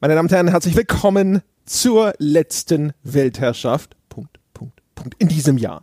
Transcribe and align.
Meine 0.00 0.14
Damen 0.14 0.26
und 0.26 0.32
Herren, 0.32 0.46
herzlich 0.46 0.76
willkommen 0.76 1.42
zur 1.66 2.12
letzten 2.18 2.92
Weltherrschaft. 3.02 3.96
Punkt, 4.08 4.38
Punkt, 4.54 4.80
Punkt. 4.94 5.16
In 5.18 5.26
diesem 5.26 5.58
Jahr. 5.58 5.82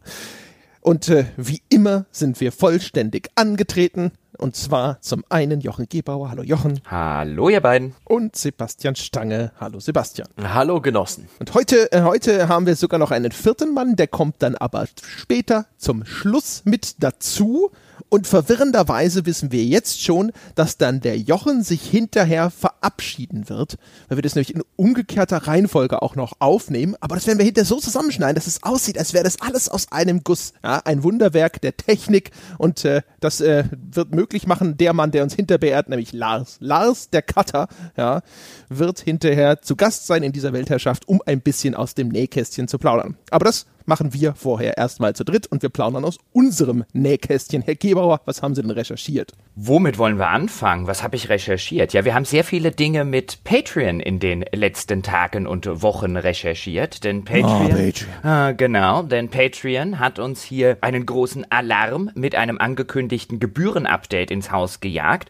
Und 0.80 1.10
äh, 1.10 1.26
wie 1.36 1.62
immer 1.68 2.06
sind 2.12 2.40
wir 2.40 2.54
vollständig 2.54 3.28
angetreten. 3.36 4.14
Und 4.38 4.56
zwar 4.56 5.02
zum 5.02 5.26
einen 5.28 5.60
Jochen 5.60 5.90
Gebauer. 5.90 6.30
Hallo 6.30 6.44
Jochen. 6.44 6.80
Hallo 6.90 7.50
ihr 7.50 7.60
beiden. 7.60 7.94
Und 8.06 8.38
Sebastian 8.38 8.96
Stange. 8.96 9.52
Hallo 9.60 9.82
Sebastian. 9.82 10.30
Hallo 10.42 10.80
Genossen. 10.80 11.28
Und 11.40 11.54
heute, 11.54 11.92
äh, 11.92 12.04
heute 12.04 12.48
haben 12.48 12.68
wir 12.68 12.78
sogar 12.78 13.00
noch 13.00 13.12
einen 13.12 13.34
vierten 13.34 13.74
Mann, 13.74 13.98
der 13.98 14.08
kommt 14.08 14.36
dann 14.40 14.56
aber 14.56 14.88
später 14.98 15.66
zum 15.76 16.06
Schluss 16.06 16.62
mit 16.64 17.04
dazu. 17.04 17.70
Und 18.10 18.28
verwirrenderweise 18.28 19.26
wissen 19.26 19.52
wir 19.52 19.64
jetzt 19.64 20.02
schon, 20.02 20.32
dass 20.56 20.78
dann 20.78 21.02
der 21.02 21.18
Jochen 21.18 21.64
sich 21.64 21.82
hinterher 21.82 22.50
verabschieden 22.50 23.50
wird, 23.50 23.78
weil 24.08 24.18
wir 24.18 24.22
das 24.22 24.36
nämlich 24.36 24.54
in 24.54 24.64
umgekehrter 24.76 25.48
Reihenfolge 25.48 26.02
auch 26.02 26.16
noch 26.16 26.34
aufnehmen. 26.40 26.96
Aber 27.00 27.16
das 27.16 27.28
werden 27.28 27.40
wir 27.40 27.46
hinterher 27.46 27.66
so 27.66 27.80
zusammenschneiden, 27.80 28.36
dass 28.36 28.48
es 28.48 28.64
aussieht, 28.64 28.98
als 28.98 29.14
wäre 29.14 29.24
das 29.24 29.42
alles 29.42 29.70
aus 29.70 29.92
einem 29.92 30.24
Guss. 30.24 30.54
Ja, 30.64 30.82
ein 30.86 31.04
Wunderwerk 31.04 31.62
der 31.62 31.76
Technik. 31.76 32.32
Und 32.58 32.86
äh, 32.86 33.02
das 33.26 33.42
äh, 33.42 33.66
wird 33.72 34.14
möglich 34.14 34.48
machen, 34.48 34.78
der 34.78 34.94
Mann, 34.94 35.12
der 35.12 35.24
uns 35.24 35.34
hinterbeehrt, 35.34 35.90
nämlich 35.90 36.14
Lars. 36.14 36.58
Lars, 36.60 37.10
der 37.10 37.24
Cutter, 37.24 37.68
ja, 37.98 38.22
wird 38.70 39.00
hinterher 39.00 39.62
zu 39.62 39.76
Gast 39.76 40.08
sein 40.08 40.24
in 40.24 40.32
dieser 40.32 40.54
Weltherrschaft, 40.54 41.08
um 41.08 41.22
ein 41.26 41.42
bisschen 41.42 41.76
aus 41.76 41.96
dem 41.96 42.10
Nähkästchen 42.10 42.68
zu 42.68 42.78
plaudern. 42.78 43.18
Aber 43.32 43.46
das 43.46 43.66
machen 43.86 44.14
wir 44.14 44.34
vorher 44.34 44.78
erstmal 44.78 45.16
zu 45.16 45.24
dritt 45.24 45.48
und 45.48 45.62
wir 45.62 45.70
plaudern 45.70 46.06
aus 46.06 46.18
unserem 46.32 46.86
Nähkästchen. 46.94 47.62
Herr 47.62 47.76
Gebauer, 47.76 48.22
was 48.26 48.42
haben 48.42 48.56
Sie 48.56 48.62
denn 48.62 48.72
recherchiert? 48.72 49.34
Womit 49.56 49.98
wollen 49.98 50.18
wir 50.18 50.30
anfangen? 50.30 50.88
Was 50.88 51.04
habe 51.04 51.16
ich 51.16 51.30
recherchiert? 51.30 51.94
Ja, 51.94 52.04
wir 52.04 52.14
haben 52.14 52.26
sehr 52.26 52.44
viele 52.44 52.72
Dinge 52.72 53.06
mit 53.06 53.44
Patreon 53.44 54.00
in 54.00 54.20
den 54.20 54.44
letzten 54.52 55.04
Tagen 55.04 55.48
und 55.48 55.82
Wochen 55.82 56.18
recherchiert, 56.18 57.04
denn 57.04 57.24
Patreon, 57.24 57.68
oh, 57.68 57.70
Patreon. 57.70 58.50
Äh, 58.50 58.54
genau, 58.56 59.04
denn 59.04 59.30
Patreon 59.30 60.00
hat 60.00 60.20
uns 60.20 60.44
hier 60.44 60.78
einen 60.82 61.06
großen 61.06 61.50
Alarm 61.52 62.12
mit 62.16 62.36
einem 62.36 62.58
angekündigten 62.58 63.15
Gebührenupdate 63.40 64.32
ins 64.32 64.52
Haus 64.52 64.80
gejagt 64.80 65.30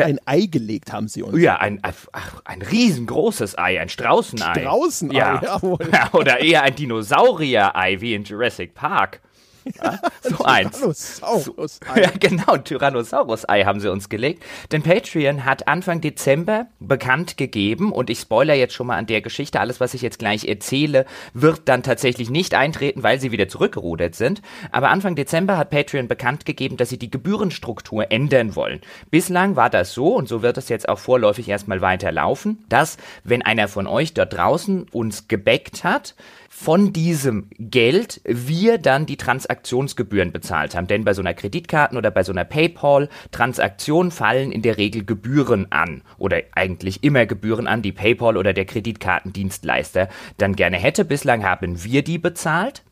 ein 0.00 0.18
Ei 0.24 0.46
gelegt 0.46 0.92
haben 0.92 1.08
sie 1.08 1.22
uns. 1.22 1.40
Ja, 1.40 1.56
ein, 1.56 1.80
ach, 1.82 2.42
ein 2.44 2.62
riesengroßes 2.62 3.58
Ei, 3.58 3.80
ein 3.80 3.88
Straußenei. 3.88 4.60
Straußenei, 4.60 5.14
ja. 5.14 5.42
jawohl. 5.42 5.78
Ja, 5.92 6.10
oder 6.12 6.40
eher 6.40 6.62
ein 6.62 6.74
Dinosaurier-Ei 6.74 8.00
wie 8.00 8.14
in 8.14 8.24
Jurassic 8.24 8.74
Park. 8.74 9.20
Ja, 9.64 9.98
so 10.22 10.44
eins. 10.44 10.78
Tyrannosaurus 10.78 11.80
-Ei. 11.80 12.00
Ja, 12.02 12.10
genau, 12.18 12.56
Tyrannosaurus-Ei 12.56 13.64
haben 13.64 13.80
sie 13.80 13.90
uns 13.90 14.08
gelegt. 14.08 14.42
Denn 14.70 14.82
Patreon 14.82 15.44
hat 15.44 15.68
Anfang 15.68 16.00
Dezember 16.00 16.66
bekannt 16.80 17.36
gegeben, 17.36 17.92
und 17.92 18.10
ich 18.10 18.20
spoiler 18.20 18.54
jetzt 18.54 18.74
schon 18.74 18.86
mal 18.86 18.96
an 18.96 19.06
der 19.06 19.20
Geschichte, 19.20 19.60
alles, 19.60 19.80
was 19.80 19.94
ich 19.94 20.02
jetzt 20.02 20.18
gleich 20.18 20.44
erzähle, 20.44 21.06
wird 21.34 21.62
dann 21.66 21.82
tatsächlich 21.82 22.30
nicht 22.30 22.54
eintreten, 22.54 23.02
weil 23.02 23.20
sie 23.20 23.32
wieder 23.32 23.48
zurückgerudert 23.48 24.14
sind. 24.14 24.42
Aber 24.70 24.90
Anfang 24.90 25.14
Dezember 25.14 25.56
hat 25.56 25.70
Patreon 25.70 26.08
bekannt 26.08 26.44
gegeben, 26.44 26.76
dass 26.76 26.88
sie 26.88 26.98
die 26.98 27.10
Gebührenstruktur 27.10 28.10
ändern 28.10 28.56
wollen. 28.56 28.80
Bislang 29.10 29.56
war 29.56 29.70
das 29.70 29.92
so, 29.92 30.14
und 30.14 30.28
so 30.28 30.42
wird 30.42 30.58
es 30.58 30.68
jetzt 30.68 30.88
auch 30.88 30.98
vorläufig 30.98 31.48
erstmal 31.48 31.80
weiterlaufen, 31.80 32.64
dass, 32.68 32.96
wenn 33.24 33.42
einer 33.42 33.68
von 33.68 33.86
euch 33.86 34.14
dort 34.14 34.32
draußen 34.32 34.86
uns 34.92 35.28
gebackt 35.28 35.84
hat, 35.84 36.14
von 36.54 36.92
diesem 36.92 37.48
Geld 37.58 38.20
wir 38.24 38.76
dann 38.76 39.06
die 39.06 39.16
Transaktionsgebühren 39.16 40.32
bezahlt 40.32 40.76
haben. 40.76 40.86
Denn 40.86 41.02
bei 41.02 41.14
so 41.14 41.22
einer 41.22 41.32
Kreditkarten- 41.32 41.96
oder 41.96 42.10
bei 42.10 42.22
so 42.22 42.30
einer 42.30 42.44
PayPal-Transaktion 42.44 44.10
fallen 44.10 44.52
in 44.52 44.60
der 44.60 44.76
Regel 44.76 45.06
Gebühren 45.06 45.72
an. 45.72 46.02
Oder 46.18 46.42
eigentlich 46.52 47.02
immer 47.02 47.24
Gebühren 47.24 47.66
an, 47.66 47.80
die 47.80 47.90
PayPal 47.90 48.36
oder 48.36 48.52
der 48.52 48.66
Kreditkartendienstleister 48.66 50.10
dann 50.36 50.54
gerne 50.54 50.76
hätte. 50.76 51.06
Bislang 51.06 51.42
haben 51.42 51.82
wir 51.84 52.04
die 52.04 52.18
bezahlt. 52.18 52.84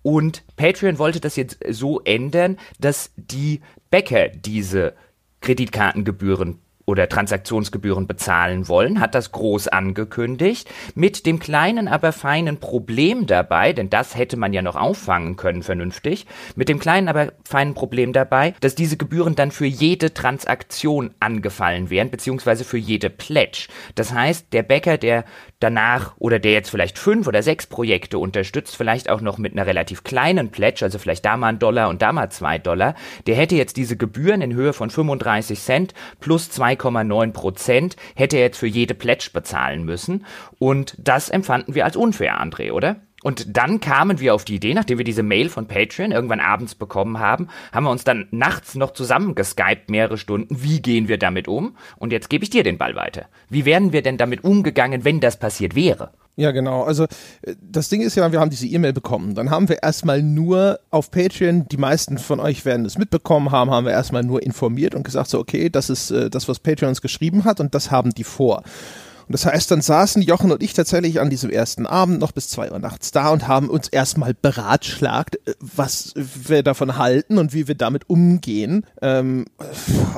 Und 0.00 0.42
Patreon 0.56 0.98
wollte 0.98 1.20
das 1.20 1.36
jetzt 1.36 1.58
so 1.68 2.00
ändern, 2.00 2.56
dass 2.80 3.12
die 3.16 3.60
Bäcker 3.90 4.30
diese 4.30 4.94
Kreditkartengebühren 5.42 6.60
oder 6.84 7.08
Transaktionsgebühren 7.08 8.06
bezahlen 8.06 8.68
wollen, 8.68 9.00
hat 9.00 9.14
das 9.14 9.32
groß 9.32 9.68
angekündigt, 9.68 10.68
mit 10.94 11.26
dem 11.26 11.38
kleinen, 11.38 11.88
aber 11.88 12.12
feinen 12.12 12.58
Problem 12.58 13.26
dabei, 13.26 13.72
denn 13.72 13.90
das 13.90 14.16
hätte 14.16 14.36
man 14.36 14.52
ja 14.52 14.62
noch 14.62 14.76
auffangen 14.76 15.36
können 15.36 15.62
vernünftig, 15.62 16.26
mit 16.56 16.68
dem 16.68 16.78
kleinen, 16.78 17.08
aber 17.08 17.32
feinen 17.48 17.74
Problem 17.74 18.12
dabei, 18.12 18.54
dass 18.60 18.74
diese 18.74 18.96
Gebühren 18.96 19.34
dann 19.34 19.50
für 19.50 19.66
jede 19.66 20.12
Transaktion 20.12 21.14
angefallen 21.20 21.90
wären, 21.90 22.10
beziehungsweise 22.10 22.64
für 22.64 22.78
jede 22.78 23.10
Pledge. 23.10 23.68
Das 23.94 24.12
heißt, 24.12 24.52
der 24.52 24.62
Bäcker, 24.62 24.98
der 24.98 25.24
danach 25.60 26.14
oder 26.18 26.38
der 26.38 26.52
jetzt 26.52 26.70
vielleicht 26.70 26.98
fünf 26.98 27.26
oder 27.26 27.42
sechs 27.42 27.66
Projekte 27.66 28.18
unterstützt, 28.18 28.76
vielleicht 28.76 29.08
auch 29.08 29.20
noch 29.20 29.38
mit 29.38 29.52
einer 29.52 29.66
relativ 29.66 30.02
kleinen 30.04 30.50
Pledge, 30.50 30.84
also 30.84 30.98
vielleicht 30.98 31.24
da 31.24 31.36
mal 31.36 31.48
ein 31.48 31.58
Dollar 31.58 31.88
und 31.88 32.02
da 32.02 32.12
mal 32.12 32.30
zwei 32.30 32.58
Dollar, 32.58 32.94
der 33.26 33.36
hätte 33.36 33.54
jetzt 33.54 33.76
diese 33.76 33.96
Gebühren 33.96 34.42
in 34.42 34.54
Höhe 34.54 34.72
von 34.72 34.90
35 34.90 35.60
Cent 35.60 35.94
plus 36.20 36.50
2,9 36.78 37.32
Prozent, 37.32 37.96
hätte 38.14 38.36
er 38.36 38.42
jetzt 38.42 38.58
für 38.58 38.66
jede 38.66 38.94
Pledge 38.94 39.30
bezahlen 39.32 39.84
müssen. 39.84 40.24
Und 40.58 40.94
das 40.98 41.28
empfanden 41.28 41.74
wir 41.74 41.84
als 41.84 41.96
unfair, 41.96 42.40
André, 42.40 42.72
oder? 42.72 42.96
Und 43.22 43.56
dann 43.56 43.80
kamen 43.80 44.18
wir 44.18 44.34
auf 44.34 44.44
die 44.44 44.56
Idee, 44.56 44.74
nachdem 44.74 44.98
wir 44.98 45.04
diese 45.04 45.22
Mail 45.22 45.48
von 45.48 45.68
Patreon 45.68 46.10
irgendwann 46.10 46.40
abends 46.40 46.74
bekommen 46.74 47.20
haben, 47.20 47.48
haben 47.72 47.84
wir 47.84 47.90
uns 47.90 48.04
dann 48.04 48.26
nachts 48.32 48.74
noch 48.74 48.92
zusammengeskypt 48.92 49.90
mehrere 49.90 50.18
Stunden. 50.18 50.62
Wie 50.62 50.82
gehen 50.82 51.06
wir 51.06 51.18
damit 51.18 51.46
um? 51.46 51.76
Und 51.98 52.12
jetzt 52.12 52.30
gebe 52.30 52.42
ich 52.42 52.50
dir 52.50 52.64
den 52.64 52.78
Ball 52.78 52.96
weiter. 52.96 53.26
Wie 53.48 53.64
wären 53.64 53.92
wir 53.92 54.02
denn 54.02 54.18
damit 54.18 54.42
umgegangen, 54.42 55.04
wenn 55.04 55.20
das 55.20 55.38
passiert 55.38 55.76
wäre? 55.76 56.10
Ja, 56.36 56.50
genau. 56.50 56.82
Also 56.82 57.04
äh, 57.42 57.54
das 57.60 57.88
Ding 57.88 58.00
ist 58.00 58.14
ja, 58.14 58.32
wir 58.32 58.40
haben 58.40 58.50
diese 58.50 58.66
E-Mail 58.66 58.92
bekommen. 58.92 59.34
Dann 59.34 59.50
haben 59.50 59.68
wir 59.68 59.82
erstmal 59.82 60.22
nur 60.22 60.80
auf 60.90 61.10
Patreon, 61.10 61.68
die 61.68 61.76
meisten 61.76 62.18
von 62.18 62.40
euch 62.40 62.64
werden 62.64 62.86
es 62.86 62.96
mitbekommen 62.96 63.50
haben, 63.50 63.70
haben 63.70 63.86
wir 63.86 63.92
erstmal 63.92 64.22
nur 64.22 64.42
informiert 64.42 64.94
und 64.94 65.02
gesagt, 65.02 65.28
so, 65.28 65.38
okay, 65.38 65.68
das 65.68 65.90
ist 65.90 66.10
äh, 66.10 66.30
das, 66.30 66.48
was 66.48 66.58
Patreon 66.58 66.90
uns 66.90 67.02
geschrieben 67.02 67.44
hat 67.44 67.60
und 67.60 67.74
das 67.74 67.90
haben 67.90 68.10
die 68.10 68.24
vor. 68.24 68.62
Und 69.32 69.42
das 69.42 69.46
heißt, 69.46 69.70
dann 69.70 69.80
saßen 69.80 70.20
Jochen 70.20 70.52
und 70.52 70.62
ich 70.62 70.74
tatsächlich 70.74 71.18
an 71.18 71.30
diesem 71.30 71.48
ersten 71.48 71.86
Abend 71.86 72.20
noch 72.20 72.32
bis 72.32 72.50
zwei 72.50 72.70
Uhr 72.70 72.78
nachts 72.78 73.12
da 73.12 73.30
und 73.30 73.48
haben 73.48 73.70
uns 73.70 73.88
erstmal 73.88 74.34
beratschlagt, 74.34 75.36
äh, 75.48 75.54
was 75.58 76.12
wir 76.14 76.62
davon 76.62 76.98
halten 76.98 77.38
und 77.38 77.54
wie 77.54 77.66
wir 77.66 77.74
damit 77.74 78.10
umgehen. 78.10 78.84
Ähm, 79.00 79.46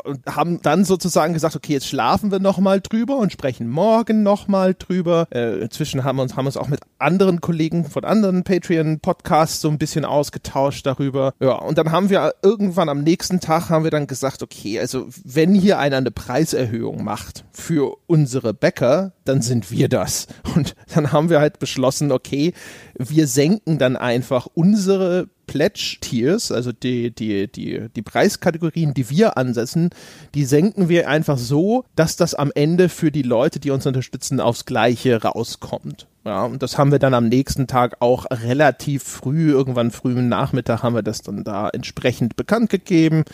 und 0.03 0.27
haben 0.27 0.61
dann 0.63 0.85
sozusagen 0.85 1.33
gesagt, 1.33 1.55
okay, 1.55 1.75
jetzt 1.75 1.87
schlafen 1.87 2.33
wir 2.33 2.41
nochmal 2.41 2.81
drüber 2.81 3.19
und 3.19 3.31
sprechen 3.31 3.69
morgen 3.69 4.25
nochmal 4.25 4.75
drüber. 4.77 5.29
Äh, 5.31 5.61
inzwischen 5.61 6.03
haben 6.03 6.17
wir 6.17 6.23
uns, 6.25 6.35
haben 6.35 6.47
uns 6.47 6.57
auch 6.57 6.67
mit 6.67 6.81
anderen 6.99 7.41
Kollegen 7.41 7.85
von 7.85 8.05
anderen 8.05 8.43
Patreon-Podcasts 8.43 9.61
so 9.61 9.69
ein 9.69 9.79
bisschen 9.79 10.05
ausgetauscht 10.05 10.87
darüber. 10.87 11.35
Ja, 11.39 11.53
und 11.53 11.79
dann 11.79 11.93
haben 11.93 12.11
wir 12.11 12.35
irgendwann 12.43 12.89
am 12.89 13.05
nächsten 13.05 13.39
Tag 13.39 13.71
haben 13.71 13.85
wir 13.85 13.93
dann 13.93 14.09
gesagt, 14.09 14.43
okay, 14.43 14.81
also 14.81 15.07
wenn 15.23 15.55
hier 15.55 15.79
einer 15.79 15.99
eine 15.99 16.11
Preiserhöhung 16.11 17.05
macht 17.05 17.45
für 17.53 17.97
unsere 18.09 18.53
Bäcker, 18.55 19.04
dann 19.25 19.43
sind 19.43 19.71
wir 19.71 19.89
das. 19.89 20.27
Und 20.55 20.75
dann 20.95 21.13
haben 21.13 21.31
wir 21.31 21.41
halt 21.41 21.59
beschlossen, 21.59 22.13
okay, 22.13 22.53
wir 22.99 23.27
senken 23.27 23.79
dann 23.79 23.97
einfach 23.97 24.47
unsere 24.55 25.29
Pledge-Tiers, 25.47 26.53
also 26.53 26.73
die, 26.73 27.15
die, 27.15 27.51
die, 27.51 27.89
die 27.95 28.03
Preiskategorien, 28.03 28.95
die 28.95 29.11
wir 29.11 29.37
ansetzen, 29.37 29.91
die 30.35 30.45
senken 30.45 30.89
wir 30.89 31.09
einfach 31.09 31.39
so, 31.39 31.85
dass 31.97 32.17
das 32.17 32.35
am 32.35 32.51
Ende 32.55 32.89
für 32.89 33.11
die 33.11 33.23
Leute, 33.23 33.61
die 33.61 33.71
uns 33.71 33.87
unterstützen, 33.87 34.41
aufs 34.41 34.65
Gleiche 34.65 35.23
rauskommt. 35.23 36.07
Ja, 36.25 36.45
und 36.45 36.63
das 36.63 36.79
haben 36.79 36.91
wir 36.91 36.99
dann 36.99 37.13
am 37.13 37.29
nächsten 37.29 37.67
Tag 37.67 37.97
auch 38.01 38.27
relativ 38.31 39.03
früh, 39.03 39.51
irgendwann 39.51 39.91
früh 39.91 40.13
im 40.13 40.29
Nachmittag 40.29 40.83
haben 40.83 40.95
wir 40.95 41.03
das 41.03 41.21
dann 41.21 41.45
da 41.45 41.69
entsprechend 41.69 42.37
bekannt 42.37 42.71
gegeben. 42.71 43.25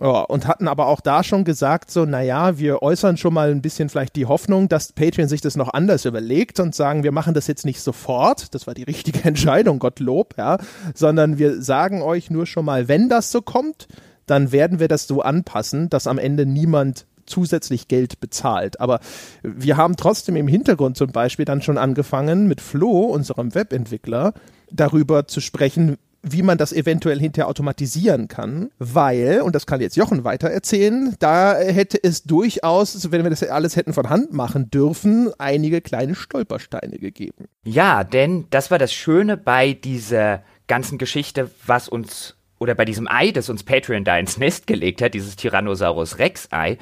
Ja, 0.00 0.22
und 0.22 0.46
hatten 0.46 0.68
aber 0.68 0.86
auch 0.86 1.00
da 1.00 1.22
schon 1.22 1.44
gesagt, 1.44 1.90
so, 1.90 2.06
naja, 2.06 2.58
wir 2.58 2.82
äußern 2.82 3.18
schon 3.18 3.34
mal 3.34 3.50
ein 3.50 3.60
bisschen 3.60 3.88
vielleicht 3.88 4.16
die 4.16 4.26
Hoffnung, 4.26 4.68
dass 4.68 4.92
Patreon 4.92 5.28
sich 5.28 5.42
das 5.42 5.54
noch 5.54 5.72
anders 5.74 6.06
überlegt 6.06 6.60
und 6.60 6.74
sagen, 6.74 7.04
wir 7.04 7.12
machen 7.12 7.34
das 7.34 7.46
jetzt 7.46 7.66
nicht 7.66 7.80
sofort, 7.80 8.54
das 8.54 8.66
war 8.66 8.74
die 8.74 8.84
richtige 8.84 9.22
Entscheidung, 9.24 9.78
Gottlob, 9.78 10.34
ja, 10.38 10.58
sondern 10.94 11.38
wir 11.38 11.60
sagen 11.60 12.00
euch 12.00 12.30
nur 12.30 12.46
schon 12.46 12.64
mal, 12.64 12.88
wenn 12.88 13.08
das 13.08 13.30
so 13.30 13.42
kommt, 13.42 13.86
dann 14.26 14.50
werden 14.50 14.80
wir 14.80 14.88
das 14.88 15.06
so 15.06 15.20
anpassen, 15.20 15.90
dass 15.90 16.06
am 16.06 16.18
Ende 16.18 16.46
niemand 16.46 17.06
zusätzlich 17.26 17.88
Geld 17.88 18.18
bezahlt. 18.20 18.80
Aber 18.80 19.00
wir 19.42 19.76
haben 19.76 19.96
trotzdem 19.96 20.36
im 20.36 20.48
Hintergrund 20.48 20.96
zum 20.96 21.12
Beispiel 21.12 21.44
dann 21.44 21.62
schon 21.62 21.78
angefangen, 21.78 22.48
mit 22.48 22.60
Flo, 22.60 23.02
unserem 23.06 23.54
Webentwickler, 23.54 24.32
darüber 24.70 25.26
zu 25.28 25.40
sprechen, 25.40 25.98
wie 26.22 26.42
man 26.42 26.56
das 26.56 26.72
eventuell 26.72 27.18
hinterher 27.18 27.48
automatisieren 27.48 28.28
kann, 28.28 28.70
weil, 28.78 29.42
und 29.42 29.54
das 29.54 29.66
kann 29.66 29.80
jetzt 29.80 29.96
Jochen 29.96 30.24
weiter 30.24 30.48
erzählen, 30.48 31.16
da 31.18 31.56
hätte 31.58 32.02
es 32.02 32.22
durchaus, 32.22 33.10
wenn 33.10 33.24
wir 33.24 33.30
das 33.30 33.42
alles 33.42 33.76
hätten 33.76 33.92
von 33.92 34.08
Hand 34.08 34.32
machen 34.32 34.70
dürfen, 34.70 35.32
einige 35.38 35.80
kleine 35.80 36.14
Stolpersteine 36.14 36.98
gegeben. 36.98 37.46
Ja, 37.64 38.04
denn 38.04 38.46
das 38.50 38.70
war 38.70 38.78
das 38.78 38.92
Schöne 38.92 39.36
bei 39.36 39.72
dieser 39.72 40.42
ganzen 40.68 40.96
Geschichte, 40.96 41.50
was 41.66 41.88
uns, 41.88 42.36
oder 42.58 42.74
bei 42.76 42.84
diesem 42.84 43.08
Ei, 43.08 43.32
das 43.32 43.50
uns 43.50 43.64
Patreon 43.64 44.04
da 44.04 44.16
ins 44.16 44.38
Nest 44.38 44.68
gelegt 44.68 45.02
hat, 45.02 45.14
dieses 45.14 45.34
Tyrannosaurus 45.36 46.18
Rex 46.18 46.48
Ei, 46.52 46.78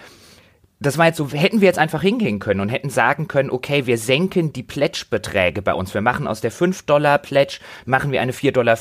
das 0.82 0.96
war 0.96 1.06
jetzt 1.06 1.18
so, 1.18 1.28
hätten 1.30 1.60
wir 1.60 1.68
jetzt 1.68 1.78
einfach 1.78 2.00
hingehen 2.00 2.38
können 2.38 2.60
und 2.60 2.70
hätten 2.70 2.88
sagen 2.88 3.28
können, 3.28 3.50
okay, 3.50 3.84
wir 3.84 3.98
senken 3.98 4.54
die 4.54 4.62
Pledge-Beträge 4.62 5.60
bei 5.60 5.74
uns. 5.74 5.92
Wir 5.92 6.00
machen 6.00 6.26
aus 6.26 6.40
der 6.40 6.50
5-Dollar-Pledge, 6.50 7.58
machen 7.84 8.12
wir 8.12 8.22
eine 8.22 8.32
4,50 8.32 8.52
Dollar 8.52 8.76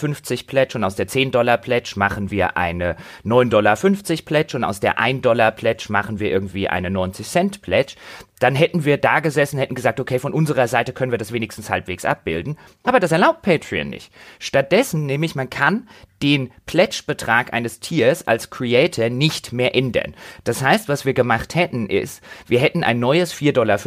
Pledge 0.48 0.78
und 0.78 0.86
aus 0.86 0.96
der 0.96 1.10
10 1.10 1.32
Dollar 1.32 1.58
Pledge 1.58 1.94
machen 1.98 2.32
wir 2.32 2.56
eine 2.56 2.96
9,50 3.26 3.50
Dollar 3.50 3.76
Pledge 4.24 4.56
und 4.56 4.64
aus 4.64 4.80
der 4.80 4.98
1 4.98 5.22
Dollar 5.22 5.52
Pledge 5.52 5.88
machen 5.90 6.20
wir 6.20 6.32
irgendwie 6.32 6.70
eine 6.70 6.90
90 6.90 7.28
Cent 7.28 7.62
Pledge 7.62 7.96
dann 8.40 8.56
hätten 8.56 8.86
wir 8.86 8.98
da 8.98 9.20
gesessen, 9.20 9.60
hätten 9.60 9.76
gesagt, 9.76 10.00
okay, 10.00 10.18
von 10.18 10.34
unserer 10.34 10.68
Seite 10.68 10.94
können 10.94 11.12
wir 11.12 11.18
das 11.18 11.34
wenigstens 11.34 11.70
halbwegs 11.70 12.06
abbilden. 12.06 12.58
Aber 12.84 13.00
das 13.00 13.12
erlaubt 13.12 13.42
Patreon 13.42 13.90
nicht. 13.90 14.12
Stattdessen 14.40 15.06
nämlich, 15.06 15.36
man 15.36 15.50
kann 15.50 15.88
den 16.24 16.52
Pledge-Betrag 16.66 17.54
eines 17.54 17.80
Tiers 17.82 18.28
als 18.28 18.50
Creator 18.50 19.10
nicht 19.10 19.52
mehr 19.52 19.76
ändern. 19.76 20.16
Das 20.46 20.64
heißt, 20.64 20.88
was 20.88 21.06
wir 21.06 21.14
gemacht 21.14 21.54
hätten 21.56 21.88
ist, 21.88 22.22
wir 22.48 22.60
hätten 22.60 22.84
ein 22.84 23.00
neues 23.00 23.34
4,50 23.34 23.52
Dollar 23.54 23.80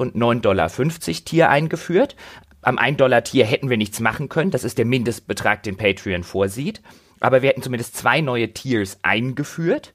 und 0.00 0.16
9,50 0.16 0.40
Dollar 0.40 0.68
Tier 1.24 1.48
eingeführt. 1.48 2.16
Am 2.60 2.78
1 2.78 2.98
Dollar 2.98 3.24
Tier 3.24 3.46
hätten 3.46 3.70
wir 3.70 3.76
nichts 3.76 4.00
machen 4.00 4.28
können. 4.28 4.50
Das 4.50 4.64
ist 4.64 4.78
der 4.78 4.86
Mindestbetrag, 4.86 5.62
den 5.62 5.76
Patreon 5.76 6.24
vorsieht. 6.24 6.82
Aber 7.20 7.40
wir 7.40 7.48
hätten 7.48 7.62
zumindest 7.62 7.96
zwei 7.96 8.20
neue 8.20 8.52
Tiers 8.52 8.98
eingeführt 9.02 9.92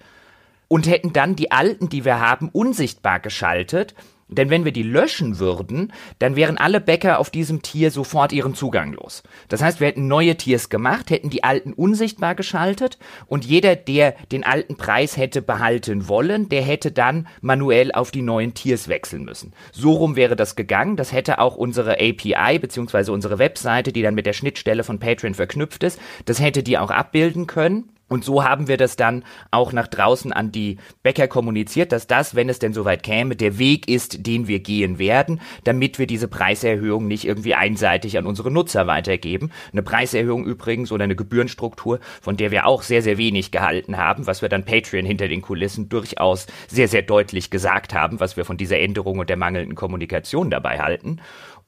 und 0.70 0.88
hätten 0.88 1.12
dann 1.12 1.36
die 1.36 1.52
alten, 1.52 1.90
die 1.90 2.06
wir 2.06 2.22
haben, 2.22 2.48
unsichtbar 2.48 3.20
geschaltet. 3.20 3.94
Denn 4.32 4.52
wenn 4.52 4.64
wir 4.64 4.72
die 4.72 4.84
löschen 4.84 5.40
würden, 5.40 5.92
dann 6.20 6.36
wären 6.36 6.58
alle 6.58 6.80
Bäcker 6.80 7.18
auf 7.18 7.32
diesem 7.32 7.64
Tier 7.64 7.90
sofort 7.90 8.32
ihren 8.32 8.54
Zugang 8.54 8.94
los. 8.94 9.24
Das 9.48 9.64
heißt, 9.64 9.80
wir 9.80 9.88
hätten 9.88 10.08
neue 10.08 10.38
Tiers 10.38 10.70
gemacht, 10.70 11.10
hätten 11.10 11.32
die 11.32 11.44
alten 11.44 11.74
unsichtbar 11.74 12.36
geschaltet 12.36 13.00
und 13.26 13.44
jeder, 13.44 13.76
der 13.76 14.12
den 14.32 14.44
alten 14.44 14.78
Preis 14.78 15.18
hätte 15.18 15.42
behalten 15.42 16.08
wollen, 16.08 16.48
der 16.48 16.62
hätte 16.62 16.92
dann 16.92 17.28
manuell 17.42 17.92
auf 17.92 18.12
die 18.12 18.22
neuen 18.22 18.54
Tiers 18.54 18.88
wechseln 18.88 19.26
müssen. 19.26 19.54
So 19.72 19.94
rum 19.94 20.16
wäre 20.16 20.36
das 20.36 20.56
gegangen. 20.56 20.96
Das 20.96 21.12
hätte 21.12 21.40
auch 21.40 21.56
unsere 21.56 21.94
API 21.94 22.60
bzw. 22.60 23.10
unsere 23.10 23.40
Webseite, 23.40 23.92
die 23.92 24.04
dann 24.04 24.14
mit 24.14 24.28
der 24.28 24.34
Schnittstelle 24.34 24.84
von 24.84 25.00
Patreon 25.00 25.34
verknüpft 25.34 25.84
ist, 25.84 26.00
das 26.26 26.40
hätte 26.40 26.62
die 26.62 26.78
auch 26.78 26.92
abbilden 26.92 27.48
können. 27.48 27.90
Und 28.10 28.26
so 28.26 28.44
haben 28.44 28.68
wir 28.68 28.78
das 28.78 28.96
dann 28.96 29.24
auch 29.52 29.72
nach 29.72 29.88
draußen 29.88 30.34
an 30.34 30.52
die 30.52 30.78
Bäcker 31.04 31.28
kommuniziert, 31.28 31.92
dass 31.92 32.08
das, 32.08 32.36
wenn 32.36 32.50
es 32.50 32.60
denn 32.60 32.74
soweit 32.74 33.04
käme, 33.04 33.36
der 33.36 33.58
Weg 33.60 33.88
ist, 33.88 34.26
den 34.26 34.48
wir 34.48 34.60
gehen 34.60 35.00
werden, 35.00 35.40
damit 35.64 36.00
wir 36.00 36.08
diese 36.08 36.28
Preiserhöhung 36.28 37.08
nicht 37.08 37.26
irgendwie 37.26 37.54
einseitig 37.54 38.18
an 38.18 38.26
unsere 38.26 38.52
Nutzer 38.52 38.88
weitergeben. 38.88 39.52
Eine 39.72 39.84
Preiserhöhung 39.84 40.46
übrigens 40.46 40.92
oder 40.92 41.04
eine 41.04 41.16
Gebührenstruktur, 41.16 42.00
von 42.22 42.36
der 42.36 42.52
wir 42.52 42.66
auch 42.66 42.82
sehr, 42.82 43.04
sehr 43.04 43.18
wenig 43.18 43.52
gehalten 43.52 43.98
haben, 43.98 44.28
was 44.28 44.42
wir 44.42 44.50
dann 44.50 44.66
Patreon 44.66 45.06
hinter 45.06 45.28
den 45.28 45.42
Kulissen 45.42 45.88
durchaus 45.88 46.48
sehr, 46.68 46.88
sehr 46.88 47.04
deutlich 47.04 47.52
gesagt 47.52 47.94
haben, 47.94 48.20
was 48.20 48.36
wir 48.36 48.44
von 48.44 48.58
dieser 48.58 48.80
Änderung 48.80 49.20
und 49.20 49.30
der 49.30 49.38
mangelnden 49.38 49.76
Kommunikation 49.76 50.50
dabei 50.50 50.80
halten. 50.80 51.22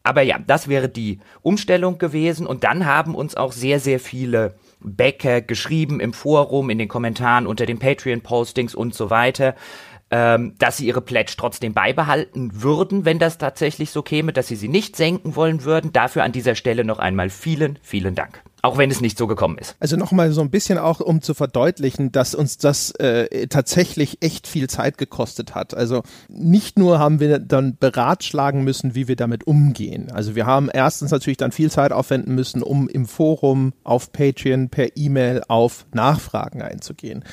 Aber 0.04 0.24
ja, 0.24 0.40
das 0.40 0.68
wäre 0.68 0.90
die 0.90 1.20
Umstellung 1.44 2.00
gewesen 2.00 2.48
und 2.48 2.64
dann 2.64 2.86
haben 2.86 3.14
uns 3.14 3.36
auch 3.36 3.52
sehr, 3.52 3.80
sehr 3.80 4.00
viele 4.00 4.56
Bäcker 4.84 5.42
geschrieben 5.42 6.00
im 6.00 6.14
Forum, 6.14 6.70
in 6.70 6.78
den 6.78 6.88
Kommentaren 6.88 7.48
unter 7.48 7.66
den 7.66 7.80
Patreon-Postings 7.80 8.76
und 8.76 8.94
so 8.94 9.10
weiter, 9.10 9.56
ähm, 10.12 10.56
dass 10.60 10.78
sie 10.78 10.86
ihre 10.86 11.02
Pledge 11.02 11.34
trotzdem 11.38 11.74
beibehalten 11.74 12.62
würden, 12.62 13.06
wenn 13.06 13.18
das 13.18 13.38
tatsächlich 13.38 13.92
so 13.92 14.02
käme, 14.02 14.34
dass 14.34 14.48
sie 14.48 14.58
sie 14.58 14.68
nicht 14.68 14.98
senken 14.98 15.38
wollen 15.38 15.64
würden. 15.64 15.94
Dafür 15.94 16.24
an 16.24 16.34
dieser 16.34 16.56
Stelle 16.56 16.84
noch 16.84 17.00
einmal 17.00 17.30
vielen, 17.30 17.80
vielen 17.82 18.14
Dank. 18.14 18.44
Auch 18.64 18.78
wenn 18.78 18.92
es 18.92 19.02
nicht 19.02 19.18
so 19.18 19.26
gekommen 19.26 19.58
ist. 19.58 19.76
Also 19.80 19.96
nochmal 19.96 20.32
so 20.34 20.42
ein 20.42 20.52
bisschen 20.52 20.78
auch, 20.78 21.00
um 21.00 21.24
zu 21.24 21.34
verdeutlichen, 21.34 22.12
dass 22.12 22.36
uns 22.36 22.60
das 22.60 22.92
äh, 22.92 23.48
tatsächlich 23.48 24.22
echt 24.22 24.46
viel 24.48 24.70
Zeit 24.70 25.00
gekostet 25.00 25.56
hat. 25.56 25.74
Also 25.74 26.04
nicht 26.28 26.78
nur 26.78 27.00
haben 27.00 27.20
wir 27.20 27.40
dann 27.40 27.78
beratschlagen 27.80 28.64
müssen, 28.64 28.94
wie 28.94 29.08
wir 29.08 29.16
damit 29.16 29.48
umgehen. 29.48 30.12
Also 30.12 30.36
wir 30.36 30.46
haben 30.46 30.70
erstens 30.72 31.10
natürlich 31.10 31.38
dann 31.38 31.52
viel 31.52 31.72
Zeit 31.72 31.92
aufwenden 31.92 32.36
müssen, 32.36 32.62
um 32.62 32.88
im 32.88 33.08
Forum, 33.08 33.74
auf 33.84 34.12
Patreon, 34.12 34.70
per 34.70 34.96
E-Mail 34.96 35.42
auf 35.48 35.88
Nachfragen 35.92 36.62
einzugehen. 36.62 37.24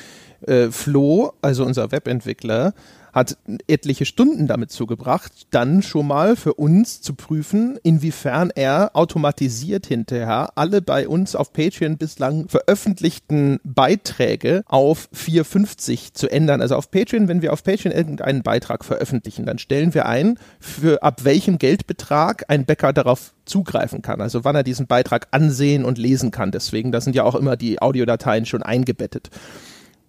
Äh, 0.45 0.71
Flo, 0.71 1.33
also 1.41 1.65
unser 1.65 1.91
Webentwickler, 1.91 2.73
hat 3.13 3.37
etliche 3.67 4.05
Stunden 4.05 4.47
damit 4.47 4.71
zugebracht, 4.71 5.47
dann 5.51 5.81
schon 5.81 6.07
mal 6.07 6.35
für 6.35 6.53
uns 6.53 7.01
zu 7.01 7.13
prüfen, 7.13 7.79
inwiefern 7.83 8.51
er 8.53 8.91
automatisiert 8.93 9.87
hinterher 9.87 10.51
alle 10.55 10.81
bei 10.81 11.07
uns 11.07 11.35
auf 11.35 11.53
Patreon 11.53 11.97
bislang 11.97 12.47
veröffentlichten 12.47 13.59
Beiträge 13.63 14.63
auf 14.67 15.09
450 15.13 16.13
zu 16.13 16.29
ändern. 16.29 16.61
Also 16.61 16.75
auf 16.75 16.91
Patreon, 16.91 17.27
wenn 17.27 17.41
wir 17.41 17.53
auf 17.53 17.63
Patreon 17.63 17.93
irgendeinen 17.93 18.43
Beitrag 18.43 18.85
veröffentlichen, 18.85 19.45
dann 19.45 19.59
stellen 19.59 19.93
wir 19.93 20.05
ein, 20.05 20.37
für 20.59 21.03
ab 21.03 21.23
welchem 21.23 21.57
Geldbetrag 21.57 22.45
ein 22.47 22.65
Bäcker 22.65 22.93
darauf 22.93 23.33
zugreifen 23.45 24.03
kann, 24.03 24.21
also 24.21 24.43
wann 24.43 24.55
er 24.55 24.63
diesen 24.63 24.85
Beitrag 24.85 25.27
ansehen 25.31 25.83
und 25.83 25.97
lesen 25.97 26.29
kann. 26.29 26.51
Deswegen, 26.51 26.91
da 26.91 27.01
sind 27.01 27.15
ja 27.15 27.23
auch 27.23 27.35
immer 27.35 27.57
die 27.57 27.81
Audiodateien 27.81 28.45
schon 28.45 28.61
eingebettet 28.61 29.31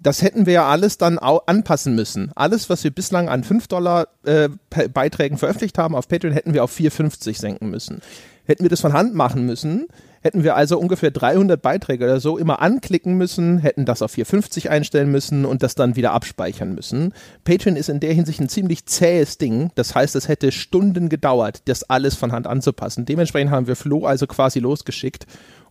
das 0.02 0.22
hätten 0.22 0.46
wir 0.46 0.54
ja 0.54 0.68
alles 0.68 0.98
dann 0.98 1.18
anpassen 1.18 1.94
müssen. 1.94 2.32
Alles, 2.34 2.70
was 2.70 2.82
wir 2.84 2.90
bislang 2.90 3.28
an 3.28 3.44
5 3.44 3.68
Dollar 3.68 4.08
äh, 4.24 4.48
Beiträgen 4.92 5.38
veröffentlicht 5.38 5.78
haben 5.78 5.94
auf 5.94 6.08
Patreon, 6.08 6.32
hätten 6.32 6.54
wir 6.54 6.64
auf 6.64 6.76
4,50 6.76 7.38
senken 7.38 7.70
müssen. 7.70 8.00
Hätten 8.46 8.64
wir 8.64 8.70
das 8.70 8.80
von 8.80 8.94
Hand 8.94 9.14
machen 9.14 9.46
müssen, 9.46 9.86
hätten 10.22 10.42
wir 10.42 10.56
also 10.56 10.78
ungefähr 10.78 11.10
300 11.10 11.60
Beiträge 11.60 12.04
oder 12.04 12.18
so 12.18 12.36
immer 12.36 12.60
anklicken 12.60 13.14
müssen, 13.14 13.58
hätten 13.58 13.84
das 13.84 14.02
auf 14.02 14.14
4,50 14.14 14.68
einstellen 14.68 15.12
müssen 15.12 15.44
und 15.44 15.62
das 15.62 15.74
dann 15.74 15.94
wieder 15.94 16.12
abspeichern 16.12 16.74
müssen. 16.74 17.14
Patreon 17.44 17.76
ist 17.76 17.88
in 17.88 18.00
der 18.00 18.12
Hinsicht 18.12 18.40
ein 18.40 18.48
ziemlich 18.48 18.86
zähes 18.86 19.38
Ding. 19.38 19.70
Das 19.76 19.94
heißt, 19.94 20.16
es 20.16 20.26
hätte 20.26 20.50
Stunden 20.50 21.08
gedauert, 21.08 21.62
das 21.66 21.84
alles 21.84 22.16
von 22.16 22.32
Hand 22.32 22.46
anzupassen. 22.46 23.04
Dementsprechend 23.04 23.50
haben 23.50 23.66
wir 23.66 23.76
Flo 23.76 24.04
also 24.06 24.26
quasi 24.26 24.58
losgeschickt 24.58 25.26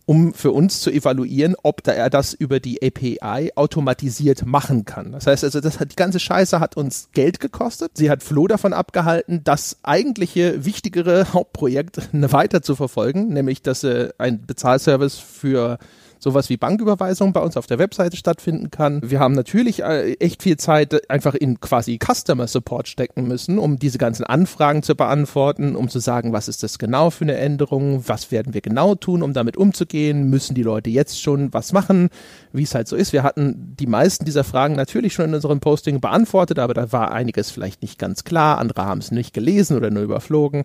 um 0.06 0.34
für 0.34 0.50
uns 0.52 0.80
zu 0.80 0.90
evaluieren, 0.90 1.54
ob 1.62 1.82
da 1.82 1.92
er 1.92 2.10
das 2.10 2.34
über 2.34 2.60
die 2.60 2.82
API 2.82 3.52
automatisiert 3.54 4.44
machen 4.46 4.84
kann. 4.84 5.12
Das 5.12 5.26
heißt 5.26 5.44
also, 5.44 5.60
das 5.60 5.80
hat, 5.80 5.92
die 5.92 5.96
ganze 5.96 6.20
Scheiße 6.20 6.60
hat 6.60 6.76
uns 6.76 7.08
Geld 7.12 7.40
gekostet. 7.40 7.92
Sie 7.94 8.10
hat 8.10 8.22
Flo 8.22 8.46
davon 8.46 8.72
abgehalten, 8.72 9.42
das 9.44 9.78
eigentliche 9.82 10.64
wichtigere 10.64 11.26
Hauptprojekt 11.32 12.08
weiter 12.12 12.62
zu 12.62 12.76
verfolgen, 12.76 13.28
nämlich 13.28 13.62
dass 13.62 13.84
äh, 13.84 14.10
ein 14.18 14.46
Bezahlservice 14.46 15.18
für 15.18 15.78
sowas 16.20 16.50
wie 16.50 16.58
Banküberweisung 16.58 17.32
bei 17.32 17.40
uns 17.40 17.56
auf 17.56 17.66
der 17.66 17.78
Webseite 17.78 18.16
stattfinden 18.16 18.70
kann. 18.70 19.00
Wir 19.02 19.18
haben 19.18 19.34
natürlich 19.34 19.82
äh, 19.82 20.12
echt 20.14 20.42
viel 20.42 20.58
Zeit 20.58 21.10
einfach 21.10 21.34
in 21.34 21.60
quasi 21.60 21.98
Customer 21.98 22.46
Support 22.46 22.88
stecken 22.88 23.26
müssen, 23.26 23.58
um 23.58 23.78
diese 23.78 23.98
ganzen 23.98 24.24
Anfragen 24.24 24.82
zu 24.82 24.94
beantworten, 24.94 25.74
um 25.74 25.88
zu 25.88 25.98
sagen, 25.98 26.32
was 26.32 26.46
ist 26.48 26.62
das 26.62 26.78
genau 26.78 27.10
für 27.10 27.24
eine 27.24 27.36
Änderung, 27.36 28.04
was 28.06 28.30
werden 28.30 28.52
wir 28.54 28.60
genau 28.60 28.94
tun, 28.94 29.22
um 29.22 29.32
damit 29.32 29.56
umzugehen, 29.56 30.28
müssen 30.28 30.54
die 30.54 30.62
Leute 30.62 30.90
jetzt 30.90 31.20
schon 31.20 31.52
was 31.52 31.72
machen, 31.72 32.10
wie 32.52 32.64
es 32.64 32.74
halt 32.74 32.86
so 32.86 32.96
ist. 32.96 33.12
Wir 33.14 33.22
hatten 33.22 33.74
die 33.78 33.86
meisten 33.86 34.26
dieser 34.26 34.44
Fragen 34.44 34.76
natürlich 34.76 35.14
schon 35.14 35.26
in 35.26 35.34
unserem 35.34 35.60
Posting 35.60 36.00
beantwortet, 36.00 36.58
aber 36.58 36.74
da 36.74 36.92
war 36.92 37.12
einiges 37.12 37.50
vielleicht 37.50 37.80
nicht 37.80 37.98
ganz 37.98 38.24
klar, 38.24 38.58
andere 38.58 38.84
haben 38.84 39.00
es 39.00 39.10
nicht 39.10 39.32
gelesen 39.32 39.76
oder 39.76 39.90
nur 39.90 40.02
überflogen. 40.02 40.64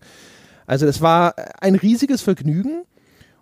Also 0.67 0.85
es 0.85 1.01
war 1.01 1.35
ein 1.61 1.75
riesiges 1.75 2.21
Vergnügen 2.21 2.83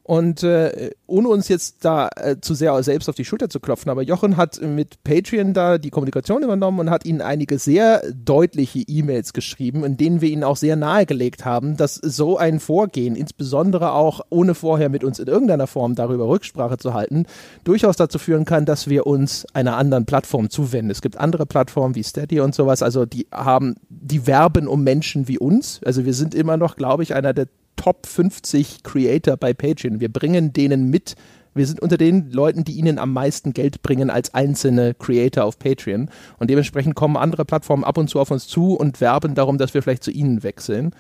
und 0.04 0.44
äh, 0.44 0.92
ohne 1.08 1.30
uns 1.30 1.48
jetzt 1.48 1.86
da 1.86 2.10
äh, 2.18 2.36
zu 2.42 2.54
sehr 2.54 2.82
selbst 2.84 3.08
auf 3.08 3.16
die 3.16 3.24
Schulter 3.24 3.50
zu 3.50 3.62
klopfen, 3.62 3.90
aber 3.90 4.02
Jochen 4.02 4.36
hat 4.36 4.62
mit 4.62 5.02
Patreon 5.06 5.54
da 5.54 5.78
die 5.78 5.92
Kommunikation 5.92 6.44
übernommen 6.44 6.80
und 6.80 6.90
hat 6.90 7.06
ihnen 7.06 7.22
einige 7.22 7.58
sehr 7.58 8.04
deutliche 8.12 8.80
E-Mails 8.80 9.32
geschrieben, 9.32 9.86
in 9.86 9.96
denen 9.96 10.20
wir 10.20 10.30
ihnen 10.30 10.44
auch 10.44 10.58
sehr 10.58 10.76
nahegelegt 10.76 11.46
haben, 11.46 11.78
dass 11.78 11.96
so 11.96 12.38
ein 12.38 12.60
Vorgehen, 12.60 13.16
insbesondere 13.16 13.94
auch 13.94 14.22
ohne 14.30 14.56
vorher 14.56 14.90
mit 14.90 15.06
uns 15.06 15.20
in 15.20 15.28
irgendeiner 15.28 15.68
Form 15.68 15.96
darüber 15.96 16.28
Rücksprache 16.28 16.78
zu 16.78 16.94
halten, 16.94 17.26
durchaus 17.64 17.96
dazu 17.96 18.20
führen 18.20 18.44
kann, 18.44 18.66
dass 18.66 18.90
wir 18.90 19.08
uns 19.08 19.46
einer 19.54 19.78
anderen 19.78 20.06
Plattform 20.06 20.50
zuwenden. 20.50 20.92
Es 20.92 21.02
gibt 21.02 21.18
andere 21.18 21.46
Plattformen 21.46 21.96
wie 21.96 22.04
Steady 22.04 22.42
und 22.42 22.54
sowas, 22.54 22.84
also 22.84 23.06
die 23.06 23.28
haben, 23.32 23.76
die 23.90 24.28
werben 24.28 24.68
um 24.68 24.84
Menschen 24.84 25.30
wie 25.30 25.40
uns. 25.40 25.80
Also 25.86 26.04
wir 26.04 26.14
sind 26.14 26.36
immer 26.36 26.58
noch, 26.58 26.76
glaube 26.76 27.04
ich, 27.04 27.16
einer 27.16 27.34
der 27.34 27.48
Top 27.76 28.06
50 28.06 28.84
Creator 28.84 29.38
bei 29.38 29.54
Patreon. 29.54 30.00
Wir 30.00 30.12
bringen 30.12 30.54
denen 30.54 30.90
mit, 30.90 31.16
wir 31.54 31.68
sind 31.68 31.80
unter 31.80 31.98
den 31.98 32.32
Leuten, 32.32 32.64
die 32.64 32.74
ihnen 32.74 32.98
am 33.00 33.14
meisten 33.14 33.54
Geld 33.54 33.82
bringen 33.82 34.10
als 34.10 34.34
einzelne 34.34 34.94
Creator 34.94 35.44
auf 35.44 35.60
Patreon. 35.60 36.10
Und 36.40 36.50
dementsprechend 36.50 36.96
kommen 36.96 37.18
andere 37.18 37.46
Plattformen 37.46 37.84
ab 37.84 37.98
und 37.98 38.10
zu 38.10 38.20
auf 38.20 38.32
uns 38.32 38.48
zu 38.48 38.74
und 38.74 39.02
werben 39.02 39.36
darum, 39.36 39.58
dass 39.58 39.74
wir 39.74 39.82
vielleicht 39.82 40.04
zu 40.04 40.12
ihnen 40.12 40.44
wechseln. 40.44 40.92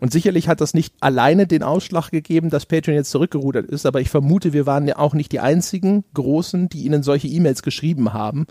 Und 0.00 0.12
sicherlich 0.12 0.48
hat 0.48 0.60
das 0.60 0.74
nicht 0.74 0.94
alleine 1.00 1.46
den 1.46 1.62
Ausschlag 1.62 2.10
gegeben, 2.10 2.50
dass 2.50 2.66
Patreon 2.66 2.96
jetzt 2.96 3.10
zurückgerudert 3.10 3.66
ist, 3.66 3.86
aber 3.86 4.00
ich 4.00 4.10
vermute, 4.10 4.52
wir 4.52 4.66
waren 4.66 4.86
ja 4.86 4.98
auch 4.98 5.14
nicht 5.14 5.32
die 5.32 5.40
einzigen 5.40 6.04
Großen, 6.14 6.68
die 6.68 6.84
ihnen 6.84 7.02
solche 7.02 7.28
E-Mails 7.28 7.62
geschrieben 7.62 8.12
haben. 8.12 8.46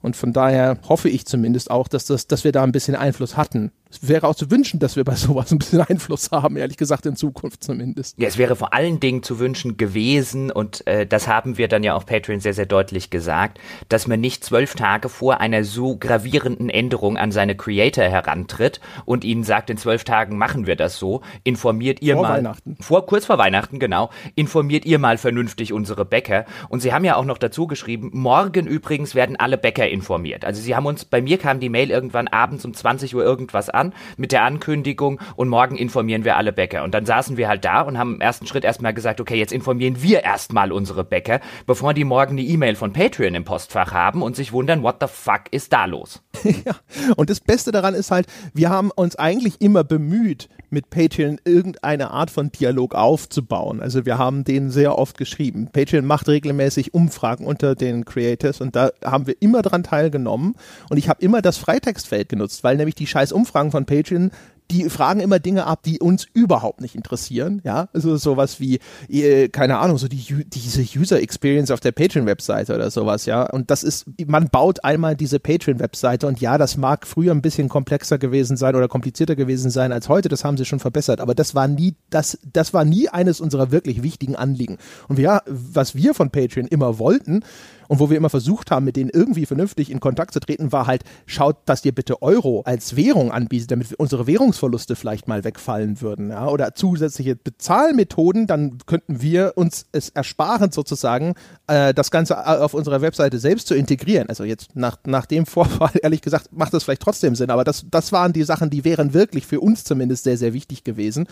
Und 0.00 0.16
von 0.16 0.32
daher 0.32 0.78
hoffe 0.88 1.08
ich 1.08 1.26
zumindest 1.26 1.70
auch, 1.70 1.88
dass, 1.88 2.06
das, 2.06 2.26
dass 2.26 2.44
wir 2.44 2.52
da 2.52 2.62
ein 2.62 2.72
bisschen 2.72 2.96
Einfluss 2.96 3.36
hatten. 3.36 3.72
Es 3.90 4.06
wäre 4.06 4.26
auch 4.26 4.34
zu 4.34 4.50
wünschen, 4.50 4.80
dass 4.80 4.96
wir 4.96 5.04
bei 5.04 5.14
sowas 5.14 5.50
ein 5.50 5.58
bisschen 5.58 5.80
Einfluss 5.80 6.30
haben, 6.30 6.56
ehrlich 6.56 6.76
gesagt, 6.76 7.06
in 7.06 7.16
Zukunft 7.16 7.64
zumindest. 7.64 8.18
Ja, 8.18 8.28
es 8.28 8.36
wäre 8.36 8.54
vor 8.54 8.74
allen 8.74 9.00
Dingen 9.00 9.22
zu 9.22 9.38
wünschen 9.38 9.76
gewesen, 9.76 10.50
und 10.50 10.86
äh, 10.86 11.06
das 11.06 11.26
haben 11.26 11.56
wir 11.56 11.68
dann 11.68 11.82
ja 11.82 11.94
auf 11.94 12.04
Patreon 12.04 12.40
sehr, 12.40 12.52
sehr 12.52 12.66
deutlich 12.66 13.10
gesagt, 13.10 13.58
dass 13.88 14.06
man 14.06 14.20
nicht 14.20 14.44
zwölf 14.44 14.74
Tage 14.74 15.08
vor 15.08 15.40
einer 15.40 15.64
so 15.64 15.96
gravierenden 15.96 16.68
Änderung 16.68 17.16
an 17.16 17.32
seine 17.32 17.56
Creator 17.56 18.04
herantritt 18.04 18.80
und 19.06 19.24
ihnen 19.24 19.44
sagt, 19.44 19.70
in 19.70 19.78
zwölf 19.78 20.04
Tagen 20.04 20.36
machen 20.36 20.66
wir 20.66 20.76
das 20.76 20.98
so, 20.98 21.22
informiert 21.44 22.02
ihr 22.02 22.14
vor 22.14 22.22
mal. 22.24 22.38
Weihnachten. 22.38 22.76
Vor, 22.80 23.06
kurz 23.06 23.24
vor 23.24 23.38
Weihnachten, 23.38 23.78
genau. 23.78 24.10
Informiert 24.34 24.84
ihr 24.84 24.98
mal 24.98 25.16
vernünftig 25.16 25.72
unsere 25.72 26.04
Bäcker. 26.04 26.44
Und 26.68 26.80
sie 26.80 26.92
haben 26.92 27.04
ja 27.04 27.16
auch 27.16 27.24
noch 27.24 27.38
dazu 27.38 27.66
geschrieben, 27.66 28.10
morgen 28.12 28.66
übrigens 28.66 29.14
werden 29.14 29.36
alle 29.36 29.56
Bäcker 29.56 29.88
informiert. 29.88 30.44
Also 30.44 30.60
sie 30.60 30.76
haben 30.76 30.86
uns, 30.86 31.06
bei 31.06 31.22
mir 31.22 31.38
kam 31.38 31.58
die 31.58 31.70
Mail 31.70 31.90
irgendwann 31.90 32.28
abends 32.28 32.64
um 32.66 32.74
20 32.74 33.14
Uhr 33.14 33.24
irgendwas 33.24 33.70
an 33.70 33.77
mit 34.16 34.32
der 34.32 34.42
Ankündigung 34.42 35.20
und 35.36 35.48
morgen 35.48 35.76
informieren 35.76 36.24
wir 36.24 36.36
alle 36.36 36.52
Bäcker. 36.52 36.84
Und 36.84 36.94
dann 36.94 37.06
saßen 37.06 37.36
wir 37.36 37.48
halt 37.48 37.64
da 37.64 37.80
und 37.82 37.98
haben 37.98 38.14
im 38.14 38.20
ersten 38.20 38.46
Schritt 38.46 38.64
erstmal 38.64 38.94
gesagt, 38.94 39.20
okay, 39.20 39.36
jetzt 39.36 39.52
informieren 39.52 40.02
wir 40.02 40.24
erstmal 40.24 40.72
unsere 40.72 41.04
Bäcker, 41.04 41.40
bevor 41.66 41.94
die 41.94 42.04
morgen 42.04 42.32
eine 42.32 42.42
E-Mail 42.42 42.74
von 42.74 42.92
Patreon 42.92 43.34
im 43.34 43.44
Postfach 43.44 43.92
haben 43.92 44.22
und 44.22 44.36
sich 44.36 44.52
wundern, 44.52 44.82
what 44.82 44.96
the 45.00 45.06
fuck 45.08 45.42
ist 45.50 45.72
da 45.72 45.84
los? 45.84 46.22
ja, 46.44 46.76
und 47.16 47.30
das 47.30 47.40
Beste 47.40 47.72
daran 47.72 47.94
ist 47.94 48.10
halt, 48.10 48.26
wir 48.54 48.70
haben 48.70 48.90
uns 48.90 49.16
eigentlich 49.16 49.60
immer 49.60 49.84
bemüht, 49.84 50.48
mit 50.70 50.90
Patreon 50.90 51.40
irgendeine 51.44 52.10
Art 52.10 52.30
von 52.30 52.50
Dialog 52.52 52.94
aufzubauen. 52.94 53.80
Also 53.80 54.06
wir 54.06 54.18
haben 54.18 54.44
denen 54.44 54.70
sehr 54.70 54.98
oft 54.98 55.16
geschrieben. 55.18 55.68
Patreon 55.72 56.04
macht 56.04 56.28
regelmäßig 56.28 56.94
Umfragen 56.94 57.46
unter 57.46 57.74
den 57.74 58.04
Creators 58.04 58.60
und 58.60 58.76
da 58.76 58.90
haben 59.04 59.26
wir 59.26 59.36
immer 59.40 59.62
dran 59.62 59.82
teilgenommen 59.82 60.54
und 60.90 60.96
ich 60.96 61.08
habe 61.08 61.22
immer 61.22 61.42
das 61.42 61.58
Freitextfeld 61.58 62.28
genutzt, 62.28 62.64
weil 62.64 62.76
nämlich 62.76 62.94
die 62.94 63.06
scheiß 63.06 63.32
Umfragen 63.32 63.70
von 63.70 63.86
Patreon 63.86 64.30
die 64.70 64.90
fragen 64.90 65.20
immer 65.20 65.38
Dinge 65.38 65.66
ab, 65.66 65.82
die 65.82 65.98
uns 66.00 66.26
überhaupt 66.32 66.80
nicht 66.80 66.94
interessieren, 66.94 67.60
ja, 67.64 67.88
also 67.92 68.16
sowas 68.16 68.60
wie, 68.60 68.80
äh, 69.08 69.48
keine 69.48 69.78
Ahnung, 69.78 69.98
so 69.98 70.08
die, 70.08 70.44
diese 70.44 70.82
User 70.98 71.20
Experience 71.20 71.70
auf 71.70 71.80
der 71.80 71.92
Patreon-Webseite 71.92 72.74
oder 72.74 72.90
sowas, 72.90 73.26
ja, 73.26 73.48
und 73.48 73.70
das 73.70 73.82
ist, 73.82 74.06
man 74.26 74.48
baut 74.48 74.84
einmal 74.84 75.16
diese 75.16 75.40
Patreon-Webseite 75.40 76.26
und 76.26 76.40
ja, 76.40 76.58
das 76.58 76.76
mag 76.76 77.06
früher 77.06 77.32
ein 77.32 77.42
bisschen 77.42 77.68
komplexer 77.68 78.18
gewesen 78.18 78.56
sein 78.56 78.76
oder 78.76 78.88
komplizierter 78.88 79.36
gewesen 79.36 79.70
sein 79.70 79.92
als 79.92 80.08
heute, 80.08 80.28
das 80.28 80.44
haben 80.44 80.56
sie 80.56 80.64
schon 80.64 80.80
verbessert, 80.80 81.20
aber 81.20 81.34
das 81.34 81.54
war 81.54 81.68
nie, 81.68 81.94
das, 82.10 82.38
das 82.52 82.74
war 82.74 82.84
nie 82.84 83.08
eines 83.08 83.40
unserer 83.40 83.70
wirklich 83.70 84.02
wichtigen 84.02 84.36
Anliegen. 84.36 84.78
Und 85.08 85.18
ja, 85.18 85.42
was 85.46 85.94
wir 85.94 86.14
von 86.14 86.30
Patreon 86.30 86.66
immer 86.66 86.98
wollten, 86.98 87.42
und 87.88 87.98
wo 87.98 88.10
wir 88.10 88.16
immer 88.16 88.30
versucht 88.30 88.70
haben, 88.70 88.84
mit 88.84 88.96
denen 88.96 89.10
irgendwie 89.10 89.46
vernünftig 89.46 89.90
in 89.90 90.00
Kontakt 90.00 90.32
zu 90.32 90.40
treten, 90.40 90.72
war 90.72 90.86
halt, 90.86 91.02
schaut, 91.26 91.56
dass 91.66 91.84
ihr 91.84 91.92
bitte 91.92 92.22
Euro 92.22 92.62
als 92.64 92.96
Währung 92.96 93.32
anbietet, 93.32 93.70
damit 93.70 93.92
unsere 93.94 94.26
Währungsverluste 94.26 94.94
vielleicht 94.94 95.26
mal 95.26 95.44
wegfallen 95.44 96.00
würden. 96.00 96.30
Ja? 96.30 96.48
Oder 96.48 96.74
zusätzliche 96.74 97.34
Bezahlmethoden, 97.34 98.46
dann 98.46 98.78
könnten 98.86 99.22
wir 99.22 99.54
uns 99.56 99.86
es 99.92 100.10
ersparen, 100.10 100.70
sozusagen, 100.70 101.34
äh, 101.66 101.94
das 101.94 102.10
Ganze 102.10 102.34
äh, 102.34 102.58
auf 102.58 102.74
unserer 102.74 103.00
Webseite 103.00 103.38
selbst 103.38 103.66
zu 103.66 103.74
integrieren. 103.74 104.28
Also 104.28 104.44
jetzt 104.44 104.76
nach, 104.76 104.98
nach 105.06 105.26
dem 105.26 105.46
Vorfall, 105.46 105.92
ehrlich 106.02 106.20
gesagt, 106.20 106.50
macht 106.52 106.74
das 106.74 106.84
vielleicht 106.84 107.02
trotzdem 107.02 107.34
Sinn, 107.34 107.50
aber 107.50 107.64
das, 107.64 107.86
das 107.90 108.12
waren 108.12 108.32
die 108.32 108.44
Sachen, 108.44 108.70
die 108.70 108.84
wären 108.84 109.14
wirklich 109.14 109.46
für 109.46 109.60
uns 109.60 109.84
zumindest 109.84 110.24
sehr, 110.24 110.36
sehr 110.36 110.52
wichtig 110.52 110.84
gewesen. 110.84 111.26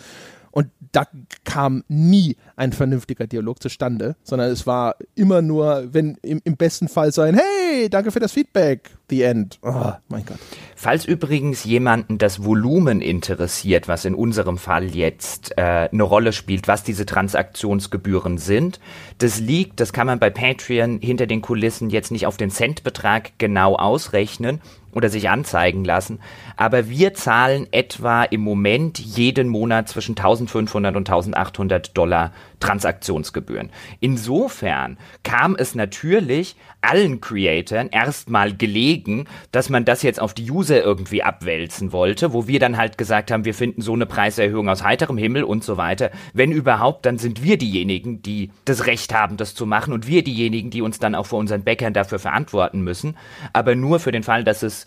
Und 0.57 0.71
da 0.91 1.05
kam 1.43 1.83
nie 1.87 2.35
ein 2.55 2.73
vernünftiger 2.73 3.27
Dialog 3.27 3.61
zustande, 3.61 4.15
sondern 4.23 4.49
es 4.49 4.65
war 4.65 4.95
immer 5.13 5.43
nur, 5.43 5.89
wenn 5.91 6.17
im, 6.23 6.41
im 6.45 6.57
besten 6.57 6.87
Fall 6.87 7.11
so 7.11 7.21
ein 7.21 7.35
Hey, 7.35 7.91
danke 7.91 8.09
für 8.09 8.19
das 8.19 8.31
Feedback, 8.31 8.89
the 9.07 9.21
end. 9.21 9.59
Oh, 9.61 9.91
mein 10.07 10.25
Gott. 10.25 10.39
Falls 10.75 11.05
übrigens 11.05 11.63
jemanden 11.63 12.17
das 12.17 12.43
Volumen 12.43 13.01
interessiert, 13.01 13.87
was 13.87 14.03
in 14.03 14.15
unserem 14.15 14.57
Fall 14.57 14.85
jetzt 14.95 15.55
äh, 15.59 15.89
eine 15.91 16.01
Rolle 16.01 16.33
spielt, 16.33 16.67
was 16.67 16.83
diese 16.83 17.05
Transaktionsgebühren 17.05 18.39
sind, 18.39 18.79
das 19.19 19.39
liegt, 19.39 19.79
das 19.79 19.93
kann 19.93 20.07
man 20.07 20.17
bei 20.17 20.31
Patreon 20.31 21.01
hinter 21.01 21.27
den 21.27 21.43
Kulissen 21.43 21.91
jetzt 21.91 22.09
nicht 22.09 22.25
auf 22.25 22.37
den 22.37 22.49
Centbetrag 22.49 23.33
genau 23.37 23.75
ausrechnen, 23.75 24.59
oder 24.97 25.09
sich 25.09 25.29
anzeigen 25.29 25.85
lassen. 25.85 26.19
Aber 26.55 26.89
wir 26.89 27.13
zahlen 27.13 27.67
etwa 27.71 28.23
im 28.23 28.41
Moment 28.41 28.97
jeden 28.97 29.47
Monat 29.47 29.87
zwischen 29.87 30.17
1500 30.17 30.95
und 30.95 31.07
1800 31.07 31.95
Dollar 31.95 32.31
Transaktionsgebühren. 32.59 33.69
Insofern 33.99 34.97
kam 35.21 35.55
es 35.55 35.75
natürlich 35.75 36.55
allen 36.81 37.21
Creatoren 37.21 37.89
erstmal 37.89 38.55
gelegen, 38.55 39.25
dass 39.51 39.69
man 39.69 39.85
das 39.85 40.01
jetzt 40.01 40.19
auf 40.19 40.33
die 40.33 40.49
User 40.49 40.81
irgendwie 40.81 41.21
abwälzen 41.21 41.91
wollte, 41.91 42.33
wo 42.33 42.47
wir 42.47 42.59
dann 42.59 42.77
halt 42.77 42.97
gesagt 42.97 43.29
haben, 43.29 43.45
wir 43.45 43.53
finden 43.53 43.81
so 43.81 43.93
eine 43.93 44.07
Preiserhöhung 44.07 44.69
aus 44.69 44.83
heiterem 44.83 45.17
Himmel 45.17 45.43
und 45.43 45.63
so 45.63 45.77
weiter. 45.77 46.09
Wenn 46.33 46.51
überhaupt, 46.51 47.05
dann 47.05 47.19
sind 47.19 47.43
wir 47.43 47.57
diejenigen, 47.57 48.23
die 48.23 48.51
das 48.65 48.87
Recht 48.87 49.13
haben, 49.13 49.37
das 49.37 49.53
zu 49.53 49.67
machen 49.67 49.93
und 49.93 50.07
wir 50.07 50.23
diejenigen, 50.23 50.71
die 50.71 50.81
uns 50.81 50.97
dann 50.97 51.13
auch 51.13 51.27
vor 51.27 51.39
unseren 51.39 51.63
Bäckern 51.63 51.93
dafür 51.93 52.17
verantworten 52.17 52.81
müssen. 52.81 53.17
Aber 53.53 53.75
nur 53.75 53.99
für 53.99 54.11
den 54.11 54.23
Fall, 54.23 54.43
dass 54.43 54.63
es 54.63 54.85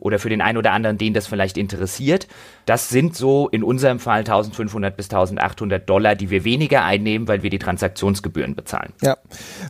oder 0.00 0.18
für 0.18 0.28
den 0.28 0.40
einen 0.40 0.58
oder 0.58 0.72
anderen, 0.72 0.98
den 0.98 1.14
das 1.14 1.26
vielleicht 1.26 1.56
interessiert. 1.56 2.26
Das 2.66 2.88
sind 2.88 3.16
so 3.16 3.48
in 3.48 3.62
unserem 3.62 3.98
Fall 3.98 4.20
1500 4.20 4.96
bis 4.96 5.06
1800 5.06 5.88
Dollar, 5.88 6.14
die 6.14 6.30
wir 6.30 6.44
weniger 6.44 6.84
einnehmen, 6.84 7.28
weil 7.28 7.42
wir 7.42 7.50
die 7.50 7.58
Transaktionsgebühren 7.58 8.54
bezahlen. 8.54 8.92
Ja, 9.02 9.16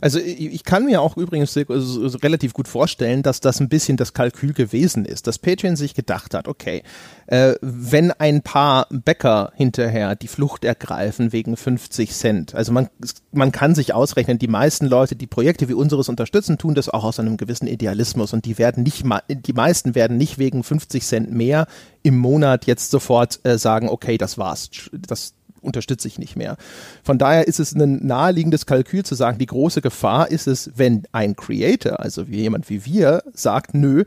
also 0.01 0.19
ich 0.19 0.63
kann 0.63 0.85
mir 0.85 1.01
auch 1.01 1.17
übrigens 1.17 1.55
relativ 1.57 2.53
gut 2.53 2.67
vorstellen, 2.67 3.23
dass 3.23 3.39
das 3.39 3.59
ein 3.59 3.69
bisschen 3.69 3.97
das 3.97 4.13
Kalkül 4.13 4.53
gewesen 4.53 5.05
ist, 5.05 5.27
dass 5.27 5.39
Patreon 5.39 5.75
sich 5.75 5.93
gedacht 5.93 6.33
hat, 6.33 6.47
okay, 6.47 6.83
äh, 7.27 7.55
wenn 7.61 8.11
ein 8.11 8.41
paar 8.41 8.87
Bäcker 8.89 9.51
hinterher 9.55 10.15
die 10.15 10.27
Flucht 10.27 10.65
ergreifen 10.65 11.31
wegen 11.31 11.57
50 11.57 12.11
Cent, 12.11 12.55
also 12.55 12.71
man, 12.71 12.89
man 13.31 13.51
kann 13.51 13.75
sich 13.75 13.93
ausrechnen, 13.93 14.39
die 14.39 14.47
meisten 14.47 14.85
Leute, 14.85 15.15
die 15.15 15.27
Projekte 15.27 15.69
wie 15.69 15.73
unseres 15.73 16.09
unterstützen, 16.09 16.57
tun 16.57 16.75
das 16.75 16.89
auch 16.89 17.03
aus 17.03 17.19
einem 17.19 17.37
gewissen 17.37 17.67
Idealismus 17.67 18.33
und 18.33 18.45
die 18.45 18.57
werden 18.57 18.83
nicht, 18.83 19.03
die 19.29 19.53
meisten 19.53 19.95
werden 19.95 20.17
nicht 20.21 20.37
wegen 20.37 20.63
50 20.63 21.03
Cent 21.03 21.31
mehr 21.31 21.65
im 22.03 22.15
Monat 22.15 22.65
jetzt 22.67 22.91
sofort 22.91 23.39
äh, 23.43 23.57
sagen, 23.57 23.89
okay, 23.89 24.17
das 24.19 24.37
war's, 24.37 24.69
das 24.91 25.33
unterstütze 25.61 26.07
ich 26.07 26.19
nicht 26.19 26.35
mehr. 26.35 26.57
Von 27.03 27.17
daher 27.17 27.47
ist 27.47 27.59
es 27.59 27.73
ein 27.73 28.05
naheliegendes 28.05 28.65
Kalkül 28.65 29.03
zu 29.03 29.15
sagen, 29.15 29.39
die 29.39 29.45
große 29.47 29.81
Gefahr 29.81 30.29
ist 30.29 30.47
es, 30.47 30.71
wenn 30.75 31.03
ein 31.11 31.35
Creator, 31.35 31.99
also 31.99 32.23
jemand 32.23 32.69
wie 32.69 32.85
wir, 32.85 33.23
sagt, 33.33 33.73
nö, 33.73 34.03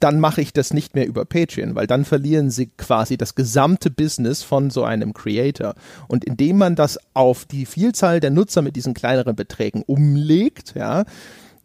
dann 0.00 0.20
mache 0.20 0.40
ich 0.40 0.52
das 0.52 0.72
nicht 0.72 0.94
mehr 0.94 1.06
über 1.06 1.24
Patreon, 1.24 1.74
weil 1.74 1.86
dann 1.86 2.04
verlieren 2.04 2.50
sie 2.50 2.66
quasi 2.76 3.16
das 3.16 3.34
gesamte 3.34 3.90
Business 3.90 4.42
von 4.42 4.70
so 4.70 4.84
einem 4.84 5.12
Creator. 5.12 5.74
Und 6.06 6.24
indem 6.24 6.58
man 6.58 6.76
das 6.76 6.98
auf 7.14 7.44
die 7.44 7.66
Vielzahl 7.66 8.20
der 8.20 8.30
Nutzer 8.30 8.62
mit 8.62 8.76
diesen 8.76 8.94
kleineren 8.94 9.34
Beträgen 9.34 9.82
umlegt, 9.82 10.74
ja, 10.76 11.04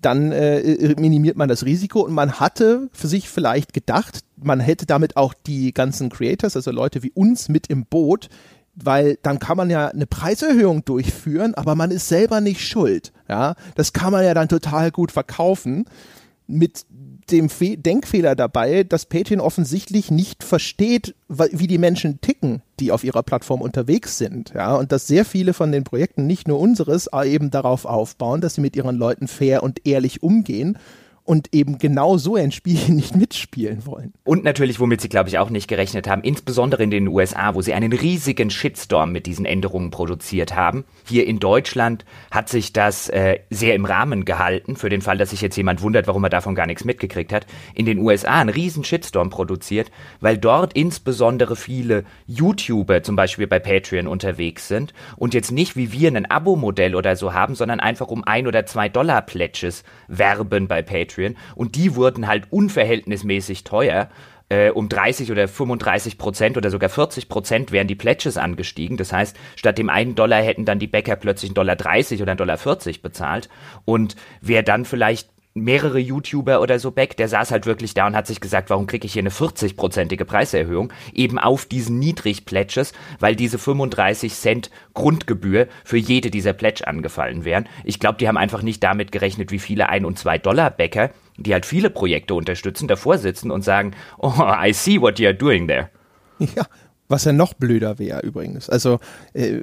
dann 0.05 0.31
äh, 0.31 0.95
minimiert 0.99 1.37
man 1.37 1.49
das 1.49 1.65
Risiko 1.65 2.01
und 2.01 2.13
man 2.13 2.39
hatte 2.39 2.89
für 2.91 3.07
sich 3.07 3.29
vielleicht 3.29 3.73
gedacht, 3.73 4.19
man 4.37 4.59
hätte 4.59 4.85
damit 4.85 5.17
auch 5.17 5.33
die 5.33 5.73
ganzen 5.73 6.09
Creators, 6.09 6.55
also 6.55 6.71
Leute 6.71 7.03
wie 7.03 7.11
uns 7.11 7.49
mit 7.49 7.67
im 7.67 7.85
Boot, 7.85 8.29
weil 8.75 9.17
dann 9.21 9.39
kann 9.39 9.57
man 9.57 9.69
ja 9.69 9.87
eine 9.87 10.07
Preiserhöhung 10.07 10.83
durchführen, 10.85 11.53
aber 11.55 11.75
man 11.75 11.91
ist 11.91 12.07
selber 12.07 12.41
nicht 12.41 12.67
schuld. 12.67 13.13
Ja, 13.29 13.55
das 13.75 13.93
kann 13.93 14.11
man 14.11 14.23
ja 14.23 14.33
dann 14.33 14.49
total 14.49 14.91
gut 14.91 15.11
verkaufen 15.11 15.85
mit 16.47 16.85
dem 17.31 17.49
Fe 17.49 17.77
Denkfehler 17.77 18.35
dabei, 18.35 18.83
dass 18.83 19.05
Patreon 19.05 19.39
offensichtlich 19.39 20.11
nicht 20.11 20.43
versteht, 20.43 21.15
wie 21.27 21.67
die 21.67 21.77
Menschen 21.77 22.21
ticken, 22.21 22.61
die 22.79 22.91
auf 22.91 23.03
ihrer 23.03 23.23
Plattform 23.23 23.61
unterwegs 23.61 24.17
sind. 24.17 24.53
Ja, 24.53 24.75
und 24.75 24.91
dass 24.91 25.07
sehr 25.07 25.25
viele 25.25 25.53
von 25.53 25.71
den 25.71 25.83
Projekten, 25.83 26.27
nicht 26.27 26.47
nur 26.47 26.59
unseres, 26.59 27.09
eben 27.23 27.51
darauf 27.51 27.85
aufbauen, 27.85 28.41
dass 28.41 28.55
sie 28.55 28.61
mit 28.61 28.75
ihren 28.75 28.97
Leuten 28.97 29.27
fair 29.27 29.63
und 29.63 29.85
ehrlich 29.85 30.23
umgehen 30.23 30.77
und 31.25 31.53
eben 31.53 31.77
genau 31.77 32.17
so 32.17 32.35
ein 32.35 32.51
Spiel 32.51 32.79
nicht 32.89 33.15
mitspielen 33.15 33.85
wollen. 33.85 34.13
Und 34.23 34.43
natürlich, 34.43 34.79
womit 34.79 35.01
sie, 35.01 35.09
glaube 35.09 35.29
ich, 35.29 35.37
auch 35.37 35.49
nicht 35.49 35.67
gerechnet 35.67 36.07
haben, 36.07 36.21
insbesondere 36.23 36.83
in 36.83 36.91
den 36.91 37.07
USA, 37.07 37.55
wo 37.55 37.61
sie 37.61 37.73
einen 37.73 37.93
riesigen 37.93 38.49
Shitstorm 38.49 39.11
mit 39.11 39.25
diesen 39.25 39.45
Änderungen 39.45 39.91
produziert 39.91 40.55
haben. 40.55 40.83
Hier 41.07 41.25
in 41.25 41.39
Deutschland 41.39 42.05
hat 42.31 42.49
sich 42.49 42.73
das 42.73 43.09
äh, 43.09 43.39
sehr 43.49 43.75
im 43.75 43.85
Rahmen 43.85 44.25
gehalten, 44.25 44.75
für 44.75 44.89
den 44.89 45.01
Fall, 45.01 45.17
dass 45.17 45.29
sich 45.29 45.41
jetzt 45.41 45.55
jemand 45.55 45.81
wundert, 45.81 46.07
warum 46.07 46.23
er 46.23 46.29
davon 46.29 46.55
gar 46.55 46.67
nichts 46.67 46.83
mitgekriegt 46.83 47.31
hat. 47.31 47.45
In 47.73 47.85
den 47.85 47.99
USA 47.99 48.41
einen 48.41 48.49
riesen 48.49 48.83
Shitstorm 48.83 49.29
produziert, 49.29 49.91
weil 50.19 50.37
dort 50.37 50.73
insbesondere 50.73 51.55
viele 51.55 52.03
YouTuber 52.27 53.03
zum 53.03 53.15
Beispiel 53.15 53.47
bei 53.47 53.59
Patreon 53.59 54.07
unterwegs 54.07 54.67
sind 54.67 54.93
und 55.15 55.33
jetzt 55.33 55.51
nicht 55.51 55.75
wie 55.75 55.91
wir 55.91 56.13
ein 56.13 56.29
Abo-Modell 56.29 56.95
oder 56.95 57.15
so 57.15 57.33
haben, 57.33 57.55
sondern 57.55 57.79
einfach 57.79 58.07
um 58.07 58.23
ein 58.23 58.47
oder 58.47 58.65
zwei 58.65 58.89
Dollar 58.89 59.21
Pledges 59.21 59.83
werben 60.07 60.67
bei 60.67 60.81
Patreon 60.81 61.12
Patreon 61.13 61.35
und 61.55 61.75
die 61.75 61.95
wurden 61.95 62.27
halt 62.27 62.51
unverhältnismäßig 62.51 63.63
teuer. 63.63 64.09
Äh, 64.49 64.71
um 64.71 64.89
30 64.89 65.31
oder 65.31 65.47
35 65.47 66.17
Prozent 66.17 66.57
oder 66.57 66.69
sogar 66.69 66.89
40 66.89 67.29
Prozent 67.29 67.71
wären 67.71 67.87
die 67.87 67.95
Pledges 67.95 68.37
angestiegen. 68.37 68.97
Das 68.97 69.13
heißt, 69.13 69.37
statt 69.55 69.77
dem 69.77 69.89
einen 69.89 70.15
Dollar 70.15 70.41
hätten 70.41 70.65
dann 70.65 70.79
die 70.79 70.87
Bäcker 70.87 71.15
plötzlich 71.15 71.51
einen 71.51 71.55
Dollar 71.55 71.77
30 71.77 72.21
oder 72.21 72.31
einen 72.31 72.37
Dollar 72.37 72.57
40 72.57 73.01
bezahlt. 73.01 73.49
Und 73.85 74.15
wer 74.41 74.61
dann 74.61 74.83
vielleicht 74.83 75.29
mehrere 75.53 75.99
YouTuber 75.99 76.61
oder 76.61 76.79
so 76.79 76.91
back, 76.91 77.15
der 77.17 77.27
saß 77.27 77.51
halt 77.51 77.65
wirklich 77.65 77.93
da 77.93 78.07
und 78.07 78.15
hat 78.15 78.27
sich 78.27 78.41
gesagt, 78.41 78.69
warum 78.69 78.87
kriege 78.87 79.05
ich 79.05 79.13
hier 79.13 79.21
eine 79.21 79.29
40-prozentige 79.29 80.25
Preiserhöhung? 80.25 80.91
Eben 81.13 81.37
auf 81.37 81.65
diesen 81.65 81.99
Niedrig-Pledges, 81.99 82.93
weil 83.19 83.35
diese 83.35 83.59
35 83.59 84.33
Cent 84.33 84.71
Grundgebühr 84.93 85.67
für 85.83 85.97
jede 85.97 86.31
dieser 86.31 86.53
Pledge 86.53 86.87
angefallen 86.87 87.45
wären. 87.45 87.67
Ich 87.83 87.99
glaube, 87.99 88.17
die 88.17 88.27
haben 88.27 88.37
einfach 88.37 88.63
nicht 88.63 88.83
damit 88.83 89.11
gerechnet, 89.11 89.51
wie 89.51 89.59
viele 89.59 89.89
1 89.89 90.05
und 90.05 90.17
2 90.17 90.39
Dollar 90.39 90.71
Bäcker, 90.71 91.11
die 91.37 91.53
halt 91.53 91.65
viele 91.65 91.89
Projekte 91.89 92.33
unterstützen, 92.33 92.87
davor 92.87 93.17
sitzen 93.17 93.51
und 93.51 93.63
sagen, 93.63 93.91
oh, 94.17 94.33
I 94.39 94.73
see 94.73 94.99
what 94.99 95.17
you're 95.17 95.33
doing 95.33 95.67
there. 95.67 95.89
Ja, 96.39 96.65
was 97.13 97.25
ja 97.25 97.31
noch 97.31 97.53
blöder 97.53 97.99
wäre 97.99 98.21
übrigens. 98.21 98.71
Also 98.71 98.99
äh, 99.33 99.61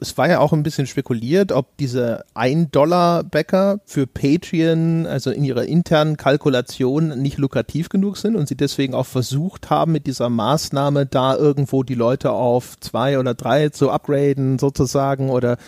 es 0.00 0.16
war 0.16 0.30
ja 0.30 0.38
auch 0.38 0.54
ein 0.54 0.62
bisschen 0.62 0.86
spekuliert, 0.86 1.52
ob 1.52 1.76
diese 1.76 2.24
1-Dollar-Bäcker 2.34 3.80
für 3.84 4.06
Patreon, 4.06 5.06
also 5.06 5.30
in 5.30 5.44
ihrer 5.44 5.66
internen 5.66 6.16
Kalkulation, 6.16 7.20
nicht 7.20 7.36
lukrativ 7.36 7.90
genug 7.90 8.16
sind 8.16 8.34
und 8.34 8.48
sie 8.48 8.56
deswegen 8.56 8.94
auch 8.94 9.04
versucht 9.04 9.68
haben, 9.68 9.92
mit 9.92 10.06
dieser 10.06 10.30
Maßnahme 10.30 11.04
da 11.04 11.36
irgendwo 11.36 11.82
die 11.82 11.94
Leute 11.94 12.32
auf 12.32 12.80
zwei 12.80 13.18
oder 13.18 13.34
drei 13.34 13.68
zu 13.68 13.90
upgraden 13.90 14.58
sozusagen 14.58 15.28
oder 15.28 15.58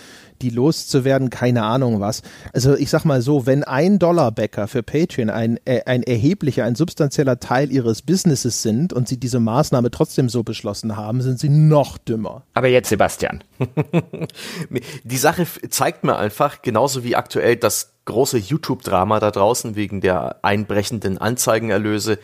die 0.42 0.50
loszuwerden, 0.50 1.30
keine 1.30 1.64
Ahnung 1.64 2.00
was. 2.00 2.22
Also 2.52 2.74
ich 2.76 2.90
sag 2.90 3.04
mal 3.04 3.22
so, 3.22 3.46
wenn 3.46 3.64
ein 3.64 3.98
Dollarbäcker 3.98 4.68
für 4.68 4.82
Patreon 4.82 5.30
ein, 5.30 5.58
äh, 5.64 5.82
ein 5.86 6.02
erheblicher, 6.02 6.64
ein 6.64 6.74
substanzieller 6.74 7.40
Teil 7.40 7.72
ihres 7.72 8.02
Businesses 8.02 8.62
sind 8.62 8.92
und 8.92 9.08
sie 9.08 9.18
diese 9.18 9.40
Maßnahme 9.40 9.90
trotzdem 9.90 10.28
so 10.28 10.42
beschlossen 10.42 10.96
haben, 10.96 11.22
sind 11.22 11.38
sie 11.38 11.48
noch 11.48 11.98
dümmer. 11.98 12.44
Aber 12.54 12.68
jetzt 12.68 12.88
Sebastian. 12.88 13.44
die 15.04 15.16
Sache 15.16 15.46
zeigt 15.68 16.04
mir 16.04 16.16
einfach, 16.16 16.62
genauso 16.62 17.04
wie 17.04 17.16
aktuell 17.16 17.56
das 17.56 17.92
große 18.08 18.38
YouTube-Drama 18.38 19.20
da 19.20 19.30
draußen 19.30 19.76
wegen 19.76 20.00
der 20.00 20.36
einbrechenden 20.42 21.18
Anzeigenerlöse, 21.18 22.18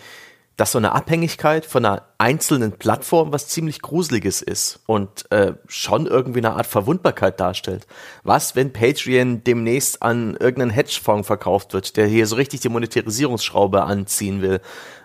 dass 0.56 0.72
so 0.72 0.78
eine 0.78 0.92
Abhängigkeit 0.92 1.66
von 1.66 1.84
einer 1.84 2.02
einzelnen 2.18 2.72
Plattform 2.72 3.32
was 3.32 3.48
ziemlich 3.48 3.82
Gruseliges 3.82 4.40
ist 4.40 4.80
und 4.86 5.30
äh, 5.30 5.54
schon 5.66 6.06
irgendwie 6.06 6.38
eine 6.38 6.52
Art 6.52 6.66
Verwundbarkeit 6.66 7.40
darstellt. 7.40 7.86
Was, 8.22 8.54
wenn 8.54 8.72
Patreon 8.72 9.42
demnächst 9.42 10.02
an 10.02 10.36
irgendeinen 10.38 10.70
Hedgefonds 10.70 11.26
verkauft 11.26 11.72
wird, 11.72 11.96
der 11.96 12.06
hier 12.06 12.26
so 12.26 12.36
richtig 12.36 12.60
die 12.60 12.68
Monetarisierungsschraube 12.68 13.82
anziehen 13.82 14.42
will? 14.42 14.60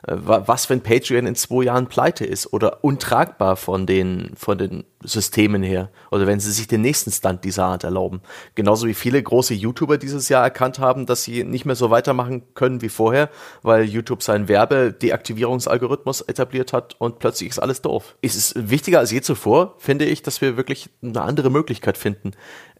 Äh, 0.08 0.16
was, 0.18 0.70
wenn 0.70 0.82
Patreon 0.82 1.26
in 1.26 1.36
zwei 1.36 1.66
Jahren 1.66 1.88
pleite 1.88 2.26
ist 2.26 2.52
oder 2.54 2.84
untragbar 2.84 3.56
von 3.56 3.86
den, 3.86 4.32
von 4.36 4.58
den 4.58 4.84
Systemen 5.04 5.64
her? 5.64 5.90
Oder 6.12 6.28
wenn 6.28 6.40
sie 6.40 6.52
sich 6.52 6.68
den 6.68 6.82
nächsten 6.82 7.12
Stunt 7.12 7.44
dieser 7.44 7.66
Art 7.66 7.84
erlauben? 7.84 8.22
Genauso 8.56 8.88
wie 8.88 8.94
viele 8.94 9.22
große 9.22 9.54
YouTuber 9.54 9.98
dieses 9.98 10.30
Jahr 10.30 10.44
erkannt 10.44 10.80
haben, 10.80 11.06
dass 11.06 11.24
sie 11.24 11.44
nicht 11.44 11.66
mehr 11.66 11.76
so 11.76 11.90
weitermachen 11.90 12.54
können 12.54 12.82
wie 12.82 12.90
vorher, 12.90 13.30
weil 13.62 13.84
YouTube 13.84 14.24
seinen 14.24 14.48
Werbedeaktivierungsalgorithmus 14.48 16.22
etabliert 16.22 16.74
hat 16.74 16.96
und 17.00 17.20
plötzlich 17.20 17.50
ist 17.50 17.60
alles 17.60 17.82
doof. 17.82 18.16
Es 18.22 18.36
ist 18.36 18.70
wichtiger 18.70 19.00
als 19.00 19.12
je 19.12 19.22
zuvor, 19.22 19.76
finde 19.78 20.06
ich, 20.06 20.22
dass 20.22 20.42
wir 20.42 20.58
wirklich 20.58 20.90
eine 21.02 21.22
andere 21.22 21.50
Möglichkeit 21.50 21.98
finden, 21.98 22.32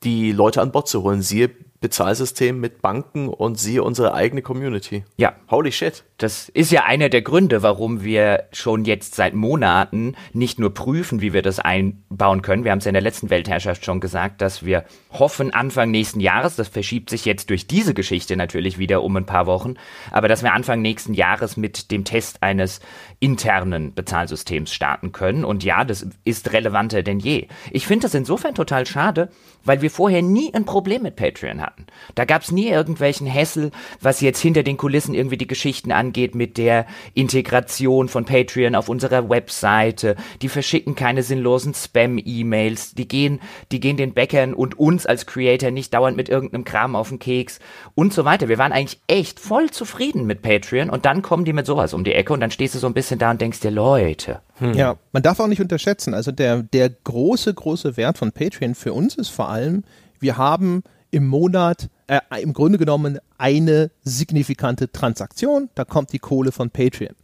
die 0.04 0.32
Leute 0.32 0.62
an 0.62 0.72
Bord 0.72 0.88
zu 0.88 1.04
holen. 1.04 1.22
Siehe 1.22 1.50
Bezahlsystem 1.82 2.60
mit 2.60 2.82
Banken 2.82 3.30
und 3.30 3.58
siehe 3.58 3.84
unsere 3.84 4.14
eigene 4.14 4.42
Community. 4.42 5.06
Ja. 5.18 5.36
Holy 5.50 5.72
shit. 5.72 6.04
Das 6.18 6.50
ist 6.50 6.72
ja 6.72 6.84
einer 6.84 7.08
der 7.08 7.22
Gründe, 7.22 7.64
warum 7.64 8.04
wir 8.04 8.44
schon 8.52 8.84
jetzt 8.84 9.16
seit 9.16 9.34
Monaten 9.34 10.16
nicht 10.34 10.60
nur 10.60 10.74
prüfen, 10.74 11.22
wie 11.22 11.32
wir 11.32 11.42
das 11.42 11.60
einbauen 11.60 12.42
können. 12.42 12.66
Wir 12.66 12.72
haben 12.72 12.80
es 12.80 12.86
ja 12.86 12.90
in 12.90 12.96
der 12.96 13.02
letzten 13.02 13.30
Weltherrschaft 13.30 13.86
schon 13.86 14.02
gesagt, 14.02 14.42
dass 14.42 14.66
wir 14.66 14.84
hoffen 15.12 15.54
Anfang 15.54 15.92
nächsten 15.92 16.20
Jahres, 16.20 16.58
das 16.58 16.68
verschiebt 16.68 17.10
sich 17.10 17.24
jetzt 17.24 17.50
durch 17.50 17.68
diese 17.68 17.94
Geschichte 17.94 18.36
natürlich 18.36 18.78
wieder 18.78 19.02
um 19.02 19.16
ein 19.16 19.26
paar 19.26 19.46
Wochen, 19.46 19.76
aber 20.12 20.28
dass 20.28 20.44
wir 20.44 20.52
Anfang 20.52 20.82
nächsten 20.82 21.14
Jahres 21.14 21.56
mit 21.56 21.90
dem 21.90 22.04
Test 22.04 22.44
eines 22.44 22.82
internen 23.22 23.94
Bezahlsystems 23.94 24.74
starten 24.74 25.14
können. 25.14 25.46
Und 25.46 25.64
ja, 25.64 25.86
das 25.86 26.06
ist 26.26 26.52
relevanter 26.52 27.02
denn 27.02 27.20
je. 27.20 27.48
Ich 27.72 27.88
finde 27.88 28.04
das 28.04 28.14
insofern 28.14 28.56
total 28.56 28.86
schade, 28.86 29.30
weil 29.64 29.82
wir 29.82 29.89
vorher 29.90 30.22
nie 30.22 30.54
ein 30.54 30.66
Problem 30.66 31.04
mit 31.04 31.16
Patreon 31.16 31.62
hatten. 31.62 31.86
Da 32.16 32.26
gab 32.26 32.42
es 32.42 32.52
nie 32.52 32.68
irgendwelchen 32.68 33.28
Hessel, 33.28 33.72
was 34.02 34.22
jetzt 34.22 34.40
hinter 34.40 34.64
den 34.64 34.78
Kulissen 34.78 35.14
irgendwie 35.14 35.38
die 35.38 35.48
Geschichten 35.48 35.92
angeht 35.92 36.36
mit 36.36 36.58
der 36.58 36.86
Integration 37.14 38.08
von 38.10 38.26
Patreon 38.26 38.76
auf 38.76 38.90
unserer 38.90 39.30
Webseite. 39.30 40.16
Die 40.42 40.50
verschicken 40.50 40.96
keine 40.96 41.24
sinnlosen 41.24 41.74
Spam-E-Mails. 41.74 42.94
Die 42.96 43.08
gehen, 43.08 43.40
die 43.72 43.80
gehen 43.80 43.98
den 43.98 44.14
Bäckern 44.14 44.54
und 44.54 44.80
uns 44.80 45.06
als 45.06 45.26
Creator 45.26 45.72
nicht 45.72 45.94
dauernd 45.94 46.18
mit 46.18 46.30
irgendeinem 46.30 46.64
Kram 46.64 46.96
auf 46.96 47.10
den 47.10 47.20
Keks 47.20 47.60
und 47.96 48.14
so 48.14 48.26
weiter. 48.26 48.50
Wir 48.50 48.58
waren 48.58 48.72
eigentlich 48.72 49.02
echt 49.08 49.40
voll 49.40 49.70
zufrieden 49.72 50.26
mit 50.26 50.42
Patreon 50.42 50.90
und 50.90 51.06
dann 51.06 51.22
kommen 51.22 51.46
die 51.46 51.54
mit 51.54 51.66
sowas 51.66 51.94
um 51.94 52.04
die 52.04 52.14
Ecke 52.14 52.34
und 52.34 52.40
dann 52.40 52.52
stehst 52.52 52.76
du 52.76 52.80
so 52.80 52.88
ein 52.88 52.94
bisschen 52.94 53.20
da 53.20 53.32
und 53.32 53.42
denkst 53.42 53.60
dir, 53.60 53.72
Leute. 53.72 54.42
Hm. 54.60 54.74
Ja, 54.74 54.98
man 55.12 55.24
darf 55.24 55.40
auch 55.40 55.48
nicht 55.48 55.62
unterschätzen. 55.62 56.14
Also 56.14 56.32
der, 56.32 56.64
der 56.64 56.90
große, 56.90 57.54
große 57.54 57.98
Wert 57.98 58.18
von 58.18 58.32
Patreon 58.32 58.76
für 58.76 58.94
uns 58.94 59.16
ist 59.16 59.30
vor 59.30 59.50
allem, 59.50 59.84
wir 60.20 60.38
haben 60.38 60.84
im 61.12 61.28
Monat 61.28 61.90
äh, 62.08 62.20
im 62.42 62.54
Grunde 62.54 62.78
genommen 62.78 63.20
eine 63.38 63.92
signifikante 64.04 64.92
Transaktion, 64.92 65.70
da 65.76 65.86
kommt 65.86 66.14
die 66.14 66.20
Kohle 66.20 66.52
von 66.52 66.70
Patreon. 66.70 67.16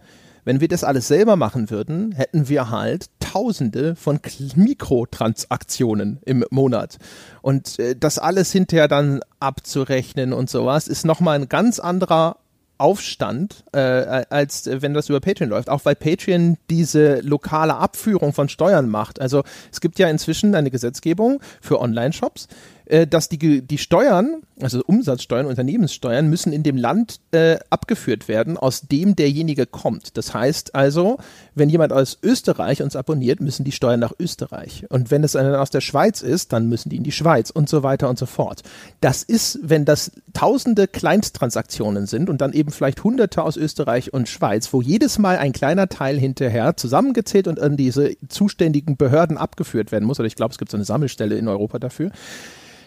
Wenn 0.45 0.61
wir 0.61 0.67
das 0.67 0.83
alles 0.83 1.07
selber 1.07 1.35
machen 1.35 1.71
würden, 1.71 2.11
hätten 2.11 2.47
wir 2.49 2.69
halt 2.69 3.09
Tausende 3.19 3.95
von 3.95 4.19
Mikrotransaktionen 4.55 6.19
im 6.23 6.45
Monat. 6.51 6.99
Und 7.41 7.79
äh, 7.79 7.95
das 7.99 8.19
alles 8.19 8.51
hinterher 8.51 8.87
dann 8.87 9.21
abzurechnen 9.39 10.31
und 10.31 10.49
sowas, 10.49 10.87
ist 10.87 11.03
nochmal 11.03 11.39
ein 11.39 11.49
ganz 11.49 11.79
anderer 11.79 12.37
Aufstand, 12.77 13.63
äh, 13.73 13.79
als 13.79 14.69
wenn 14.69 14.93
das 14.93 15.09
über 15.09 15.19
Patreon 15.19 15.49
läuft. 15.49 15.69
Auch 15.69 15.85
weil 15.85 15.95
Patreon 15.95 16.57
diese 16.69 17.21
lokale 17.21 17.75
Abführung 17.75 18.33
von 18.33 18.49
Steuern 18.49 18.89
macht. 18.89 19.21
Also 19.21 19.43
es 19.71 19.81
gibt 19.81 19.99
ja 19.99 20.09
inzwischen 20.09 20.55
eine 20.55 20.71
Gesetzgebung 20.71 21.41
für 21.61 21.79
Online-Shops, 21.79 22.47
äh, 22.85 23.07
dass 23.07 23.29
die, 23.29 23.61
die 23.61 23.77
Steuern, 23.77 24.41
also 24.61 24.81
Umsatzsteuern, 24.85 25.45
Unternehmenssteuern, 25.45 26.29
müssen 26.29 26.53
in 26.53 26.63
dem 26.63 26.77
Land 26.77 27.19
äh, 27.31 27.57
abgeführt 27.69 28.27
werden, 28.27 28.57
aus 28.57 28.81
dem 28.81 29.15
derjenige 29.15 29.65
kommt. 29.65 30.17
Das 30.17 30.33
heißt 30.33 30.75
also, 30.75 31.17
wenn 31.55 31.69
jemand 31.69 31.93
aus 31.93 32.19
Österreich 32.21 32.81
uns 32.81 32.95
abonniert, 32.95 33.39
müssen 33.41 33.63
die 33.63 33.71
Steuern 33.71 33.99
nach 33.99 34.13
Österreich. 34.19 34.85
Und 34.89 35.11
wenn 35.11 35.23
es 35.23 35.35
einer 35.35 35.61
aus 35.61 35.69
der 35.69 35.81
Schweiz 35.81 36.21
ist, 36.21 36.53
dann 36.53 36.67
müssen 36.69 36.89
die 36.89 36.97
in 36.97 37.03
die 37.03 37.11
Schweiz 37.11 37.49
und 37.49 37.69
so 37.69 37.83
weiter 37.83 38.09
und 38.09 38.17
so 38.17 38.25
fort. 38.25 38.61
Das 39.01 39.23
ist, 39.23 39.59
wenn 39.63 39.85
das 39.85 40.11
tausende 40.33 40.87
Kleinsttransaktionen 40.87 42.05
sind 42.05 42.29
und 42.29 42.41
dann 42.41 42.53
eben 42.53 42.71
vielleicht 42.71 43.03
hunderte 43.03 43.43
aus 43.43 43.57
Österreich 43.57 44.13
und 44.13 44.29
Schweiz, 44.29 44.71
wo 44.73 44.81
jedes 44.81 45.17
Mal 45.19 45.37
ein 45.37 45.53
kleiner 45.53 45.89
Teil 45.89 46.19
hinterher 46.19 46.77
zusammengezählt 46.77 47.47
und 47.47 47.59
an 47.59 47.77
diese 47.77 48.15
zuständigen 48.29 48.97
Behörden 48.97 49.37
abgeführt 49.37 49.91
werden 49.91 50.05
muss, 50.05 50.19
oder 50.19 50.27
ich 50.27 50.35
glaube, 50.35 50.51
es 50.51 50.57
gibt 50.57 50.71
so 50.71 50.77
eine 50.77 50.85
Sammelstelle 50.85 51.37
in 51.37 51.47
Europa 51.47 51.79
dafür, 51.79 52.11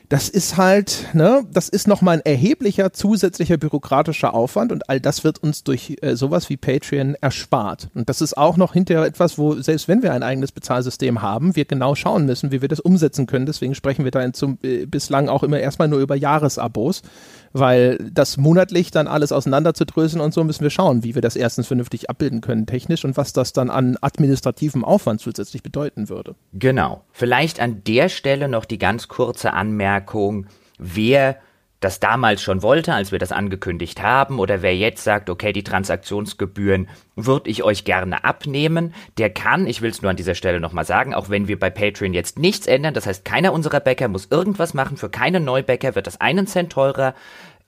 das 0.08 0.30
ist 0.30 0.56
halt, 0.56 1.08
ne, 1.12 1.44
das 1.52 1.68
ist 1.68 1.86
nochmal 1.86 2.16
ein 2.16 2.24
erheblicher 2.24 2.92
zusätzlicher 2.94 3.58
bürokratischer 3.58 4.32
Aufwand 4.32 4.72
und 4.72 4.88
all 4.88 5.00
das 5.00 5.22
wird 5.22 5.42
uns 5.42 5.64
durch 5.64 5.98
äh, 6.00 6.16
sowas 6.16 6.48
wie 6.48 6.56
Patreon 6.56 7.14
erspart. 7.20 7.88
Und 7.94 8.08
das 8.08 8.22
ist 8.22 8.36
auch 8.36 8.56
noch 8.56 8.72
hinterher 8.72 9.04
etwas, 9.04 9.36
wo 9.36 9.60
selbst 9.60 9.86
wenn 9.86 10.02
wir 10.02 10.14
ein 10.14 10.22
eigenes 10.22 10.52
Bezahlsystem 10.52 11.20
haben, 11.20 11.56
wir 11.56 11.66
genau 11.66 11.94
schauen 11.94 12.24
müssen, 12.24 12.50
wie 12.52 12.62
wir 12.62 12.68
das 12.68 12.80
umsetzen 12.80 13.26
können. 13.26 13.44
Deswegen 13.44 13.74
sprechen 13.74 14.04
wir 14.04 14.10
da 14.10 14.32
zum, 14.32 14.58
äh, 14.62 14.86
bislang 14.86 15.28
auch 15.28 15.42
immer 15.42 15.60
erstmal 15.60 15.88
nur 15.88 16.00
über 16.00 16.16
Jahresabos 16.16 17.02
weil 17.52 17.98
das 18.12 18.36
monatlich 18.36 18.90
dann 18.90 19.06
alles 19.06 19.32
auseinanderzudröseln 19.32 20.20
und 20.20 20.34
so 20.34 20.44
müssen 20.44 20.62
wir 20.62 20.70
schauen, 20.70 21.04
wie 21.04 21.14
wir 21.14 21.22
das 21.22 21.36
erstens 21.36 21.66
vernünftig 21.66 22.10
abbilden 22.10 22.40
können 22.40 22.66
technisch 22.66 23.04
und 23.04 23.16
was 23.16 23.32
das 23.32 23.52
dann 23.52 23.70
an 23.70 23.96
administrativem 24.00 24.84
Aufwand 24.84 25.20
zusätzlich 25.20 25.62
bedeuten 25.62 26.08
würde. 26.08 26.34
Genau. 26.52 27.04
Vielleicht 27.12 27.60
an 27.60 27.82
der 27.84 28.08
Stelle 28.08 28.48
noch 28.48 28.64
die 28.64 28.78
ganz 28.78 29.08
kurze 29.08 29.52
Anmerkung, 29.52 30.46
wer 30.78 31.36
das 31.80 32.00
damals 32.00 32.42
schon 32.42 32.62
wollte, 32.62 32.92
als 32.92 33.12
wir 33.12 33.18
das 33.18 33.30
angekündigt 33.30 34.02
haben, 34.02 34.40
oder 34.40 34.62
wer 34.62 34.76
jetzt 34.76 35.04
sagt, 35.04 35.30
okay, 35.30 35.52
die 35.52 35.62
Transaktionsgebühren 35.62 36.88
würde 37.14 37.50
ich 37.50 37.62
euch 37.62 37.84
gerne 37.84 38.24
abnehmen, 38.24 38.94
der 39.16 39.30
kann, 39.30 39.66
ich 39.66 39.80
will 39.80 39.90
es 39.90 40.02
nur 40.02 40.10
an 40.10 40.16
dieser 40.16 40.34
Stelle 40.34 40.60
nochmal 40.60 40.84
sagen, 40.84 41.14
auch 41.14 41.28
wenn 41.28 41.46
wir 41.46 41.58
bei 41.58 41.70
Patreon 41.70 42.14
jetzt 42.14 42.38
nichts 42.38 42.66
ändern, 42.66 42.94
das 42.94 43.06
heißt, 43.06 43.24
keiner 43.24 43.52
unserer 43.52 43.80
Bäcker 43.80 44.08
muss 44.08 44.26
irgendwas 44.30 44.74
machen, 44.74 44.96
für 44.96 45.08
keinen 45.08 45.44
Neubäcker 45.44 45.94
wird 45.94 46.06
das 46.06 46.20
einen 46.20 46.46
Cent 46.46 46.72
teurer, 46.72 47.14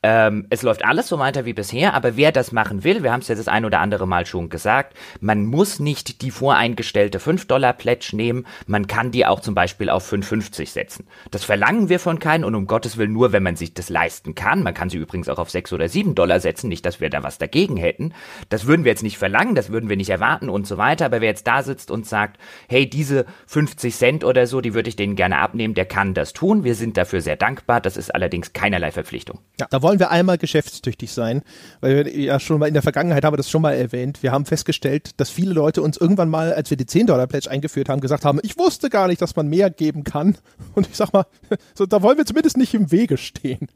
ähm, 0.02 0.46
es 0.48 0.62
läuft 0.62 0.84
alles 0.84 1.08
so 1.08 1.18
weiter 1.18 1.44
wie 1.44 1.52
bisher, 1.52 1.92
aber 1.92 2.16
wer 2.16 2.32
das 2.32 2.52
machen 2.52 2.84
will, 2.84 3.02
wir 3.02 3.12
haben 3.12 3.20
es 3.20 3.28
ja 3.28 3.34
das 3.34 3.48
ein 3.48 3.64
oder 3.64 3.80
andere 3.80 4.06
Mal 4.06 4.24
schon 4.24 4.48
gesagt, 4.48 4.96
man 5.20 5.44
muss 5.44 5.78
nicht 5.78 6.22
die 6.22 6.30
voreingestellte 6.30 7.18
5-Dollar-Pledge 7.18 8.16
nehmen, 8.16 8.46
man 8.66 8.86
kann 8.86 9.10
die 9.10 9.26
auch 9.26 9.40
zum 9.40 9.54
Beispiel 9.54 9.90
auf 9.90 10.10
5,50 10.10 10.68
setzen. 10.70 11.06
Das 11.30 11.44
verlangen 11.44 11.90
wir 11.90 12.00
von 12.00 12.18
keinen 12.18 12.44
und 12.44 12.54
um 12.54 12.66
Gottes 12.66 12.96
Willen 12.96 13.12
nur, 13.12 13.32
wenn 13.32 13.42
man 13.42 13.56
sich 13.56 13.74
das 13.74 13.90
leisten 13.90 14.34
kann. 14.34 14.62
Man 14.62 14.72
kann 14.72 14.88
sie 14.88 14.96
übrigens 14.96 15.28
auch 15.28 15.38
auf 15.38 15.50
6 15.50 15.72
oder 15.74 15.88
7 15.88 16.14
Dollar 16.14 16.40
setzen, 16.40 16.68
nicht, 16.68 16.86
dass 16.86 17.00
wir 17.00 17.10
da 17.10 17.22
was 17.22 17.36
dagegen 17.36 17.76
hätten. 17.76 18.14
Das 18.48 18.66
würden 18.66 18.84
wir 18.84 18.92
jetzt 18.92 19.02
nicht 19.02 19.18
verlangen, 19.18 19.54
das 19.54 19.70
würden 19.70 19.90
wir 19.90 19.96
nicht 19.96 20.10
erwarten 20.10 20.48
und 20.48 20.66
so 20.66 20.78
weiter, 20.78 21.06
aber 21.06 21.20
wer 21.20 21.28
jetzt 21.28 21.46
da 21.46 21.62
sitzt 21.62 21.90
und 21.90 22.06
sagt, 22.06 22.38
hey, 22.68 22.88
diese 22.88 23.26
50 23.46 23.94
Cent 23.94 24.24
oder 24.24 24.46
so, 24.46 24.62
die 24.62 24.72
würde 24.72 24.88
ich 24.88 24.96
denen 24.96 25.14
gerne 25.14 25.38
abnehmen, 25.38 25.74
der 25.74 25.84
kann 25.84 26.14
das 26.14 26.32
tun. 26.32 26.64
Wir 26.64 26.74
sind 26.74 26.96
dafür 26.96 27.20
sehr 27.20 27.36
dankbar, 27.36 27.82
das 27.82 27.98
ist 27.98 28.14
allerdings 28.14 28.54
keinerlei 28.54 28.92
Verpflichtung. 28.92 29.40
Ja, 29.60 29.66
da 29.70 29.82
wollen 29.90 29.98
wir 29.98 30.12
einmal 30.12 30.38
geschäftstüchtig 30.38 31.10
sein, 31.10 31.42
weil 31.80 32.04
wir 32.04 32.16
ja 32.16 32.38
schon 32.38 32.60
mal 32.60 32.68
in 32.68 32.74
der 32.74 32.82
Vergangenheit 32.82 33.24
haben 33.24 33.32
wir 33.32 33.38
das 33.38 33.50
schon 33.50 33.60
mal 33.60 33.72
erwähnt. 33.72 34.22
Wir 34.22 34.30
haben 34.30 34.46
festgestellt, 34.46 35.10
dass 35.16 35.30
viele 35.30 35.52
Leute 35.52 35.82
uns 35.82 35.96
irgendwann 35.96 36.28
mal, 36.28 36.54
als 36.54 36.70
wir 36.70 36.76
die 36.76 36.86
10 36.86 37.08
Dollar 37.08 37.26
Pledge 37.26 37.50
eingeführt 37.50 37.88
haben, 37.88 38.00
gesagt 38.00 38.24
haben, 38.24 38.38
ich 38.44 38.56
wusste 38.56 38.88
gar 38.88 39.08
nicht, 39.08 39.20
dass 39.20 39.34
man 39.34 39.48
mehr 39.48 39.68
geben 39.68 40.04
kann. 40.04 40.36
Und 40.76 40.88
ich 40.88 40.96
sag 40.96 41.12
mal, 41.12 41.26
so, 41.74 41.86
da 41.86 42.02
wollen 42.02 42.18
wir 42.18 42.24
zumindest 42.24 42.56
nicht 42.56 42.72
im 42.72 42.92
Wege 42.92 43.16
stehen. 43.16 43.66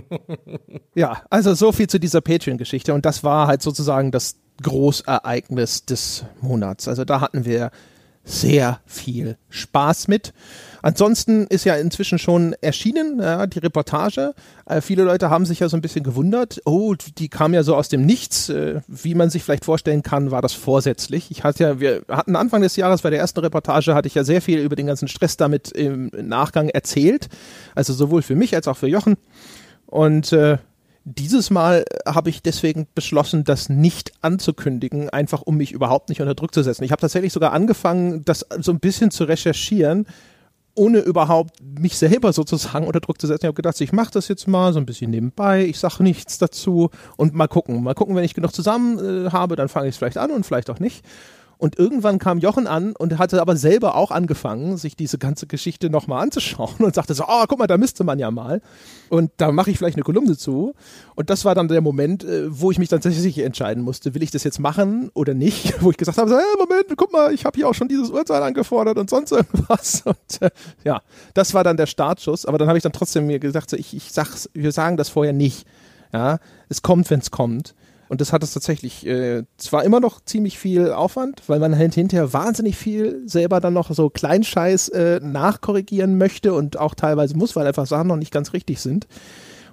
ja, 0.94 1.22
also 1.30 1.54
so 1.54 1.72
viel 1.72 1.88
zu 1.88 1.98
dieser 1.98 2.20
Patreon-Geschichte 2.20 2.92
und 2.92 3.06
das 3.06 3.24
war 3.24 3.46
halt 3.46 3.62
sozusagen 3.62 4.10
das 4.10 4.36
Großereignis 4.62 5.86
des 5.86 6.26
Monats. 6.42 6.86
Also 6.86 7.06
da 7.06 7.22
hatten 7.22 7.46
wir 7.46 7.70
sehr 8.30 8.80
viel 8.86 9.36
Spaß 9.48 10.08
mit. 10.08 10.32
Ansonsten 10.82 11.46
ist 11.48 11.64
ja 11.64 11.74
inzwischen 11.74 12.18
schon 12.18 12.54
erschienen, 12.62 13.18
ja, 13.20 13.46
die 13.46 13.58
Reportage. 13.58 14.34
Äh, 14.66 14.80
viele 14.80 15.02
Leute 15.02 15.28
haben 15.28 15.44
sich 15.44 15.60
ja 15.60 15.68
so 15.68 15.76
ein 15.76 15.82
bisschen 15.82 16.04
gewundert. 16.04 16.60
Oh, 16.64 16.94
die 17.18 17.28
kam 17.28 17.52
ja 17.52 17.62
so 17.62 17.74
aus 17.74 17.88
dem 17.88 18.06
Nichts. 18.06 18.48
Äh, 18.48 18.80
wie 18.86 19.14
man 19.14 19.28
sich 19.30 19.42
vielleicht 19.42 19.64
vorstellen 19.64 20.02
kann, 20.02 20.30
war 20.30 20.40
das 20.40 20.54
vorsätzlich. 20.54 21.30
Ich 21.30 21.44
hatte 21.44 21.64
ja, 21.64 21.80
wir 21.80 22.02
hatten 22.08 22.36
Anfang 22.36 22.62
des 22.62 22.76
Jahres 22.76 23.02
bei 23.02 23.10
der 23.10 23.18
ersten 23.18 23.40
Reportage 23.40 23.94
hatte 23.94 24.08
ich 24.08 24.14
ja 24.14 24.24
sehr 24.24 24.40
viel 24.40 24.60
über 24.60 24.76
den 24.76 24.86
ganzen 24.86 25.08
Stress 25.08 25.36
damit 25.36 25.70
im 25.72 26.10
Nachgang 26.22 26.68
erzählt. 26.70 27.28
Also 27.74 27.92
sowohl 27.92 28.22
für 28.22 28.36
mich 28.36 28.54
als 28.54 28.68
auch 28.68 28.76
für 28.76 28.88
Jochen. 28.88 29.16
Und 29.86 30.32
äh, 30.32 30.58
dieses 31.04 31.50
Mal 31.50 31.84
habe 32.06 32.30
ich 32.30 32.42
deswegen 32.42 32.86
beschlossen, 32.94 33.44
das 33.44 33.68
nicht 33.68 34.12
anzukündigen, 34.20 35.08
einfach 35.08 35.42
um 35.42 35.56
mich 35.56 35.72
überhaupt 35.72 36.08
nicht 36.08 36.20
unter 36.20 36.34
Druck 36.34 36.54
zu 36.54 36.62
setzen. 36.62 36.84
Ich 36.84 36.92
habe 36.92 37.00
tatsächlich 37.00 37.32
sogar 37.32 37.52
angefangen, 37.52 38.24
das 38.24 38.46
so 38.58 38.72
ein 38.72 38.80
bisschen 38.80 39.10
zu 39.10 39.24
recherchieren, 39.24 40.06
ohne 40.74 40.98
überhaupt 40.98 41.54
mich 41.62 41.96
selber 41.96 42.32
sozusagen 42.32 42.86
unter 42.88 43.00
Druck 43.00 43.20
zu 43.20 43.26
setzen. 43.26 43.44
Ich 43.44 43.48
habe 43.48 43.54
gedacht, 43.54 43.80
ich 43.80 43.92
mache 43.92 44.12
das 44.12 44.28
jetzt 44.28 44.46
mal 44.46 44.72
so 44.72 44.78
ein 44.78 44.86
bisschen 44.86 45.10
nebenbei, 45.10 45.64
ich 45.64 45.78
sage 45.78 46.02
nichts 46.02 46.38
dazu 46.38 46.90
und 47.16 47.34
mal 47.34 47.48
gucken. 47.48 47.82
Mal 47.82 47.94
gucken, 47.94 48.14
wenn 48.14 48.24
ich 48.24 48.34
genug 48.34 48.54
zusammen 48.54 49.26
äh, 49.26 49.30
habe, 49.30 49.56
dann 49.56 49.68
fange 49.68 49.88
ich 49.88 49.94
es 49.94 49.98
vielleicht 49.98 50.18
an 50.18 50.30
und 50.30 50.44
vielleicht 50.44 50.70
auch 50.70 50.80
nicht. 50.80 51.04
Und 51.60 51.78
irgendwann 51.78 52.18
kam 52.18 52.38
Jochen 52.38 52.66
an 52.66 52.96
und 52.96 53.18
hatte 53.18 53.38
aber 53.38 53.54
selber 53.54 53.94
auch 53.94 54.10
angefangen, 54.10 54.78
sich 54.78 54.96
diese 54.96 55.18
ganze 55.18 55.46
Geschichte 55.46 55.90
nochmal 55.90 56.22
anzuschauen 56.22 56.76
und 56.78 56.94
sagte 56.94 57.12
so, 57.12 57.24
oh, 57.28 57.44
guck 57.46 57.58
mal, 57.58 57.66
da 57.66 57.76
müsste 57.76 58.02
man 58.02 58.18
ja 58.18 58.30
mal. 58.30 58.62
Und 59.10 59.30
da 59.36 59.52
mache 59.52 59.70
ich 59.70 59.76
vielleicht 59.76 59.96
eine 59.96 60.02
Kolumne 60.02 60.38
zu. 60.38 60.72
Und 61.16 61.28
das 61.28 61.44
war 61.44 61.54
dann 61.54 61.68
der 61.68 61.82
Moment, 61.82 62.24
äh, 62.24 62.46
wo 62.48 62.70
ich 62.70 62.78
mich 62.78 62.88
dann 62.88 63.02
tatsächlich 63.02 63.38
entscheiden 63.40 63.82
musste, 63.82 64.14
will 64.14 64.22
ich 64.22 64.30
das 64.30 64.42
jetzt 64.42 64.58
machen 64.58 65.10
oder 65.12 65.34
nicht? 65.34 65.74
Wo 65.82 65.90
ich 65.90 65.98
gesagt 65.98 66.16
habe, 66.16 66.30
so, 66.30 66.36
hey, 66.36 66.44
Moment, 66.58 66.86
guck 66.96 67.12
mal, 67.12 67.34
ich 67.34 67.44
habe 67.44 67.56
hier 67.56 67.68
auch 67.68 67.74
schon 67.74 67.88
dieses 67.88 68.08
Urteil 68.08 68.42
angefordert 68.42 68.96
und 68.96 69.10
sonst 69.10 69.30
irgendwas. 69.32 70.02
Und 70.06 70.40
äh, 70.40 70.50
ja, 70.82 71.02
das 71.34 71.52
war 71.52 71.62
dann 71.62 71.76
der 71.76 71.86
Startschuss. 71.86 72.46
Aber 72.46 72.56
dann 72.56 72.68
habe 72.68 72.78
ich 72.78 72.82
dann 72.82 72.92
trotzdem 72.92 73.26
mir 73.26 73.38
gesagt, 73.38 73.68
so, 73.68 73.76
ich, 73.76 73.94
ich 73.94 74.12
sag's, 74.12 74.48
wir 74.54 74.72
sagen 74.72 74.96
das 74.96 75.10
vorher 75.10 75.34
nicht. 75.34 75.66
Ja, 76.12 76.38
es 76.70 76.80
kommt, 76.80 77.10
wenn 77.10 77.20
es 77.20 77.30
kommt. 77.30 77.74
Und 78.10 78.20
das 78.20 78.32
hat 78.32 78.42
es 78.42 78.52
tatsächlich 78.52 79.06
äh, 79.06 79.44
zwar 79.56 79.84
immer 79.84 80.00
noch 80.00 80.20
ziemlich 80.24 80.58
viel 80.58 80.90
Aufwand, 80.90 81.42
weil 81.46 81.60
man 81.60 81.78
halt 81.78 81.94
hinterher 81.94 82.32
wahnsinnig 82.32 82.76
viel 82.76 83.22
selber 83.24 83.60
dann 83.60 83.72
noch 83.72 83.92
so 83.92 84.10
Kleinscheiß 84.10 84.88
äh, 84.88 85.20
nachkorrigieren 85.22 86.18
möchte 86.18 86.52
und 86.52 86.76
auch 86.76 86.96
teilweise 86.96 87.36
muss, 87.36 87.54
weil 87.54 87.68
einfach 87.68 87.86
Sachen 87.86 88.08
noch 88.08 88.16
nicht 88.16 88.32
ganz 88.32 88.52
richtig 88.52 88.80
sind. 88.80 89.06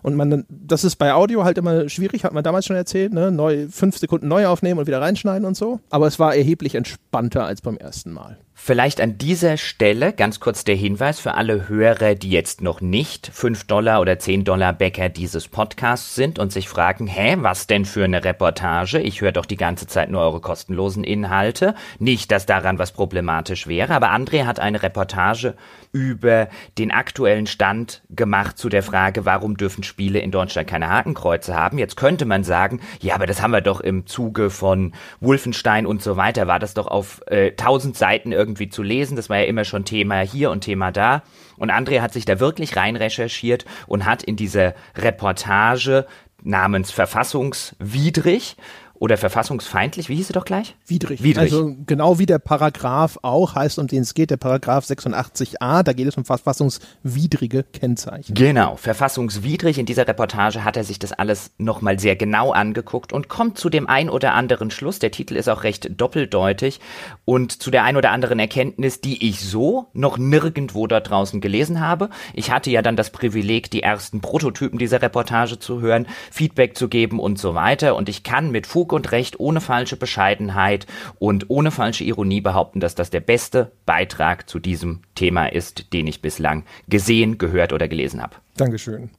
Und 0.04 0.14
man, 0.14 0.46
das 0.50 0.84
ist 0.84 0.98
bei 0.98 1.16
Audio 1.16 1.46
halt 1.46 1.58
immer 1.58 1.90
schwierig, 1.90 2.26
hat 2.26 2.34
man 2.34 2.44
damals 2.44 2.68
schon 2.68 2.76
erzählt, 2.76 3.12
ne? 3.12 3.32
Neu, 3.32 3.70
fünf 3.72 3.98
Sekunden 3.98 4.28
neu 4.28 4.46
aufnehmen 4.46 4.80
und 4.80 4.86
wieder 4.86 5.02
reinschneiden 5.02 5.48
und 5.48 5.58
so. 5.58 5.80
Aber 5.90 6.06
es 6.06 6.20
war 6.20 6.36
erheblich 6.36 6.76
entspannter 6.76 7.44
als 7.44 7.62
beim 7.62 7.78
ersten 7.78 8.12
Mal. 8.12 8.38
Vielleicht 8.60 9.00
an 9.00 9.20
dieser 9.20 9.56
Stelle 9.56 10.12
ganz 10.12 10.40
kurz 10.40 10.66
der 10.66 10.76
Hinweis 10.76 11.20
für 11.20 11.36
alle 11.36 11.70
Hörer, 11.70 12.16
die 12.16 12.32
jetzt 12.32 12.62
noch 12.62 12.82
nicht 12.82 13.30
5 13.32 13.66
Dollar 13.66 14.02
oder 14.02 14.18
10 14.18 14.44
Dollar 14.46 14.74
Bäcker 14.74 15.10
dieses 15.10 15.48
Podcasts 15.48 16.16
sind 16.16 16.40
und 16.40 16.52
sich 16.52 16.68
fragen, 16.68 17.06
hä, 17.06 17.38
was 17.40 17.68
denn 17.68 17.86
für 17.86 18.04
eine 18.04 18.26
Reportage? 18.26 19.00
Ich 19.00 19.22
höre 19.22 19.32
doch 19.32 19.46
die 19.46 19.58
ganze 19.58 19.86
Zeit 19.86 20.10
nur 20.10 20.22
eure 20.22 20.42
kostenlosen 20.42 21.04
Inhalte. 21.04 21.76
Nicht, 22.00 22.32
dass 22.32 22.48
daran 22.48 22.80
was 22.80 22.92
problematisch 22.92 23.68
wäre, 23.68 23.94
aber 23.94 24.12
André 24.12 24.46
hat 24.46 24.60
eine 24.60 24.82
Reportage 24.82 25.54
über 25.94 26.50
den 26.78 26.92
aktuellen 26.92 27.48
Stand 27.48 28.02
gemacht 28.10 28.58
zu 28.58 28.70
der 28.70 28.84
Frage, 28.84 29.24
warum 29.24 29.56
dürfen 29.56 29.84
Spiele 29.84 30.20
in 30.20 30.32
Deutschland 30.32 30.68
keine 30.68 30.90
Hakenkreuze 30.90 31.56
haben. 31.56 31.78
Jetzt 31.78 31.96
könnte 31.96 32.26
man 32.26 32.44
sagen, 32.44 32.82
ja, 33.02 33.16
aber 33.16 33.28
das 33.28 33.42
haben 33.42 33.52
wir 33.52 33.62
doch 33.62 33.80
im 33.80 34.08
Zuge 34.08 34.50
von 34.50 34.94
Wolfenstein 35.22 35.86
und 35.86 36.02
so 36.02 36.18
weiter, 36.18 36.48
war 36.48 36.60
das 36.60 36.74
doch 36.74 36.88
auf 36.88 37.22
äh, 37.28 37.52
1000 37.52 37.96
Seiten 37.96 38.32
irgendwie 38.32 38.47
irgendwie 38.48 38.70
zu 38.70 38.82
lesen. 38.82 39.16
Das 39.16 39.30
war 39.30 39.38
ja 39.38 39.46
immer 39.46 39.66
schon 39.66 39.86
Thema 39.86 40.22
hier 40.22 40.50
und 40.50 40.62
Thema 40.62 40.92
da. 40.92 41.24
Und 41.58 41.72
André 41.72 42.02
hat 42.02 42.14
sich 42.14 42.26
da 42.26 42.40
wirklich 42.40 42.76
rein 42.76 42.96
recherchiert 42.96 43.66
und 43.86 44.06
hat 44.06 44.24
in 44.24 44.36
dieser 44.36 44.74
Reportage 44.96 46.08
namens 46.44 46.92
Verfassungswidrig 46.92 48.56
oder 49.00 49.18
verfassungsfeindlich, 49.18 50.10
wie 50.10 50.16
hieß 50.16 50.28
sie 50.28 50.34
doch 50.34 50.46
gleich? 50.46 50.76
Widrig. 50.86 51.22
Widrig. 51.22 51.44
Also 51.44 51.76
genau 51.86 52.18
wie 52.20 52.26
der 52.26 52.40
Paragraph 52.40 53.20
auch 53.22 53.56
heißt, 53.56 53.78
um 53.80 53.88
den 53.88 54.02
es 54.02 54.14
geht, 54.14 54.32
der 54.32 54.38
Paragraph 54.38 54.86
86a, 54.86 55.84
da 55.84 55.94
geht 55.94 56.08
es 56.08 56.18
um 56.18 56.26
verfassungswidrige 56.26 57.64
Kennzeichen. 57.64 58.34
Genau, 58.34 58.76
verfassungswidrig. 58.76 59.78
In 59.78 59.86
dieser 59.86 60.08
Reportage 60.08 60.64
hat 60.64 60.78
er 60.78 60.84
sich 60.84 60.98
das 60.98 61.14
alles 61.14 61.52
nochmal 61.58 62.00
sehr 62.00 62.16
genau 62.16 62.52
angeguckt 62.52 63.14
und 63.14 63.30
kommt 63.30 63.58
zu 63.58 63.70
dem 63.70 63.88
ein 63.88 64.10
oder 64.10 64.34
anderen 64.34 64.72
Schluss. 64.72 65.00
Der 65.00 65.12
Titel 65.12 65.36
ist 65.36 65.48
auch 65.48 65.64
recht 65.64 65.90
doppeldeutig 65.96 66.80
und 67.26 67.52
zu 67.52 67.70
der 67.70 67.84
ein 67.84 67.98
oder 67.98 68.12
anderen 68.12 68.40
Erkenntnis, 68.40 69.02
die 69.02 69.28
ich 69.28 69.42
so 69.42 69.88
noch 69.94 70.18
nirgendwo 70.18 70.88
dort 70.88 71.10
draußen 71.10 71.40
gelesen 71.40 71.80
habe. 71.82 72.10
Ich 72.34 72.52
hatte 72.52 72.72
ja 72.72 72.82
dann 72.82 72.96
das 72.96 73.12
Privileg, 73.12 73.70
die 73.70 73.84
ersten 73.84 74.22
Prototypen 74.22 74.80
dieser 74.80 75.02
Reportage 75.02 75.60
zu 75.60 75.82
hören, 75.82 76.08
Feedback 76.32 76.76
zu 76.76 76.88
geben 76.88 77.20
und 77.20 77.38
so 77.38 77.54
weiter 77.54 77.96
und 77.96 78.10
ich 78.10 78.24
kann 78.24 78.52
mit 78.52 78.66
Fug 78.66 78.87
Fug 78.88 78.94
und 78.94 79.12
Recht, 79.12 79.40
ohne 79.40 79.60
falsche 79.60 79.98
Bescheidenheit 79.98 80.88
und 81.20 81.50
ohne 81.50 81.72
falsche 81.72 82.06
Ironie 82.06 82.40
behaupten, 82.40 82.80
dass 82.80 82.96
das 82.96 83.10
der 83.10 83.20
beste 83.20 83.72
Beitrag 83.86 84.50
zu 84.50 84.60
diesem 84.60 85.02
Thema 85.14 85.48
ist, 85.48 85.92
den 85.92 86.08
ich 86.08 86.22
bislang 86.22 86.64
gesehen, 86.88 87.38
gehört 87.38 87.74
oder 87.74 87.90
gelesen 87.90 88.22
habe. 88.22 88.36
Dankeschön. 88.56 89.10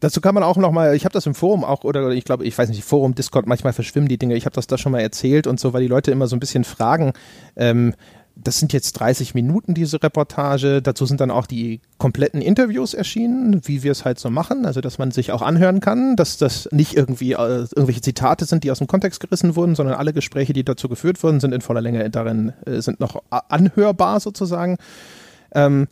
Dazu 0.00 0.20
kann 0.20 0.34
man 0.34 0.44
auch 0.44 0.56
noch 0.58 0.70
mal, 0.70 0.94
ich 0.94 1.04
habe 1.04 1.12
das 1.12 1.26
im 1.26 1.34
Forum 1.34 1.64
auch, 1.64 1.82
oder 1.84 2.10
ich 2.10 2.24
glaube, 2.24 2.44
ich 2.44 2.56
weiß 2.56 2.68
nicht, 2.68 2.84
Forum, 2.84 3.14
Discord, 3.14 3.46
manchmal 3.46 3.72
verschwimmen 3.72 4.08
die 4.08 4.18
Dinge. 4.18 4.36
Ich 4.36 4.44
habe 4.44 4.54
das 4.54 4.66
da 4.66 4.78
schon 4.78 4.92
mal 4.92 5.00
erzählt 5.00 5.46
und 5.46 5.58
so, 5.58 5.72
weil 5.72 5.82
die 5.82 5.88
Leute 5.88 6.10
immer 6.10 6.28
so 6.28 6.36
ein 6.36 6.40
bisschen 6.40 6.64
fragen, 6.64 7.14
ähm, 7.56 7.94
das 8.42 8.60
sind 8.60 8.72
jetzt 8.72 8.92
30 8.92 9.34
Minuten, 9.34 9.74
diese 9.74 10.02
Reportage. 10.02 10.80
Dazu 10.80 11.06
sind 11.06 11.20
dann 11.20 11.30
auch 11.30 11.46
die 11.46 11.80
kompletten 11.98 12.40
Interviews 12.40 12.94
erschienen, 12.94 13.60
wie 13.64 13.82
wir 13.82 13.92
es 13.92 14.04
halt 14.04 14.18
so 14.18 14.30
machen. 14.30 14.64
Also, 14.64 14.80
dass 14.80 14.98
man 14.98 15.10
sich 15.10 15.32
auch 15.32 15.42
anhören 15.42 15.80
kann, 15.80 16.14
dass 16.16 16.36
das 16.36 16.68
nicht 16.70 16.94
irgendwie 16.94 17.32
äh, 17.32 17.66
irgendwelche 17.74 18.00
Zitate 18.00 18.44
sind, 18.44 18.64
die 18.64 18.70
aus 18.70 18.78
dem 18.78 18.86
Kontext 18.86 19.20
gerissen 19.20 19.56
wurden, 19.56 19.74
sondern 19.74 19.96
alle 19.96 20.12
Gespräche, 20.12 20.52
die 20.52 20.64
dazu 20.64 20.88
geführt 20.88 21.22
wurden, 21.22 21.40
sind 21.40 21.52
in 21.52 21.60
voller 21.60 21.80
Länge 21.80 22.08
darin, 22.10 22.52
äh, 22.64 22.80
sind 22.80 23.00
noch 23.00 23.22
anhörbar 23.30 24.20
sozusagen. 24.20 24.76
Ähm, 25.52 25.88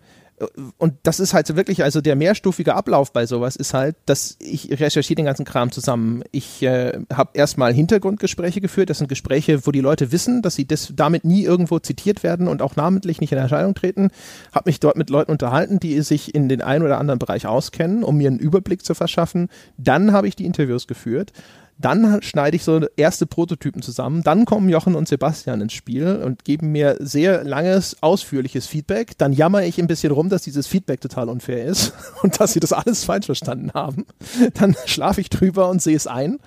und 0.76 0.94
das 1.02 1.18
ist 1.18 1.32
halt 1.32 1.54
wirklich, 1.56 1.82
also 1.82 2.02
der 2.02 2.14
mehrstufige 2.14 2.74
Ablauf 2.74 3.12
bei 3.12 3.24
sowas 3.24 3.56
ist 3.56 3.72
halt, 3.72 3.96
dass 4.04 4.36
ich 4.38 4.70
recherchiere 4.80 5.16
den 5.16 5.24
ganzen 5.24 5.46
Kram 5.46 5.72
zusammen. 5.72 6.22
Ich 6.30 6.62
äh, 6.62 6.98
habe 7.10 7.30
erstmal 7.34 7.72
Hintergrundgespräche 7.72 8.60
geführt. 8.60 8.90
Das 8.90 8.98
sind 8.98 9.08
Gespräche, 9.08 9.66
wo 9.66 9.70
die 9.70 9.80
Leute 9.80 10.12
wissen, 10.12 10.42
dass 10.42 10.54
sie 10.54 10.66
das 10.66 10.92
damit 10.94 11.24
nie 11.24 11.42
irgendwo 11.42 11.78
zitiert 11.78 12.22
werden 12.22 12.48
und 12.48 12.60
auch 12.60 12.76
namentlich 12.76 13.20
nicht 13.20 13.32
in 13.32 13.38
Erscheinung 13.38 13.74
treten. 13.74 14.10
Habe 14.52 14.68
mich 14.68 14.78
dort 14.78 14.96
mit 14.96 15.08
Leuten 15.08 15.32
unterhalten, 15.32 15.80
die 15.80 16.00
sich 16.02 16.34
in 16.34 16.50
den 16.50 16.60
einen 16.60 16.84
oder 16.84 16.98
anderen 16.98 17.18
Bereich 17.18 17.46
auskennen, 17.46 18.04
um 18.04 18.18
mir 18.18 18.28
einen 18.28 18.38
Überblick 18.38 18.84
zu 18.84 18.94
verschaffen. 18.94 19.48
Dann 19.78 20.12
habe 20.12 20.28
ich 20.28 20.36
die 20.36 20.44
Interviews 20.44 20.86
geführt. 20.86 21.32
Dann 21.78 22.22
schneide 22.22 22.56
ich 22.56 22.64
so 22.64 22.86
erste 22.96 23.26
Prototypen 23.26 23.82
zusammen. 23.82 24.22
Dann 24.22 24.46
kommen 24.46 24.68
Jochen 24.68 24.94
und 24.94 25.08
Sebastian 25.08 25.60
ins 25.60 25.74
Spiel 25.74 26.22
und 26.24 26.44
geben 26.44 26.72
mir 26.72 26.96
sehr 27.00 27.44
langes, 27.44 28.02
ausführliches 28.02 28.66
Feedback. 28.66 29.18
Dann 29.18 29.32
jammer 29.32 29.62
ich 29.64 29.78
ein 29.78 29.86
bisschen 29.86 30.12
rum, 30.12 30.28
dass 30.30 30.42
dieses 30.42 30.66
Feedback 30.66 31.00
total 31.00 31.28
unfair 31.28 31.64
ist 31.64 31.92
und 32.22 32.40
dass 32.40 32.54
sie 32.54 32.60
das 32.60 32.72
alles 32.72 33.04
falsch 33.04 33.26
verstanden 33.26 33.72
haben. 33.74 34.06
Dann 34.54 34.74
schlafe 34.86 35.20
ich 35.20 35.28
drüber 35.28 35.68
und 35.68 35.82
sehe 35.82 35.96
es 35.96 36.06
ein. 36.06 36.38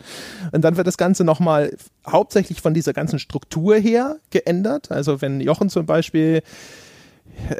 Und 0.51 0.63
dann 0.63 0.77
wird 0.77 0.87
das 0.87 0.97
Ganze 0.97 1.23
nochmal 1.23 1.75
hauptsächlich 2.07 2.61
von 2.61 2.73
dieser 2.73 2.93
ganzen 2.93 3.19
Struktur 3.19 3.75
her 3.75 4.17
geändert. 4.31 4.91
Also 4.91 5.21
wenn 5.21 5.41
Jochen 5.41 5.69
zum 5.69 5.85
Beispiel 5.85 6.41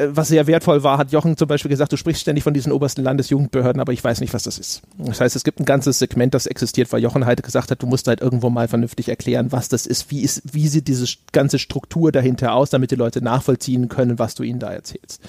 was 0.08 0.28
sehr 0.28 0.48
wertvoll 0.48 0.84
war, 0.84 0.98
hat 0.98 1.12
Jochen 1.12 1.38
zum 1.38 1.48
Beispiel 1.48 1.70
gesagt, 1.70 1.92
du 1.92 1.98
sprichst 1.98 2.22
ständig 2.22 2.44
von 2.44 2.54
diesen 2.54 2.72
obersten 2.72 3.04
Landesjugendbehörden, 3.04 3.82
aber 3.82 3.94
ich 3.94 4.04
weiß 4.04 4.22
nicht, 4.22 4.34
was 4.34 4.44
das 4.44 4.60
ist. 4.60 4.82
Das 4.98 5.22
heißt, 5.22 5.36
es 5.36 5.44
gibt 5.44 5.60
ein 5.60 5.66
ganzes 5.66 6.00
Segment, 6.00 6.34
das 6.34 6.46
existiert, 6.46 6.92
weil 6.92 7.02
Jochen 7.02 7.26
halt 7.26 7.44
gesagt 7.44 7.72
hat, 7.72 7.82
du 7.82 7.88
musst 7.88 8.08
halt 8.08 8.22
irgendwo 8.22 8.50
mal 8.50 8.68
vernünftig 8.68 9.10
erklären, 9.10 9.52
was 9.52 9.70
das 9.70 9.86
ist, 9.86 10.12
wie 10.12 10.22
ist, 10.22 10.54
wie 10.54 10.68
sieht 10.68 10.88
diese 10.88 11.06
ganze 11.32 11.60
Struktur 11.60 12.12
dahinter 12.12 12.54
aus, 12.54 12.70
damit 12.70 12.92
die 12.92 12.96
Leute 12.96 13.24
nachvollziehen 13.24 13.90
können, 13.90 14.20
was 14.20 14.36
du 14.36 14.44
ihnen 14.44 14.60
da 14.60 14.72
erzählst. 14.72 15.22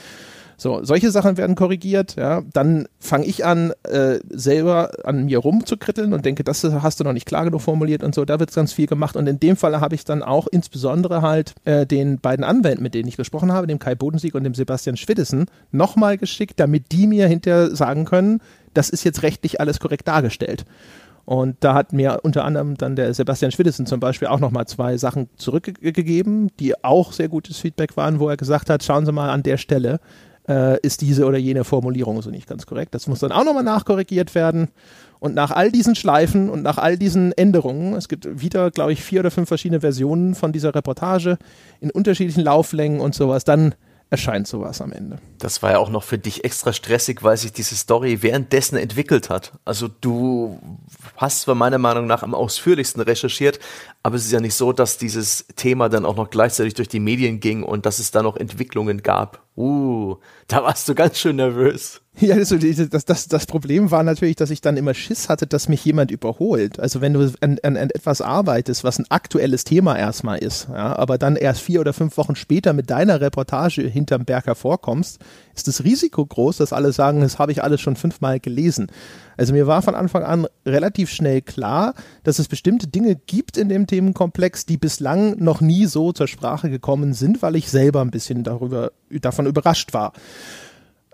So, 0.60 0.84
solche 0.84 1.10
Sachen 1.10 1.38
werden 1.38 1.56
korrigiert, 1.56 2.16
ja. 2.16 2.42
Dann 2.52 2.86
fange 2.98 3.24
ich 3.24 3.46
an, 3.46 3.72
äh, 3.84 4.18
selber 4.28 4.90
an 5.04 5.24
mir 5.24 5.38
rumzukritteln 5.38 6.12
und 6.12 6.26
denke, 6.26 6.44
das 6.44 6.62
hast 6.62 7.00
du 7.00 7.04
noch 7.04 7.14
nicht 7.14 7.24
klar 7.24 7.46
genug 7.46 7.62
formuliert 7.62 8.02
und 8.02 8.14
so. 8.14 8.26
Da 8.26 8.38
wird 8.38 8.54
ganz 8.54 8.74
viel 8.74 8.86
gemacht. 8.86 9.16
Und 9.16 9.26
in 9.26 9.40
dem 9.40 9.56
Fall 9.56 9.80
habe 9.80 9.94
ich 9.94 10.04
dann 10.04 10.22
auch 10.22 10.46
insbesondere 10.46 11.22
halt 11.22 11.54
äh, 11.64 11.86
den 11.86 12.20
beiden 12.20 12.44
Anwälten, 12.44 12.82
mit 12.82 12.92
denen 12.92 13.08
ich 13.08 13.16
gesprochen 13.16 13.52
habe, 13.52 13.68
dem 13.68 13.78
Kai 13.78 13.94
Bodensieg 13.94 14.34
und 14.34 14.44
dem 14.44 14.52
Sebastian 14.52 14.98
Schwiddessen, 14.98 15.46
nochmal 15.72 16.18
geschickt, 16.18 16.60
damit 16.60 16.92
die 16.92 17.06
mir 17.06 17.26
hinterher 17.26 17.74
sagen 17.74 18.04
können, 18.04 18.42
das 18.74 18.90
ist 18.90 19.02
jetzt 19.02 19.22
rechtlich 19.22 19.62
alles 19.62 19.80
korrekt 19.80 20.08
dargestellt. 20.08 20.66
Und 21.24 21.56
da 21.60 21.72
hat 21.72 21.94
mir 21.94 22.20
unter 22.22 22.44
anderem 22.44 22.76
dann 22.76 22.96
der 22.96 23.14
Sebastian 23.14 23.50
Schwiddessen 23.50 23.86
zum 23.86 23.98
Beispiel 23.98 24.28
auch 24.28 24.40
nochmal 24.40 24.66
zwei 24.66 24.98
Sachen 24.98 25.30
zurückgegeben, 25.36 26.50
die 26.58 26.84
auch 26.84 27.12
sehr 27.12 27.28
gutes 27.30 27.56
Feedback 27.56 27.96
waren, 27.96 28.20
wo 28.20 28.28
er 28.28 28.36
gesagt 28.36 28.68
hat, 28.68 28.84
schauen 28.84 29.06
Sie 29.06 29.12
mal 29.12 29.30
an 29.30 29.42
der 29.42 29.56
Stelle, 29.56 30.00
äh, 30.50 30.78
ist 30.82 31.00
diese 31.00 31.24
oder 31.26 31.38
jene 31.38 31.64
Formulierung 31.64 32.20
so 32.20 32.30
nicht 32.30 32.48
ganz 32.48 32.66
korrekt. 32.66 32.92
Das 32.94 33.06
muss 33.06 33.20
dann 33.20 33.32
auch 33.32 33.44
nochmal 33.44 33.62
nachkorrigiert 33.62 34.34
werden. 34.34 34.68
Und 35.20 35.34
nach 35.34 35.50
all 35.50 35.70
diesen 35.70 35.94
Schleifen 35.94 36.50
und 36.50 36.62
nach 36.62 36.78
all 36.78 36.98
diesen 36.98 37.32
Änderungen, 37.32 37.94
es 37.94 38.08
gibt 38.08 38.40
wieder, 38.40 38.70
glaube 38.70 38.92
ich, 38.92 39.02
vier 39.02 39.20
oder 39.20 39.30
fünf 39.30 39.48
verschiedene 39.48 39.80
Versionen 39.80 40.34
von 40.34 40.50
dieser 40.50 40.74
Reportage 40.74 41.38
in 41.80 41.90
unterschiedlichen 41.90 42.42
Lauflängen 42.42 43.00
und 43.00 43.14
sowas, 43.14 43.44
dann 43.44 43.74
erscheint 44.10 44.48
sowas 44.48 44.80
am 44.80 44.92
Ende. 44.92 45.18
Das 45.38 45.62
war 45.62 45.70
ja 45.70 45.78
auch 45.78 45.88
noch 45.88 46.02
für 46.02 46.18
dich 46.18 46.44
extra 46.44 46.72
stressig, 46.72 47.22
weil 47.22 47.36
sich 47.36 47.52
diese 47.52 47.76
Story 47.76 48.22
währenddessen 48.22 48.76
entwickelt 48.76 49.30
hat. 49.30 49.52
Also 49.64 49.88
du 49.88 50.58
hast 51.16 51.42
zwar 51.42 51.54
meiner 51.54 51.78
Meinung 51.78 52.06
nach 52.06 52.24
am 52.24 52.34
ausführlichsten 52.34 53.00
recherchiert, 53.02 53.60
aber 54.02 54.16
es 54.16 54.24
ist 54.24 54.32
ja 54.32 54.40
nicht 54.40 54.54
so, 54.54 54.72
dass 54.72 54.96
dieses 54.96 55.46
Thema 55.56 55.88
dann 55.88 56.06
auch 56.06 56.16
noch 56.16 56.30
gleichzeitig 56.30 56.74
durch 56.74 56.88
die 56.88 57.00
Medien 57.00 57.40
ging 57.40 57.62
und 57.62 57.84
dass 57.84 57.98
es 57.98 58.10
da 58.10 58.22
noch 58.22 58.36
Entwicklungen 58.36 59.02
gab. 59.02 59.44
Uh, 59.56 60.16
da 60.48 60.62
warst 60.62 60.88
du 60.88 60.94
ganz 60.94 61.18
schön 61.18 61.36
nervös. 61.36 62.00
Ja, 62.20 62.34
also 62.34 62.58
das, 62.58 63.04
das, 63.06 63.28
das 63.28 63.46
Problem 63.46 63.90
war 63.90 64.02
natürlich, 64.02 64.36
dass 64.36 64.50
ich 64.50 64.60
dann 64.60 64.76
immer 64.76 64.92
Schiss 64.92 65.30
hatte, 65.30 65.46
dass 65.46 65.68
mich 65.68 65.82
jemand 65.84 66.10
überholt. 66.10 66.78
Also 66.78 67.00
wenn 67.00 67.14
du 67.14 67.32
an, 67.40 67.58
an, 67.62 67.76
an 67.78 67.88
etwas 67.88 68.20
arbeitest, 68.20 68.84
was 68.84 68.98
ein 68.98 69.06
aktuelles 69.08 69.64
Thema 69.64 69.96
erstmal 69.96 70.38
ist, 70.38 70.68
ja, 70.68 70.96
aber 70.96 71.16
dann 71.16 71.36
erst 71.36 71.62
vier 71.62 71.80
oder 71.80 71.94
fünf 71.94 72.18
Wochen 72.18 72.36
später 72.36 72.74
mit 72.74 72.90
deiner 72.90 73.22
Reportage 73.22 73.82
hinterm 73.82 74.26
Berg 74.26 74.46
hervorkommst, 74.46 75.18
ist 75.60 75.68
das 75.68 75.84
Risiko 75.84 76.24
groß, 76.24 76.56
dass 76.56 76.72
alle 76.72 76.92
sagen, 76.92 77.20
das 77.20 77.38
habe 77.38 77.52
ich 77.52 77.62
alles 77.62 77.80
schon 77.80 77.96
fünfmal 77.96 78.40
gelesen. 78.40 78.88
Also 79.36 79.52
mir 79.52 79.66
war 79.66 79.82
von 79.82 79.94
Anfang 79.94 80.22
an 80.22 80.46
relativ 80.64 81.10
schnell 81.10 81.42
klar, 81.42 81.94
dass 82.24 82.38
es 82.38 82.48
bestimmte 82.48 82.88
Dinge 82.88 83.14
gibt 83.14 83.56
in 83.56 83.68
dem 83.68 83.86
Themenkomplex, 83.86 84.66
die 84.66 84.76
bislang 84.76 85.36
noch 85.38 85.60
nie 85.60 85.86
so 85.86 86.12
zur 86.12 86.28
Sprache 86.28 86.70
gekommen 86.70 87.12
sind, 87.12 87.42
weil 87.42 87.56
ich 87.56 87.70
selber 87.70 88.00
ein 88.00 88.10
bisschen 88.10 88.42
darüber, 88.42 88.92
davon 89.10 89.46
überrascht 89.46 89.92
war 89.92 90.12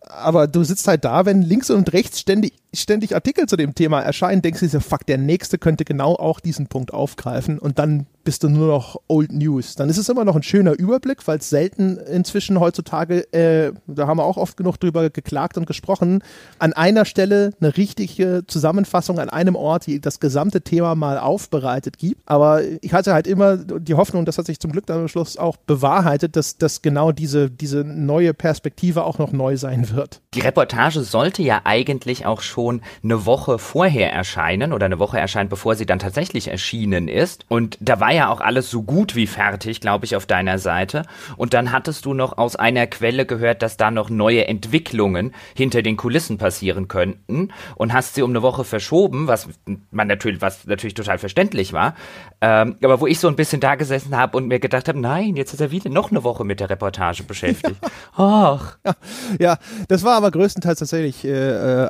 aber 0.08 0.46
du 0.46 0.62
sitzt 0.62 0.86
halt 0.88 1.04
da, 1.04 1.26
wenn 1.26 1.42
links 1.42 1.70
und 1.70 1.92
rechts 1.92 2.20
ständig, 2.20 2.54
ständig 2.80 3.14
Artikel 3.14 3.46
zu 3.46 3.56
dem 3.56 3.74
Thema 3.74 4.00
erscheinen, 4.00 4.42
denkst 4.42 4.60
du 4.60 4.66
dir, 4.66 4.80
fuck, 4.80 5.06
der 5.06 5.18
nächste 5.18 5.58
könnte 5.58 5.84
genau 5.84 6.14
auch 6.14 6.40
diesen 6.40 6.66
Punkt 6.66 6.92
aufgreifen 6.92 7.58
und 7.58 7.78
dann 7.78 8.06
bist 8.26 8.42
du 8.42 8.48
nur 8.48 8.66
noch 8.66 8.96
Old 9.06 9.32
News. 9.32 9.76
Dann 9.76 9.88
ist 9.88 9.98
es 9.98 10.08
immer 10.08 10.24
noch 10.24 10.34
ein 10.34 10.42
schöner 10.42 10.72
Überblick, 10.72 11.26
weil 11.28 11.38
es 11.38 11.48
selten 11.48 11.96
inzwischen 11.96 12.58
heutzutage, 12.58 13.32
äh, 13.32 13.72
da 13.86 14.08
haben 14.08 14.18
wir 14.18 14.24
auch 14.24 14.36
oft 14.36 14.56
genug 14.56 14.78
drüber 14.78 15.08
geklagt 15.10 15.56
und 15.56 15.64
gesprochen, 15.64 16.22
an 16.58 16.72
einer 16.72 17.04
Stelle 17.04 17.52
eine 17.60 17.76
richtige 17.76 18.42
Zusammenfassung 18.48 19.20
an 19.20 19.30
einem 19.30 19.54
Ort, 19.54 19.86
die 19.86 20.00
das 20.00 20.18
gesamte 20.18 20.60
Thema 20.62 20.96
mal 20.96 21.18
aufbereitet 21.18 21.98
gibt. 21.98 22.20
Aber 22.26 22.62
ich 22.82 22.92
hatte 22.92 23.14
halt 23.14 23.28
immer 23.28 23.58
die 23.58 23.94
Hoffnung, 23.94 24.24
das 24.24 24.38
hat 24.38 24.46
sich 24.46 24.58
zum 24.58 24.72
Glück 24.72 24.86
dann 24.86 25.02
am 25.02 25.08
Schluss 25.08 25.36
auch 25.36 25.56
bewahrheitet, 25.56 26.34
dass, 26.34 26.58
dass 26.58 26.82
genau 26.82 27.12
diese, 27.12 27.48
diese 27.48 27.84
neue 27.84 28.34
Perspektive 28.34 29.04
auch 29.04 29.18
noch 29.18 29.30
neu 29.30 29.56
sein 29.56 29.90
wird. 29.94 30.20
Die 30.34 30.40
Reportage 30.40 31.02
sollte 31.02 31.44
ja 31.44 31.60
eigentlich 31.62 32.26
auch 32.26 32.40
schon 32.40 32.65
eine 32.70 33.26
Woche 33.26 33.58
vorher 33.58 34.12
erscheinen 34.12 34.72
oder 34.72 34.86
eine 34.86 34.98
Woche 34.98 35.18
erscheinen, 35.18 35.48
bevor 35.48 35.74
sie 35.74 35.86
dann 35.86 35.98
tatsächlich 35.98 36.48
erschienen 36.48 37.08
ist. 37.08 37.46
Und 37.48 37.78
da 37.80 38.00
war 38.00 38.12
ja 38.12 38.28
auch 38.28 38.40
alles 38.40 38.70
so 38.70 38.82
gut 38.82 39.14
wie 39.16 39.26
fertig, 39.26 39.80
glaube 39.80 40.04
ich, 40.04 40.16
auf 40.16 40.26
deiner 40.26 40.58
Seite. 40.58 41.02
Und 41.36 41.54
dann 41.54 41.72
hattest 41.72 42.04
du 42.04 42.14
noch 42.14 42.38
aus 42.38 42.56
einer 42.56 42.86
Quelle 42.86 43.26
gehört, 43.26 43.62
dass 43.62 43.76
da 43.76 43.90
noch 43.90 44.10
neue 44.10 44.46
Entwicklungen 44.46 45.34
hinter 45.54 45.82
den 45.82 45.96
Kulissen 45.96 46.38
passieren 46.38 46.88
könnten 46.88 47.52
und 47.76 47.92
hast 47.92 48.14
sie 48.14 48.22
um 48.22 48.30
eine 48.30 48.42
Woche 48.42 48.64
verschoben, 48.64 49.26
was 49.26 49.48
man 49.90 50.08
natürlich, 50.08 50.40
was 50.40 50.66
natürlich 50.66 50.94
total 50.94 51.18
verständlich 51.18 51.72
war. 51.72 51.94
Ähm, 52.40 52.76
aber 52.82 53.00
wo 53.00 53.06
ich 53.06 53.18
so 53.18 53.28
ein 53.28 53.36
bisschen 53.36 53.60
da 53.60 53.76
gesessen 53.76 54.16
habe 54.16 54.36
und 54.36 54.48
mir 54.48 54.60
gedacht 54.60 54.88
habe, 54.88 55.00
nein, 55.00 55.36
jetzt 55.36 55.54
ist 55.54 55.60
er 55.60 55.70
wieder 55.70 55.88
noch 55.88 56.10
eine 56.10 56.22
Woche 56.24 56.44
mit 56.44 56.60
der 56.60 56.68
Reportage 56.68 57.22
beschäftigt. 57.22 57.76
Ach. 58.16 58.76
Ja, 58.84 59.46
ja, 59.46 59.58
das 59.86 60.02
war 60.02 60.16
aber 60.16 60.32
größtenteils 60.32 60.80
tatsächlich 60.80 61.24
äh, 61.24 61.28
äh, 61.28 61.86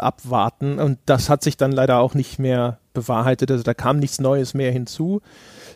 abwarten 0.56 0.78
und 0.78 0.98
das 1.06 1.28
hat 1.28 1.42
sich 1.42 1.56
dann 1.56 1.72
leider 1.72 1.98
auch 1.98 2.14
nicht 2.14 2.38
mehr 2.38 2.78
bewahrheitet. 2.94 3.50
Also 3.50 3.62
da 3.62 3.74
kam 3.74 3.98
nichts 3.98 4.20
Neues 4.20 4.54
mehr 4.54 4.72
hinzu. 4.72 5.20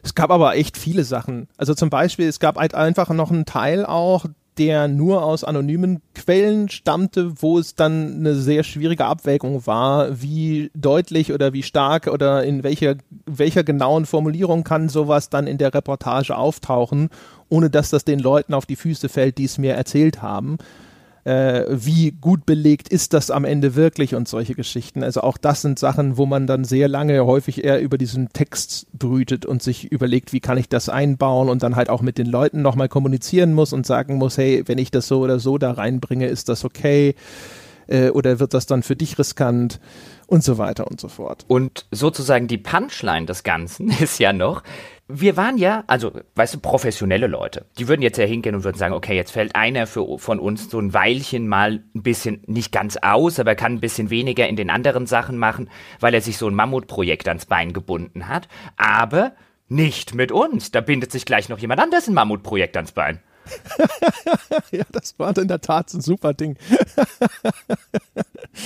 Es 0.03 0.15
gab 0.15 0.31
aber 0.31 0.57
echt 0.57 0.77
viele 0.77 1.05
Sachen. 1.05 1.49
Also 1.57 1.75
zum 1.75 1.91
Beispiel, 1.91 2.29
es 2.29 2.41
gab 2.41 2.57
halt 2.57 2.75
einfach 2.75 3.11
noch 3.11 3.31
einen 3.31 3.45
Teil 3.45 3.85
auch, 3.85 4.27
der 4.59 4.89
nur 4.89 5.23
aus 5.23 5.45
anonymen 5.45 6.03
Quellen 6.15 6.69
stammte, 6.69 7.41
wo 7.41 7.59
es 7.59 7.77
dann 7.77 8.17
eine 8.17 8.35
sehr 8.35 8.63
schwierige 8.63 9.07
Abwägung 9.07 9.67
war, 9.67 10.21
wie 10.21 10.71
deutlich 10.75 11.33
oder 11.33 11.53
wie 11.53 11.63
stark 11.63 12.09
oder 12.09 12.45
in 12.45 12.63
welcher, 12.63 12.97
welcher 13.27 13.65
genauen 13.65 14.07
Formulierung 14.07 14.65
kann 14.65 14.89
sowas 14.89 15.31
dann 15.31 15.47
in 15.47 15.57
der 15.57 15.73
Reportage 15.73 16.37
auftauchen, 16.37 17.09
ohne 17.49 17.71
dass 17.71 17.91
das 17.91 18.05
den 18.05 18.19
Leuten 18.19 18.53
auf 18.53 18.67
die 18.67 18.77
Füße 18.77 19.09
fällt, 19.09 19.39
die 19.39 19.45
es 19.45 19.57
mir 19.57 19.75
erzählt 19.75 20.21
haben 20.21 20.59
äh, 21.25 21.65
wie 21.69 22.13
gut 22.13 22.47
belegt 22.47 22.89
ist 22.89 23.13
das 23.13 23.31
am 23.31 23.45
Ende 23.45 23.75
wirklich 23.75 24.15
und 24.15 24.29
solche 24.29 24.55
Geschichten. 24.55 25.03
Also 25.03 25.21
auch 25.23 25.37
das 25.37 25.63
sind 25.63 25.79
Sachen, 25.79 26.17
wo 26.17 26.27
man 26.27 26.47
dann 26.47 26.65
sehr 26.65 26.89
lange 26.89 27.25
häufig 27.27 27.65
eher 27.65 27.81
über 27.81 27.99
diesen 27.99 28.33
Text 28.33 28.87
brütet 28.93 29.47
und 29.47 29.63
sich 29.63 29.91
überlegt, 29.91 30.33
wie 30.33 30.41
kann 30.41 30.59
ich 30.59 30.69
das 30.69 30.89
einbauen 30.89 31.49
und 31.49 31.63
dann 31.63 31.77
halt 31.77 31.91
auch 31.91 32.03
mit 32.03 32.19
den 32.19 32.27
Leuten 32.27 32.63
nochmal 32.63 32.89
kommunizieren 32.89 33.53
muss 33.53 33.73
und 33.73 33.87
sagen 33.87 34.17
muss, 34.17 34.39
hey, 34.39 34.63
wenn 34.67 34.79
ich 34.79 34.91
das 34.91 35.09
so 35.09 35.21
oder 35.21 35.39
so 35.39 35.59
da 35.59 35.73
reinbringe, 35.73 36.27
ist 36.27 36.49
das 36.49 36.65
okay? 36.65 37.15
Äh, 37.87 38.11
oder 38.11 38.39
wird 38.39 38.55
das 38.55 38.67
dann 38.67 38.83
für 38.83 38.97
dich 38.97 39.19
riskant? 39.19 39.81
Und 40.27 40.45
so 40.45 40.59
weiter 40.59 40.87
und 40.87 41.01
so 41.01 41.09
fort. 41.09 41.45
Und 41.49 41.87
sozusagen 41.91 42.47
die 42.47 42.57
Punchline 42.57 43.27
des 43.27 43.43
Ganzen 43.43 43.91
ist 44.01 44.21
ja 44.21 44.33
noch, 44.33 44.63
wir 45.13 45.37
waren 45.37 45.59
ja, 45.59 45.85
also, 45.87 46.13
weißt 46.35 46.55
du, 46.55 46.59
professionelle 46.61 47.27
Leute. 47.27 47.67
Die 47.79 47.89
würden 47.89 48.03
jetzt 48.03 48.19
ja 48.19 48.25
hingehen 48.25 48.55
und 48.55 48.65
würden 48.65 48.79
sagen, 48.79 48.95
okay, 48.95 49.17
jetzt 49.17 49.33
fällt 49.33 49.55
einer 49.55 49.87
für, 49.87 50.19
von 50.19 50.39
uns 50.39 50.71
so 50.71 50.79
ein 50.79 50.93
Weilchen 50.95 51.49
mal 51.49 51.83
ein 51.95 52.03
bisschen, 52.03 52.43
nicht 52.47 52.73
ganz 52.73 52.97
aus, 52.97 53.39
aber 53.39 53.55
kann 53.55 53.75
ein 53.75 53.81
bisschen 53.81 54.11
weniger 54.11 54.49
in 54.49 54.57
den 54.57 54.71
anderen 54.71 55.07
Sachen 55.07 55.39
machen, 55.39 55.71
weil 56.01 56.15
er 56.15 56.21
sich 56.21 56.37
so 56.39 56.47
ein 56.47 56.55
Mammutprojekt 56.55 57.29
ans 57.29 57.47
Bein 57.47 57.73
gebunden 57.73 58.29
hat. 58.29 58.49
Aber 58.77 59.33
nicht 59.69 60.15
mit 60.15 60.33
uns. 60.33 60.71
Da 60.71 60.81
bindet 60.81 61.13
sich 61.13 61.25
gleich 61.25 61.49
noch 61.49 61.59
jemand 61.59 61.81
anderes 61.81 62.09
ein 62.09 62.15
Mammutprojekt 62.15 62.77
ans 62.77 62.93
Bein. 62.93 63.21
ja, 64.71 64.85
das 64.93 65.19
war 65.19 65.37
in 65.37 65.49
der 65.49 65.61
Tat 65.61 65.93
ein 65.95 66.01
super 66.01 66.35
Ding. 66.35 66.57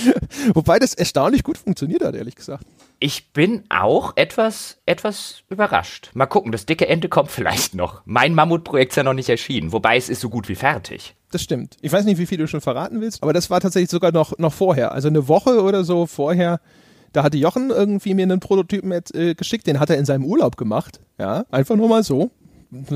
Wobei 0.53 0.79
das 0.79 0.93
erstaunlich 0.93 1.43
gut 1.43 1.57
funktioniert 1.57 2.03
hat, 2.03 2.15
ehrlich 2.15 2.35
gesagt. 2.35 2.65
Ich 2.99 3.31
bin 3.33 3.63
auch 3.69 4.13
etwas, 4.15 4.77
etwas 4.85 5.43
überrascht. 5.49 6.11
Mal 6.13 6.25
gucken, 6.25 6.51
das 6.51 6.65
dicke 6.65 6.87
Ende 6.87 7.09
kommt 7.09 7.31
vielleicht 7.31 7.75
noch. 7.75 8.01
Mein 8.05 8.33
Mammutprojekt 8.33 8.91
ist 8.93 8.95
ja 8.95 9.03
noch 9.03 9.13
nicht 9.13 9.29
erschienen, 9.29 9.71
wobei 9.71 9.97
es 9.97 10.09
ist 10.09 10.21
so 10.21 10.29
gut 10.29 10.47
wie 10.49 10.55
fertig. 10.55 11.15
Das 11.31 11.41
stimmt. 11.41 11.77
Ich 11.81 11.91
weiß 11.91 12.05
nicht, 12.05 12.17
wie 12.17 12.25
viel 12.25 12.37
du 12.37 12.47
schon 12.47 12.61
verraten 12.61 13.01
willst, 13.01 13.21
aber 13.21 13.33
das 13.33 13.49
war 13.49 13.59
tatsächlich 13.59 13.89
sogar 13.89 14.11
noch, 14.11 14.37
noch 14.37 14.53
vorher. 14.53 14.91
Also 14.93 15.07
eine 15.07 15.27
Woche 15.27 15.61
oder 15.61 15.83
so 15.83 16.05
vorher. 16.05 16.61
Da 17.11 17.23
hatte 17.23 17.37
Jochen 17.37 17.69
irgendwie 17.69 18.13
mir 18.13 18.23
einen 18.23 18.39
Prototypen 18.39 18.91
äh, 18.91 19.35
geschickt, 19.35 19.67
den 19.67 19.79
hat 19.79 19.89
er 19.89 19.97
in 19.97 20.05
seinem 20.05 20.25
Urlaub 20.25 20.57
gemacht. 20.57 20.99
Ja, 21.17 21.45
einfach 21.49 21.75
nur 21.75 21.87
mal 21.87 22.03
so 22.03 22.31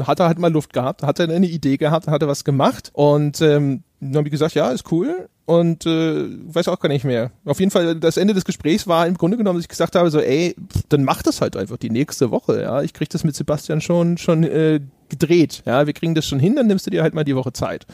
hat 0.05 0.19
er 0.19 0.27
halt 0.27 0.39
mal 0.39 0.51
Luft 0.51 0.73
gehabt, 0.73 1.03
hat 1.03 1.19
er 1.19 1.29
eine 1.29 1.47
Idee 1.47 1.77
gehabt, 1.77 2.07
hat 2.07 2.21
er 2.21 2.27
was 2.27 2.43
gemacht 2.43 2.91
und 2.93 3.41
ähm, 3.41 3.83
dann 3.99 4.17
habe 4.17 4.27
ich 4.27 4.31
gesagt, 4.31 4.55
ja, 4.55 4.71
ist 4.71 4.91
cool 4.91 5.29
und 5.49 5.87
äh, 5.87 6.27
weiß 6.53 6.67
auch 6.67 6.79
gar 6.79 6.89
nicht 6.89 7.05
mehr. 7.05 7.31
Auf 7.43 7.59
jeden 7.59 7.71
Fall, 7.71 7.95
das 7.95 8.17
Ende 8.17 8.35
des 8.35 8.45
Gesprächs 8.45 8.85
war 8.85 9.07
im 9.07 9.15
Grunde 9.15 9.35
genommen, 9.35 9.57
dass 9.57 9.63
ich 9.63 9.69
gesagt 9.69 9.95
habe, 9.95 10.11
so, 10.11 10.19
ey, 10.19 10.55
dann 10.89 11.03
mach 11.03 11.23
das 11.23 11.41
halt 11.41 11.57
einfach 11.57 11.77
die 11.77 11.89
nächste 11.89 12.29
Woche, 12.29 12.61
ja. 12.61 12.83
Ich 12.83 12.93
krieg 12.93 13.09
das 13.09 13.23
mit 13.23 13.35
Sebastian 13.35 13.81
schon, 13.81 14.19
schon 14.19 14.43
äh, 14.43 14.79
gedreht, 15.09 15.63
ja. 15.65 15.87
Wir 15.87 15.93
kriegen 15.93 16.13
das 16.13 16.27
schon 16.27 16.37
hin, 16.37 16.55
dann 16.55 16.67
nimmst 16.67 16.85
du 16.85 16.91
dir 16.91 17.01
halt 17.01 17.15
mal 17.15 17.23
die 17.23 17.35
Woche 17.35 17.51
Zeit. 17.51 17.87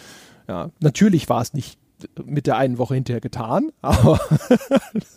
Ja, 0.49 0.69
natürlich 0.81 1.29
war 1.29 1.41
es 1.41 1.53
nicht 1.53 1.77
mit 2.23 2.47
der 2.47 2.57
einen 2.57 2.77
Woche 2.77 2.95
hinterher 2.95 3.21
getan, 3.21 3.71
aber 3.81 4.19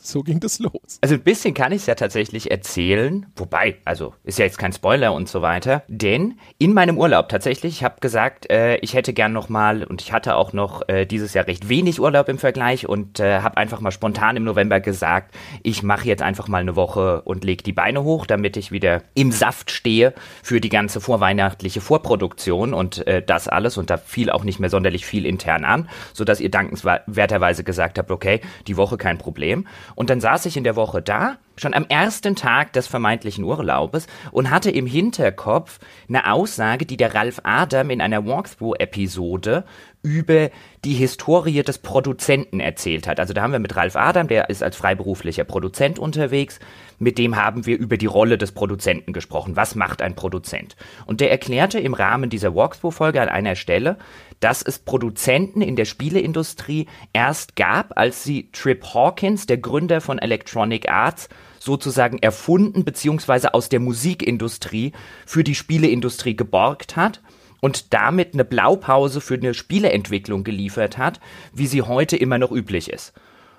so 0.02 0.22
ging 0.22 0.40
das 0.40 0.58
los. 0.58 0.98
Also 1.00 1.14
ein 1.14 1.22
bisschen 1.22 1.54
kann 1.54 1.72
ich 1.72 1.82
es 1.82 1.86
ja 1.86 1.94
tatsächlich 1.94 2.50
erzählen, 2.50 3.26
wobei, 3.36 3.76
also 3.84 4.14
ist 4.24 4.38
ja 4.38 4.44
jetzt 4.44 4.58
kein 4.58 4.72
Spoiler 4.72 5.12
und 5.12 5.28
so 5.28 5.42
weiter, 5.42 5.82
denn 5.88 6.38
in 6.58 6.72
meinem 6.74 6.98
Urlaub 6.98 7.28
tatsächlich, 7.28 7.74
ich 7.74 7.84
habe 7.84 8.00
gesagt, 8.00 8.50
äh, 8.50 8.76
ich 8.76 8.94
hätte 8.94 9.12
gern 9.12 9.32
noch 9.32 9.48
mal 9.48 9.84
und 9.84 10.02
ich 10.02 10.12
hatte 10.12 10.36
auch 10.36 10.52
noch 10.52 10.88
äh, 10.88 11.06
dieses 11.06 11.34
Jahr 11.34 11.46
recht 11.46 11.68
wenig 11.68 12.00
Urlaub 12.00 12.28
im 12.28 12.38
Vergleich 12.38 12.88
und 12.88 13.20
äh, 13.20 13.40
habe 13.40 13.56
einfach 13.56 13.80
mal 13.80 13.90
spontan 13.90 14.36
im 14.36 14.44
November 14.44 14.80
gesagt, 14.80 15.34
ich 15.62 15.82
mache 15.82 16.06
jetzt 16.06 16.22
einfach 16.22 16.48
mal 16.48 16.58
eine 16.60 16.76
Woche 16.76 17.22
und 17.22 17.44
lege 17.44 17.62
die 17.62 17.72
Beine 17.72 18.02
hoch, 18.02 18.26
damit 18.26 18.56
ich 18.56 18.72
wieder 18.72 19.02
im 19.14 19.32
Saft 19.32 19.70
stehe 19.70 20.14
für 20.42 20.60
die 20.60 20.68
ganze 20.68 21.00
vorweihnachtliche 21.00 21.80
Vorproduktion 21.80 22.74
und 22.74 23.06
äh, 23.06 23.22
das 23.22 23.48
alles 23.48 23.76
und 23.76 23.90
da 23.90 23.96
fiel 23.96 24.30
auch 24.30 24.44
nicht 24.44 24.60
mehr 24.60 24.70
sonderlich 24.70 25.06
viel 25.06 25.26
intern 25.26 25.64
an, 25.64 25.88
sodass 26.12 26.40
ihr 26.40 26.50
danken 26.50 26.76
dankenswerterweise 26.82 27.64
gesagt 27.64 27.98
habe, 27.98 28.12
okay, 28.12 28.40
die 28.66 28.76
Woche 28.76 28.96
kein 28.96 29.18
Problem. 29.18 29.66
Und 29.94 30.10
dann 30.10 30.20
saß 30.20 30.46
ich 30.46 30.56
in 30.56 30.64
der 30.64 30.76
Woche 30.76 31.02
da, 31.02 31.38
schon 31.60 31.74
am 31.74 31.86
ersten 31.88 32.36
Tag 32.36 32.72
des 32.72 32.86
vermeintlichen 32.86 33.44
Urlaubes 33.44 34.06
und 34.30 34.50
hatte 34.50 34.70
im 34.70 34.86
Hinterkopf 34.86 35.78
eine 36.08 36.30
Aussage, 36.32 36.86
die 36.86 36.96
der 36.96 37.14
Ralf 37.14 37.40
Adam 37.42 37.90
in 37.90 38.00
einer 38.00 38.24
Walkthrough-Episode 38.24 39.64
über 40.02 40.50
die 40.84 40.94
Historie 40.94 41.62
des 41.62 41.78
Produzenten 41.78 42.60
erzählt 42.60 43.08
hat. 43.08 43.18
Also 43.18 43.34
da 43.34 43.42
haben 43.42 43.52
wir 43.52 43.58
mit 43.58 43.74
Ralf 43.74 43.96
Adam, 43.96 44.28
der 44.28 44.48
ist 44.48 44.62
als 44.62 44.76
freiberuflicher 44.76 45.44
Produzent 45.44 45.98
unterwegs, 45.98 46.60
mit 47.00 47.18
dem 47.18 47.36
haben 47.36 47.66
wir 47.66 47.78
über 47.78 47.96
die 47.96 48.06
Rolle 48.06 48.38
des 48.38 48.52
Produzenten 48.52 49.12
gesprochen. 49.12 49.56
Was 49.56 49.74
macht 49.74 50.02
ein 50.02 50.14
Produzent? 50.14 50.76
Und 51.06 51.20
der 51.20 51.30
erklärte 51.30 51.78
im 51.80 51.94
Rahmen 51.94 52.30
dieser 52.30 52.54
Walkthrough-Folge 52.54 53.20
an 53.20 53.28
einer 53.28 53.56
Stelle, 53.56 53.98
dass 54.40 54.62
es 54.62 54.78
Produzenten 54.78 55.62
in 55.62 55.76
der 55.76 55.84
Spieleindustrie 55.84 56.86
erst 57.12 57.56
gab, 57.56 57.98
als 57.98 58.24
sie 58.24 58.50
Trip 58.52 58.84
Hawkins, 58.94 59.46
der 59.46 59.58
Gründer 59.58 60.00
von 60.00 60.18
Electronic 60.18 60.90
Arts, 60.90 61.28
sozusagen 61.58 62.18
erfunden 62.18 62.84
bzw. 62.84 63.48
aus 63.48 63.68
der 63.68 63.80
Musikindustrie 63.80 64.92
für 65.26 65.44
die 65.44 65.54
Spieleindustrie 65.54 66.36
geborgt 66.36 66.96
hat 66.96 67.20
und 67.60 67.92
damit 67.92 68.34
eine 68.34 68.44
Blaupause 68.44 69.20
für 69.20 69.34
eine 69.34 69.54
Spieleentwicklung 69.54 70.44
geliefert 70.44 70.98
hat, 70.98 71.20
wie 71.52 71.66
sie 71.66 71.82
heute 71.82 72.16
immer 72.16 72.38
noch 72.38 72.52
üblich 72.52 72.90
ist. 72.90 73.12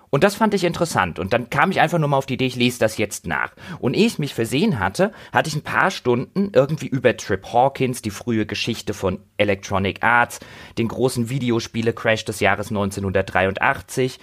Und 0.09 0.23
das 0.23 0.35
fand 0.35 0.53
ich 0.53 0.63
interessant. 0.63 1.19
Und 1.19 1.33
dann 1.33 1.49
kam 1.49 1.71
ich 1.71 1.79
einfach 1.79 1.99
nur 1.99 2.09
mal 2.09 2.17
auf 2.17 2.25
die 2.25 2.33
Idee, 2.35 2.47
ich 2.47 2.55
lese 2.55 2.79
das 2.79 2.97
jetzt 2.97 3.27
nach. 3.27 3.53
Und 3.79 3.95
ehe 3.95 4.07
ich 4.07 4.19
mich 4.19 4.33
versehen 4.33 4.79
hatte, 4.79 5.11
hatte 5.31 5.49
ich 5.49 5.55
ein 5.55 5.63
paar 5.63 5.91
Stunden 5.91 6.51
irgendwie 6.53 6.87
über 6.87 7.15
Trip 7.15 7.45
Hawkins, 7.53 8.01
die 8.01 8.09
frühe 8.09 8.45
Geschichte 8.45 8.93
von 8.93 9.19
Electronic 9.37 10.03
Arts, 10.03 10.39
den 10.77 10.87
großen 10.87 11.29
Videospiele-Crash 11.29 12.25
des 12.25 12.39
Jahres 12.39 12.69
1983, 12.69 14.19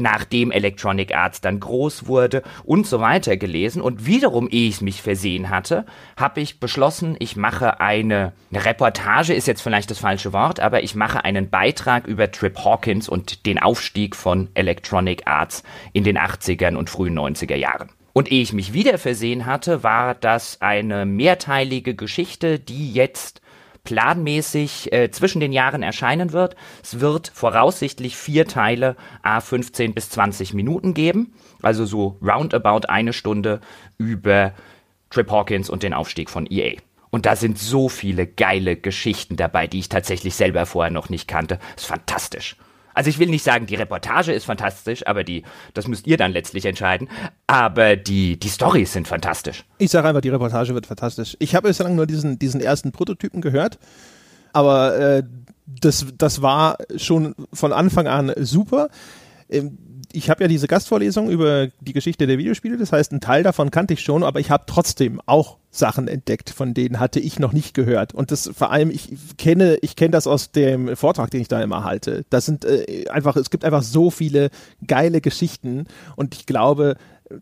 nachdem 0.00 0.50
Electronic 0.50 1.14
Arts 1.14 1.40
dann 1.40 1.60
groß 1.60 2.06
wurde 2.06 2.42
und 2.64 2.86
so 2.86 3.00
weiter 3.00 3.36
gelesen. 3.36 3.82
Und 3.82 4.06
wiederum, 4.06 4.48
ehe 4.50 4.68
ich 4.68 4.80
mich 4.80 5.02
versehen 5.02 5.50
hatte, 5.50 5.84
habe 6.16 6.40
ich 6.40 6.60
beschlossen, 6.60 7.16
ich 7.18 7.36
mache 7.36 7.80
eine, 7.80 8.32
eine 8.50 8.64
Reportage, 8.64 9.34
ist 9.34 9.46
jetzt 9.46 9.62
vielleicht 9.62 9.90
das 9.90 9.98
falsche 9.98 10.32
Wort, 10.32 10.60
aber 10.60 10.82
ich 10.82 10.94
mache 10.94 11.24
einen 11.24 11.50
Beitrag 11.50 12.06
über 12.06 12.30
Trip 12.30 12.58
Hawkins 12.64 13.08
und 13.08 13.46
den 13.46 13.58
Aufstieg 13.58 14.16
von 14.16 14.48
Electronic 14.54 15.26
Arts 15.26 15.62
in 15.92 16.04
den 16.04 16.18
80ern 16.18 16.76
und 16.76 16.90
frühen 16.90 17.18
90er 17.18 17.56
Jahren. 17.56 17.90
Und 18.12 18.32
ehe 18.32 18.42
ich 18.42 18.52
mich 18.52 18.72
wieder 18.72 18.98
versehen 18.98 19.46
hatte, 19.46 19.84
war 19.84 20.14
das 20.14 20.60
eine 20.60 21.06
mehrteilige 21.06 21.94
Geschichte, 21.94 22.58
die 22.58 22.92
jetzt 22.92 23.40
planmäßig 23.88 24.92
äh, 24.92 25.10
zwischen 25.10 25.40
den 25.40 25.50
Jahren 25.50 25.82
erscheinen 25.82 26.34
wird. 26.34 26.56
Es 26.82 27.00
wird 27.00 27.32
voraussichtlich 27.34 28.18
vier 28.18 28.46
Teile 28.46 28.96
a 29.22 29.40
15 29.40 29.94
bis 29.94 30.10
20 30.10 30.52
Minuten 30.52 30.92
geben, 30.92 31.32
also 31.62 31.86
so 31.86 32.18
roundabout 32.20 32.86
eine 32.86 33.14
Stunde 33.14 33.62
über 33.96 34.52
Trip 35.08 35.30
Hawkins 35.30 35.70
und 35.70 35.82
den 35.82 35.94
Aufstieg 35.94 36.28
von 36.28 36.46
EA. 36.50 36.74
Und 37.08 37.24
da 37.24 37.34
sind 37.34 37.58
so 37.58 37.88
viele 37.88 38.26
geile 38.26 38.76
Geschichten 38.76 39.36
dabei, 39.36 39.66
die 39.66 39.78
ich 39.78 39.88
tatsächlich 39.88 40.34
selber 40.34 40.66
vorher 40.66 40.92
noch 40.92 41.08
nicht 41.08 41.26
kannte. 41.26 41.58
Das 41.74 41.84
ist 41.84 41.88
fantastisch. 41.88 42.56
Also 42.98 43.10
ich 43.10 43.20
will 43.20 43.28
nicht 43.28 43.44
sagen, 43.44 43.66
die 43.66 43.76
Reportage 43.76 44.32
ist 44.32 44.46
fantastisch, 44.46 45.06
aber 45.06 45.22
die, 45.22 45.44
das 45.72 45.86
müsst 45.86 46.08
ihr 46.08 46.16
dann 46.16 46.32
letztlich 46.32 46.64
entscheiden. 46.64 47.08
Aber 47.46 47.94
die, 47.94 48.40
die 48.40 48.48
Storys 48.48 48.92
sind 48.92 49.06
fantastisch. 49.06 49.64
Ich 49.78 49.92
sage 49.92 50.08
einfach, 50.08 50.20
die 50.20 50.30
Reportage 50.30 50.74
wird 50.74 50.86
fantastisch. 50.86 51.36
Ich 51.38 51.54
habe 51.54 51.68
bislang 51.68 51.94
nur 51.94 52.08
diesen, 52.08 52.40
diesen 52.40 52.60
ersten 52.60 52.90
Prototypen 52.90 53.40
gehört, 53.40 53.78
aber 54.52 54.98
äh, 54.98 55.22
das, 55.64 56.06
das 56.18 56.42
war 56.42 56.78
schon 56.96 57.36
von 57.52 57.72
Anfang 57.72 58.08
an 58.08 58.32
super. 58.38 58.88
Ähm, 59.48 59.78
ich 60.10 60.28
habe 60.28 60.42
ja 60.42 60.48
diese 60.48 60.66
Gastvorlesung 60.66 61.30
über 61.30 61.68
die 61.78 61.92
Geschichte 61.92 62.26
der 62.26 62.36
Videospiele, 62.38 62.78
das 62.78 62.90
heißt, 62.90 63.12
ein 63.12 63.20
Teil 63.20 63.44
davon 63.44 63.70
kannte 63.70 63.94
ich 63.94 64.00
schon, 64.00 64.24
aber 64.24 64.40
ich 64.40 64.50
habe 64.50 64.64
trotzdem 64.66 65.20
auch 65.24 65.58
Sachen 65.70 66.08
entdeckt, 66.08 66.50
von 66.50 66.74
denen 66.74 66.98
hatte 66.98 67.20
ich 67.20 67.38
noch 67.38 67.52
nicht 67.52 67.74
gehört. 67.74 68.14
Und 68.14 68.30
das 68.30 68.50
vor 68.54 68.70
allem, 68.70 68.90
ich 68.90 69.10
kenne, 69.36 69.76
ich 69.82 69.96
kenne 69.96 70.10
das 70.10 70.26
aus 70.26 70.50
dem 70.50 70.96
Vortrag, 70.96 71.30
den 71.30 71.40
ich 71.40 71.48
da 71.48 71.62
immer 71.62 71.84
halte. 71.84 72.24
Das 72.30 72.46
sind 72.46 72.64
äh, 72.64 73.08
einfach, 73.10 73.36
es 73.36 73.50
gibt 73.50 73.64
einfach 73.64 73.82
so 73.82 74.10
viele 74.10 74.50
geile 74.86 75.20
Geschichten 75.20 75.86
und 76.16 76.34
ich 76.34 76.46
glaube, 76.46 76.96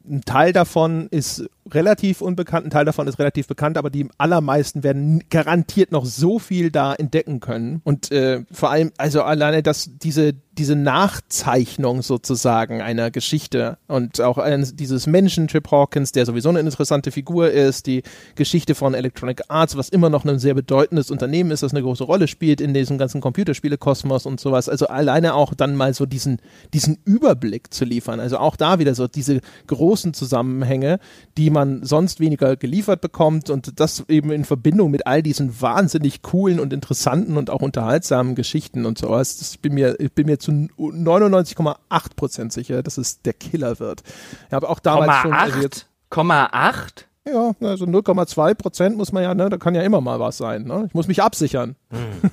ein 0.08 0.22
Teil 0.22 0.52
davon 0.52 1.06
ist 1.10 1.48
relativ 1.72 2.20
unbekannt, 2.20 2.66
ein 2.66 2.70
Teil 2.70 2.84
davon 2.84 3.08
ist 3.08 3.18
relativ 3.18 3.46
bekannt, 3.46 3.78
aber 3.78 3.90
die 3.90 4.08
allermeisten 4.18 4.82
werden 4.82 5.24
garantiert 5.30 5.92
noch 5.92 6.04
so 6.04 6.38
viel 6.38 6.70
da 6.70 6.94
entdecken 6.94 7.40
können. 7.40 7.80
Und 7.84 8.10
äh, 8.12 8.44
vor 8.50 8.70
allem, 8.70 8.92
also 8.98 9.22
alleine, 9.22 9.62
dass 9.62 9.90
diese, 9.98 10.34
diese 10.52 10.76
Nachzeichnung 10.76 12.02
sozusagen 12.02 12.80
einer 12.80 13.10
Geschichte 13.10 13.78
und 13.88 14.20
auch 14.20 14.38
ein, 14.38 14.66
dieses 14.74 15.06
Menschen 15.06 15.48
Trip 15.48 15.70
Hawkins, 15.70 16.12
der 16.12 16.24
sowieso 16.26 16.48
eine 16.48 16.60
interessante 16.60 17.10
Figur 17.10 17.50
ist, 17.50 17.86
die 17.86 18.02
Geschichte 18.36 18.74
von 18.74 18.94
Electronic 18.94 19.42
Arts, 19.48 19.76
was 19.76 19.88
immer 19.88 20.08
noch 20.08 20.24
ein 20.24 20.38
sehr 20.38 20.54
bedeutendes 20.54 21.10
Unternehmen 21.10 21.50
ist, 21.50 21.62
das 21.62 21.72
eine 21.72 21.82
große 21.82 22.04
Rolle 22.04 22.28
spielt 22.28 22.60
in 22.60 22.74
diesem 22.74 22.98
ganzen 22.98 23.20
Computerspiele-Kosmos 23.20 24.26
und 24.26 24.40
sowas. 24.40 24.68
Also 24.68 24.86
alleine 24.86 25.34
auch 25.34 25.54
dann 25.54 25.76
mal 25.76 25.94
so 25.94 26.06
diesen, 26.06 26.40
diesen 26.72 26.98
Überblick 27.04 27.72
zu 27.74 27.84
liefern. 27.84 28.20
Also 28.20 28.38
auch 28.38 28.56
da 28.56 28.78
wieder 28.78 28.94
so 28.94 29.08
diese 29.08 29.40
großen 29.66 30.14
Zusammenhänge, 30.14 30.98
die 31.36 31.50
man 31.56 31.82
sonst 31.82 32.20
weniger 32.20 32.56
geliefert 32.56 33.00
bekommt 33.00 33.50
und 33.50 33.80
das 33.80 34.04
eben 34.08 34.30
in 34.30 34.44
Verbindung 34.44 34.90
mit 34.90 35.06
all 35.06 35.22
diesen 35.22 35.60
wahnsinnig 35.60 36.22
coolen 36.22 36.60
und 36.60 36.72
interessanten 36.72 37.36
und 37.36 37.50
auch 37.50 37.62
unterhaltsamen 37.62 38.34
Geschichten 38.34 38.84
und 38.84 38.98
sowas. 38.98 39.38
Das 39.38 39.56
bin 39.56 39.74
mir, 39.74 39.98
ich 39.98 40.12
bin 40.12 40.26
mir 40.26 40.38
zu 40.38 40.52
99,8 40.52 41.76
Prozent 42.14 42.52
sicher, 42.52 42.82
dass 42.82 42.98
es 42.98 43.22
der 43.22 43.32
Killer 43.32 43.80
wird. 43.80 44.02
Ich 44.46 44.52
habe 44.52 44.68
auch 44.68 44.78
damals 44.78 45.22
Komma 45.22 45.22
schon. 45.22 45.32
8? 45.32 45.42
Also 45.42 45.60
jetzt, 45.60 45.86
Komma 46.10 46.48
8? 46.52 47.08
Ja, 47.28 47.52
also 47.60 47.86
0,2 47.86 48.54
Prozent 48.54 48.96
muss 48.96 49.10
man 49.10 49.24
ja, 49.24 49.34
ne, 49.34 49.48
da 49.48 49.56
kann 49.56 49.74
ja 49.74 49.82
immer 49.82 50.00
mal 50.00 50.20
was 50.20 50.36
sein. 50.36 50.62
Ne? 50.62 50.84
Ich 50.86 50.94
muss 50.94 51.08
mich 51.08 51.22
absichern. 51.22 51.74
Hm. 51.90 52.30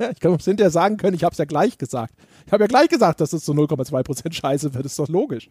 ich 0.12 0.20
kann 0.20 0.32
uns 0.32 0.44
hinterher 0.44 0.70
sagen 0.70 0.98
können, 0.98 1.14
ich 1.14 1.24
habe 1.24 1.32
es 1.32 1.38
ja 1.38 1.46
gleich 1.46 1.78
gesagt. 1.78 2.12
Ich 2.44 2.52
habe 2.52 2.64
ja 2.64 2.68
gleich 2.68 2.88
gesagt, 2.88 3.22
dass 3.22 3.32
es 3.32 3.46
so 3.46 3.52
0,2 3.52 4.02
Prozent 4.02 4.34
Scheiße 4.34 4.74
wird. 4.74 4.84
Ist 4.84 4.98
doch 4.98 5.08
logisch. 5.08 5.48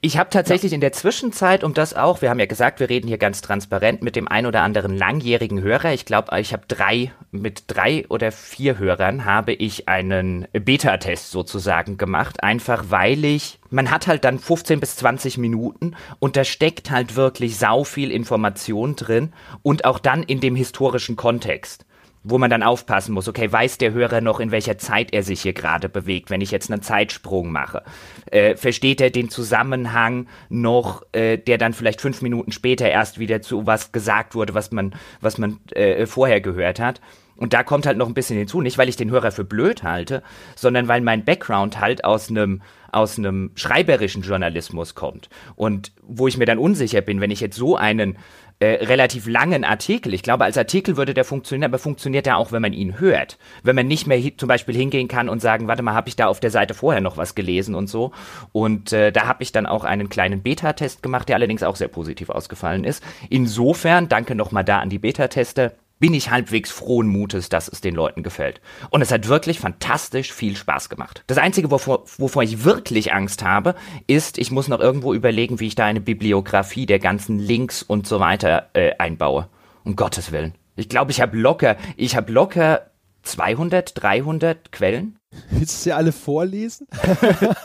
Ich 0.00 0.18
habe 0.18 0.30
tatsächlich 0.30 0.72
ja. 0.72 0.74
in 0.74 0.80
der 0.80 0.92
Zwischenzeit, 0.92 1.64
um 1.64 1.74
das 1.74 1.94
auch, 1.94 2.22
wir 2.22 2.30
haben 2.30 2.38
ja 2.38 2.46
gesagt, 2.46 2.80
wir 2.80 2.88
reden 2.88 3.08
hier 3.08 3.18
ganz 3.18 3.40
transparent 3.40 4.02
mit 4.02 4.16
dem 4.16 4.28
ein 4.28 4.46
oder 4.46 4.62
anderen 4.62 4.96
langjährigen 4.96 5.62
Hörer. 5.62 5.92
Ich 5.92 6.04
glaube, 6.04 6.38
ich 6.40 6.52
habe 6.52 6.64
drei, 6.68 7.12
mit 7.30 7.64
drei 7.66 8.06
oder 8.08 8.32
vier 8.32 8.78
Hörern 8.78 9.24
habe 9.24 9.52
ich 9.52 9.88
einen 9.88 10.46
Beta-Test 10.52 11.30
sozusagen 11.30 11.96
gemacht, 11.96 12.42
einfach 12.42 12.86
weil 12.88 13.24
ich, 13.24 13.58
man 13.70 13.90
hat 13.90 14.06
halt 14.06 14.24
dann 14.24 14.38
15 14.38 14.80
bis 14.80 14.96
20 14.96 15.38
Minuten 15.38 15.94
und 16.18 16.36
da 16.36 16.44
steckt 16.44 16.90
halt 16.90 17.16
wirklich 17.16 17.56
sau 17.56 17.84
viel 17.84 18.10
Information 18.10 18.96
drin 18.96 19.32
und 19.62 19.84
auch 19.84 19.98
dann 19.98 20.22
in 20.22 20.40
dem 20.40 20.56
historischen 20.56 21.16
Kontext 21.16 21.86
wo 22.22 22.38
man 22.38 22.50
dann 22.50 22.62
aufpassen 22.62 23.14
muss, 23.14 23.28
okay, 23.28 23.50
weiß 23.50 23.78
der 23.78 23.92
Hörer 23.92 24.20
noch, 24.20 24.40
in 24.40 24.50
welcher 24.50 24.78
Zeit 24.78 25.12
er 25.12 25.22
sich 25.22 25.42
hier 25.42 25.52
gerade 25.52 25.88
bewegt, 25.88 26.30
wenn 26.30 26.40
ich 26.40 26.50
jetzt 26.50 26.70
einen 26.70 26.82
Zeitsprung 26.82 27.50
mache? 27.50 27.82
Äh, 28.30 28.56
versteht 28.56 29.00
er 29.00 29.10
den 29.10 29.30
Zusammenhang 29.30 30.26
noch, 30.48 31.02
äh, 31.12 31.38
der 31.38 31.58
dann 31.58 31.72
vielleicht 31.72 32.00
fünf 32.00 32.20
Minuten 32.22 32.52
später 32.52 32.88
erst 32.88 33.18
wieder 33.18 33.40
zu 33.40 33.66
was 33.66 33.92
gesagt 33.92 34.34
wurde, 34.34 34.54
was 34.54 34.70
man, 34.70 34.94
was 35.20 35.38
man 35.38 35.60
äh, 35.72 36.06
vorher 36.06 36.40
gehört 36.40 36.78
hat? 36.78 37.00
Und 37.36 37.54
da 37.54 37.62
kommt 37.62 37.86
halt 37.86 37.96
noch 37.96 38.06
ein 38.06 38.12
bisschen 38.12 38.36
hinzu, 38.36 38.60
nicht 38.60 38.76
weil 38.76 38.90
ich 38.90 38.96
den 38.96 39.10
Hörer 39.10 39.32
für 39.32 39.44
blöd 39.44 39.82
halte, 39.82 40.22
sondern 40.56 40.88
weil 40.88 41.00
mein 41.00 41.24
Background 41.24 41.80
halt 41.80 42.04
aus 42.04 42.28
einem 42.28 42.60
aus 42.92 43.18
einem 43.18 43.52
schreiberischen 43.54 44.22
Journalismus 44.22 44.96
kommt 44.96 45.30
und 45.54 45.92
wo 46.02 46.26
ich 46.26 46.36
mir 46.36 46.44
dann 46.44 46.58
unsicher 46.58 47.00
bin, 47.00 47.20
wenn 47.20 47.30
ich 47.30 47.40
jetzt 47.40 47.56
so 47.56 47.76
einen 47.76 48.18
äh, 48.60 48.84
relativ 48.84 49.26
langen 49.26 49.64
Artikel. 49.64 50.12
Ich 50.12 50.22
glaube, 50.22 50.44
als 50.44 50.58
Artikel 50.58 50.98
würde 50.98 51.14
der 51.14 51.24
funktionieren, 51.24 51.70
aber 51.70 51.78
funktioniert 51.78 52.26
er 52.26 52.36
auch, 52.36 52.52
wenn 52.52 52.60
man 52.60 52.74
ihn 52.74 53.00
hört. 53.00 53.38
Wenn 53.62 53.74
man 53.74 53.86
nicht 53.86 54.06
mehr 54.06 54.20
zum 54.36 54.48
Beispiel 54.48 54.74
hingehen 54.74 55.08
kann 55.08 55.30
und 55.30 55.40
sagen, 55.40 55.66
warte 55.66 55.82
mal, 55.82 55.94
habe 55.94 56.08
ich 56.10 56.16
da 56.16 56.26
auf 56.26 56.40
der 56.40 56.50
Seite 56.50 56.74
vorher 56.74 57.00
noch 57.00 57.16
was 57.16 57.34
gelesen 57.34 57.74
und 57.74 57.88
so. 57.88 58.12
Und 58.52 58.92
äh, 58.92 59.12
da 59.12 59.26
habe 59.26 59.42
ich 59.42 59.52
dann 59.52 59.64
auch 59.64 59.84
einen 59.84 60.10
kleinen 60.10 60.42
Beta-Test 60.42 61.02
gemacht, 61.02 61.28
der 61.30 61.36
allerdings 61.36 61.62
auch 61.62 61.76
sehr 61.76 61.88
positiv 61.88 62.28
ausgefallen 62.28 62.84
ist. 62.84 63.02
Insofern, 63.30 64.08
danke 64.10 64.34
nochmal 64.34 64.64
da 64.64 64.78
an 64.78 64.90
die 64.90 64.98
Beta-Tester 64.98 65.72
bin 66.00 66.14
ich 66.14 66.30
halbwegs 66.30 66.70
frohen 66.70 67.06
Mutes, 67.06 67.48
dass 67.48 67.68
es 67.68 67.80
den 67.80 67.94
Leuten 67.94 68.22
gefällt. 68.22 68.60
Und 68.88 69.02
es 69.02 69.12
hat 69.12 69.28
wirklich 69.28 69.60
fantastisch 69.60 70.32
viel 70.32 70.56
Spaß 70.56 70.88
gemacht. 70.88 71.22
Das 71.28 71.38
Einzige, 71.38 71.70
wovor, 71.70 72.04
wovor 72.16 72.42
ich 72.42 72.64
wirklich 72.64 73.12
Angst 73.12 73.44
habe, 73.44 73.76
ist, 74.06 74.38
ich 74.38 74.50
muss 74.50 74.66
noch 74.66 74.80
irgendwo 74.80 75.14
überlegen, 75.14 75.60
wie 75.60 75.68
ich 75.68 75.74
da 75.74 75.84
eine 75.84 76.00
Bibliografie 76.00 76.86
der 76.86 76.98
ganzen 76.98 77.38
Links 77.38 77.82
und 77.82 78.06
so 78.06 78.18
weiter 78.18 78.70
äh, 78.72 78.92
einbaue. 78.98 79.48
Um 79.84 79.94
Gottes 79.94 80.32
Willen. 80.32 80.54
Ich 80.76 80.88
glaube, 80.88 81.10
ich 81.10 81.20
habe 81.20 81.36
locker, 81.36 81.76
ich 81.96 82.16
habe 82.16 82.32
locker 82.32 82.90
200, 83.22 84.02
300 84.02 84.72
Quellen 84.72 85.19
Willst 85.50 85.78
du 85.78 85.82
sie 85.84 85.92
alle 85.92 86.10
vorlesen? 86.10 86.88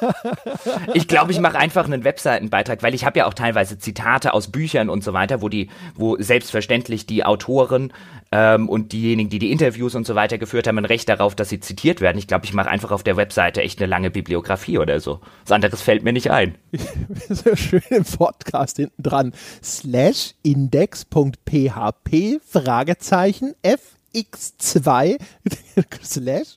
ich 0.93 1.07
glaube, 1.07 1.31
ich 1.31 1.39
mache 1.39 1.57
einfach 1.57 1.85
einen 1.85 2.03
Webseitenbeitrag, 2.03 2.83
weil 2.83 2.93
ich 2.93 3.05
habe 3.05 3.19
ja 3.19 3.25
auch 3.25 3.33
teilweise 3.33 3.79
Zitate 3.79 4.33
aus 4.33 4.51
Büchern 4.51 4.89
und 4.89 5.03
so 5.03 5.13
weiter, 5.13 5.41
wo 5.41 5.49
die, 5.49 5.69
wo 5.95 6.15
selbstverständlich 6.19 7.07
die 7.07 7.23
Autoren 7.25 7.91
ähm, 8.31 8.69
und 8.69 8.91
diejenigen, 8.91 9.29
die 9.29 9.39
die 9.39 9.51
Interviews 9.51 9.95
und 9.95 10.05
so 10.05 10.13
weiter 10.13 10.37
geführt 10.37 10.67
haben, 10.67 10.77
ein 10.77 10.85
Recht 10.85 11.09
darauf, 11.09 11.33
dass 11.33 11.49
sie 11.49 11.59
zitiert 11.59 12.01
werden. 12.01 12.19
Ich 12.19 12.27
glaube, 12.27 12.45
ich 12.45 12.53
mache 12.53 12.69
einfach 12.69 12.91
auf 12.91 13.01
der 13.01 13.17
Webseite 13.17 13.63
echt 13.63 13.79
eine 13.79 13.87
lange 13.87 14.11
Bibliografie 14.11 14.77
oder 14.77 14.99
so. 14.99 15.21
Was 15.43 15.51
anderes 15.51 15.81
fällt 15.81 16.03
mir 16.03 16.13
nicht 16.13 16.29
ein. 16.29 16.55
Sehr 17.29 17.57
schön 17.57 17.81
im 17.89 18.03
Podcast 18.03 18.77
hinten 18.77 19.01
dran. 19.01 19.33
Slash 19.63 20.35
index.php 20.43 22.41
Fragezeichen 22.47 23.55
f 23.63 23.95
X2 24.15 25.17
slash. 26.03 26.55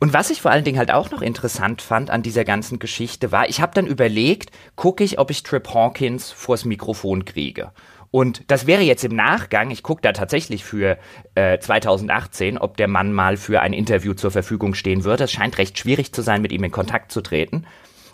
Und 0.00 0.12
was 0.12 0.30
ich 0.30 0.42
vor 0.42 0.50
allen 0.50 0.64
Dingen 0.64 0.78
halt 0.78 0.90
auch 0.90 1.10
noch 1.10 1.22
interessant 1.22 1.80
fand 1.80 2.10
an 2.10 2.22
dieser 2.22 2.44
ganzen 2.44 2.78
Geschichte 2.78 3.30
war, 3.32 3.48
ich 3.48 3.60
habe 3.60 3.72
dann 3.74 3.86
überlegt, 3.86 4.50
gucke 4.76 5.04
ich, 5.04 5.18
ob 5.18 5.30
ich 5.30 5.42
Trip 5.42 5.66
Hawkins 5.72 6.30
vors 6.30 6.64
Mikrofon 6.64 7.24
kriege. 7.24 7.72
Und 8.10 8.50
das 8.50 8.66
wäre 8.66 8.82
jetzt 8.82 9.04
im 9.04 9.14
Nachgang, 9.14 9.70
ich 9.70 9.82
gucke 9.82 10.00
da 10.00 10.12
tatsächlich 10.12 10.64
für 10.64 10.98
äh, 11.34 11.58
2018, 11.58 12.56
ob 12.56 12.76
der 12.78 12.88
Mann 12.88 13.12
mal 13.12 13.36
für 13.36 13.60
ein 13.60 13.74
Interview 13.74 14.14
zur 14.14 14.30
Verfügung 14.30 14.74
stehen 14.74 15.04
würde. 15.04 15.24
Es 15.24 15.32
scheint 15.32 15.58
recht 15.58 15.78
schwierig 15.78 16.12
zu 16.12 16.22
sein, 16.22 16.40
mit 16.40 16.52
ihm 16.52 16.64
in 16.64 16.70
Kontakt 16.70 17.12
zu 17.12 17.20
treten. 17.20 17.66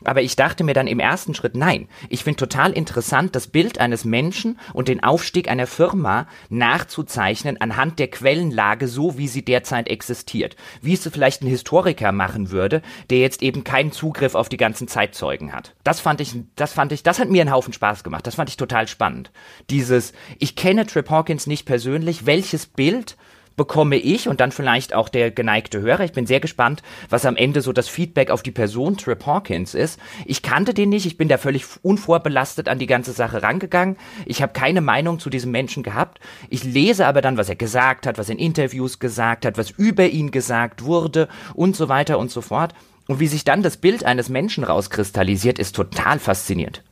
Aber 0.04 0.22
ich 0.22 0.36
dachte 0.36 0.64
mir 0.64 0.74
dann 0.74 0.86
im 0.86 1.00
ersten 1.00 1.34
Schritt, 1.34 1.56
nein, 1.56 1.88
ich 2.08 2.24
finde 2.24 2.38
total 2.38 2.72
interessant, 2.72 3.34
das 3.34 3.46
Bild 3.46 3.78
eines 3.78 4.04
Menschen 4.04 4.58
und 4.72 4.88
den 4.88 5.02
Aufstieg 5.02 5.48
einer 5.48 5.66
Firma 5.66 6.26
nachzuzeichnen 6.50 7.60
anhand 7.60 7.98
der 7.98 8.08
Quellenlage, 8.08 8.88
so 8.88 9.18
wie 9.18 9.28
sie 9.28 9.44
derzeit 9.44 9.88
existiert. 9.88 10.56
Wie 10.82 10.94
es 10.94 11.08
vielleicht 11.08 11.42
ein 11.42 11.48
Historiker 11.48 12.12
machen 12.12 12.50
würde, 12.50 12.82
der 13.10 13.18
jetzt 13.18 13.42
eben 13.42 13.64
keinen 13.64 13.92
Zugriff 13.92 14.34
auf 14.34 14.48
die 14.48 14.56
ganzen 14.56 14.88
Zeitzeugen 14.88 15.52
hat. 15.52 15.74
Das 15.84 16.00
fand 16.00 16.20
ich, 16.20 16.34
das 16.56 16.72
fand 16.72 16.92
ich, 16.92 17.02
das 17.02 17.18
hat 17.18 17.30
mir 17.30 17.42
einen 17.42 17.52
Haufen 17.52 17.72
Spaß 17.72 18.04
gemacht. 18.04 18.26
Das 18.26 18.34
fand 18.34 18.48
ich 18.48 18.56
total 18.56 18.88
spannend. 18.88 19.30
Dieses, 19.70 20.12
ich 20.38 20.56
kenne 20.56 20.86
Trip 20.86 21.08
Hawkins 21.08 21.46
nicht 21.46 21.66
persönlich, 21.66 22.26
welches 22.26 22.66
Bild 22.66 23.16
bekomme 23.56 23.96
ich 23.96 24.28
und 24.28 24.40
dann 24.40 24.52
vielleicht 24.52 24.94
auch 24.94 25.08
der 25.08 25.30
geneigte 25.30 25.80
Hörer. 25.80 26.04
Ich 26.04 26.12
bin 26.12 26.26
sehr 26.26 26.40
gespannt, 26.40 26.82
was 27.08 27.26
am 27.26 27.36
Ende 27.36 27.60
so 27.60 27.72
das 27.72 27.88
Feedback 27.88 28.30
auf 28.30 28.42
die 28.42 28.50
Person 28.50 28.96
Trip 28.96 29.24
Hawkins 29.26 29.74
ist. 29.74 30.00
Ich 30.24 30.42
kannte 30.42 30.74
den 30.74 30.88
nicht, 30.88 31.06
ich 31.06 31.16
bin 31.16 31.28
da 31.28 31.38
völlig 31.38 31.64
unvorbelastet 31.82 32.68
an 32.68 32.78
die 32.78 32.86
ganze 32.86 33.12
Sache 33.12 33.42
rangegangen. 33.42 33.96
Ich 34.26 34.42
habe 34.42 34.52
keine 34.52 34.80
Meinung 34.80 35.18
zu 35.18 35.30
diesem 35.30 35.50
Menschen 35.50 35.82
gehabt. 35.82 36.20
Ich 36.48 36.64
lese 36.64 37.06
aber 37.06 37.20
dann, 37.20 37.36
was 37.36 37.48
er 37.48 37.56
gesagt 37.56 38.06
hat, 38.06 38.18
was 38.18 38.28
in 38.28 38.38
Interviews 38.38 38.98
gesagt 38.98 39.46
hat, 39.46 39.58
was 39.58 39.70
über 39.70 40.06
ihn 40.06 40.30
gesagt 40.30 40.84
wurde 40.84 41.28
und 41.54 41.76
so 41.76 41.88
weiter 41.88 42.18
und 42.18 42.30
so 42.30 42.40
fort. 42.40 42.74
Und 43.06 43.20
wie 43.20 43.26
sich 43.26 43.44
dann 43.44 43.62
das 43.62 43.76
Bild 43.76 44.04
eines 44.04 44.28
Menschen 44.28 44.64
rauskristallisiert, 44.64 45.58
ist 45.58 45.76
total 45.76 46.18
faszinierend. 46.18 46.82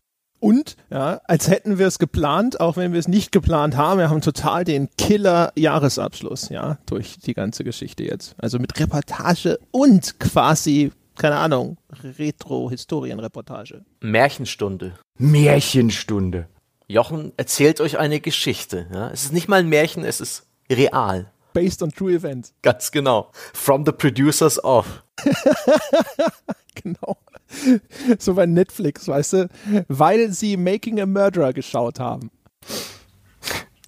Und, 0.43 0.77
ja, 0.91 1.21
als 1.27 1.49
hätten 1.49 1.79
wir 1.79 1.87
es 1.87 2.01
geplant, 2.01 2.59
auch 2.59 2.77
wenn 2.77 2.93
wir 2.93 2.99
es 2.99 3.07
nicht 3.07 3.31
geplant 3.31 3.77
haben, 3.77 4.01
wir 4.01 4.11
haben 4.11 4.23
total 4.23 4.65
den 4.65 4.89
Killer-Jahresabschluss, 4.99 6.49
ja, 6.49 6.79
durch 6.87 7.21
die 7.21 7.33
ganze 7.33 7.63
Geschichte 7.63 8.03
jetzt. 8.03 8.35
Also 8.39 8.59
mit 8.59 8.77
Reportage 8.81 9.61
und 9.71 10.19
quasi, 10.19 10.91
keine 11.17 11.37
Ahnung, 11.37 11.77
Retro-Historienreportage. 12.19 13.85
Märchenstunde. 14.01 14.95
Märchenstunde. 15.17 16.49
Jochen 16.89 17.31
erzählt 17.37 17.81
euch 17.81 17.99
eine 17.99 18.19
Geschichte. 18.19 18.89
Ja? 18.93 19.11
Es 19.11 19.23
ist 19.23 19.33
nicht 19.33 19.47
mal 19.47 19.61
ein 19.61 19.69
Märchen, 19.69 20.05
es 20.05 20.21
ist 20.21 20.49
real. 20.69 21.31
Based 21.53 21.85
on 21.85 21.93
true 21.93 22.13
events. 22.13 22.53
Ganz 22.63 22.91
genau. 22.91 23.31
From 23.53 23.87
the 23.87 23.93
producers 23.93 24.63
of. 24.65 25.05
genau. 26.75 27.17
so 28.19 28.35
bei 28.35 28.47
Netflix, 28.47 29.09
weißt 29.09 29.33
du, 29.35 29.49
weil 29.89 30.33
sie 30.33 30.57
Making 30.57 31.01
a 31.01 31.07
Murderer 31.07 31.53
geschaut 31.53 32.01
haben. 32.01 32.31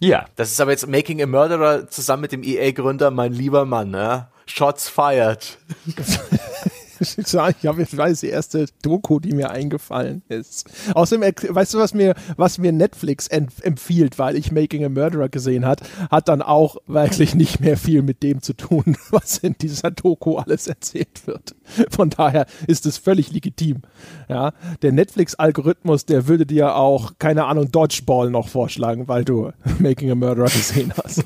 Ja. 0.01 0.27
Das 0.37 0.51
ist 0.51 0.61
aber 0.61 0.73
jetzt 0.73 0.87
Making 0.87 1.23
a 1.23 1.27
Murderer 1.27 1.89
zusammen 1.89 2.23
mit 2.23 2.33
dem 2.33 2.43
EA-Gründer, 2.43 3.11
mein 3.11 3.33
lieber 3.33 3.65
Mann, 3.65 3.91
ne? 3.91 4.29
Shots 4.47 4.89
fired. 4.89 5.59
ich 7.17 7.35
habe 7.67 7.81
jetzt 7.81 7.97
weiß 7.97 8.21
die 8.21 8.29
erste 8.29 8.67
Doku, 8.83 9.21
die 9.21 9.33
mir 9.33 9.51
eingefallen 9.51 10.23
ist. 10.29 10.71
Außerdem, 10.95 11.35
weißt 11.49 11.75
du, 11.75 11.79
was 11.79 11.95
mir, 11.95 12.15
was 12.37 12.59
mir 12.59 12.73
Netflix 12.73 13.29
empfiehlt, 13.29 14.19
weil 14.19 14.37
ich 14.37 14.53
Making 14.53 14.85
a 14.85 14.89
Murderer 14.89 15.29
gesehen 15.29 15.67
hat, 15.67 15.83
hat 16.11 16.29
dann 16.29 16.43
auch 16.43 16.77
wirklich 16.87 17.35
nicht 17.35 17.61
mehr 17.61 17.77
viel 17.77 18.03
mit 18.03 18.23
dem 18.23 18.43
zu 18.43 18.55
tun, 18.55 18.97
was 19.11 19.39
in 19.39 19.57
dieser 19.61 19.91
Doku 19.91 20.37
alles 20.37 20.67
erzählt 20.67 21.27
wird. 21.27 21.55
Von 21.91 22.11
daher 22.11 22.47
ist 22.67 22.87
es 22.87 22.99
völlig 22.99 23.33
legitim. 23.33 23.83
Ja, 24.29 24.53
der 24.83 24.93
Netflix-Algorithmus, 24.93 26.07
der 26.07 26.29
würde 26.29 26.47
dir 26.47 26.77
auch, 26.77 27.13
keine 27.19 27.45
Ahnung, 27.45 27.71
Dodgeball 27.71 28.31
noch 28.31 28.49
vorschlagen, 28.49 29.09
weil 29.09 29.25
du 29.25 29.53
Making 29.79 30.11
a 30.11 30.15
Murderer 30.15 30.47
gesehen 30.47 30.93
hast. 31.03 31.25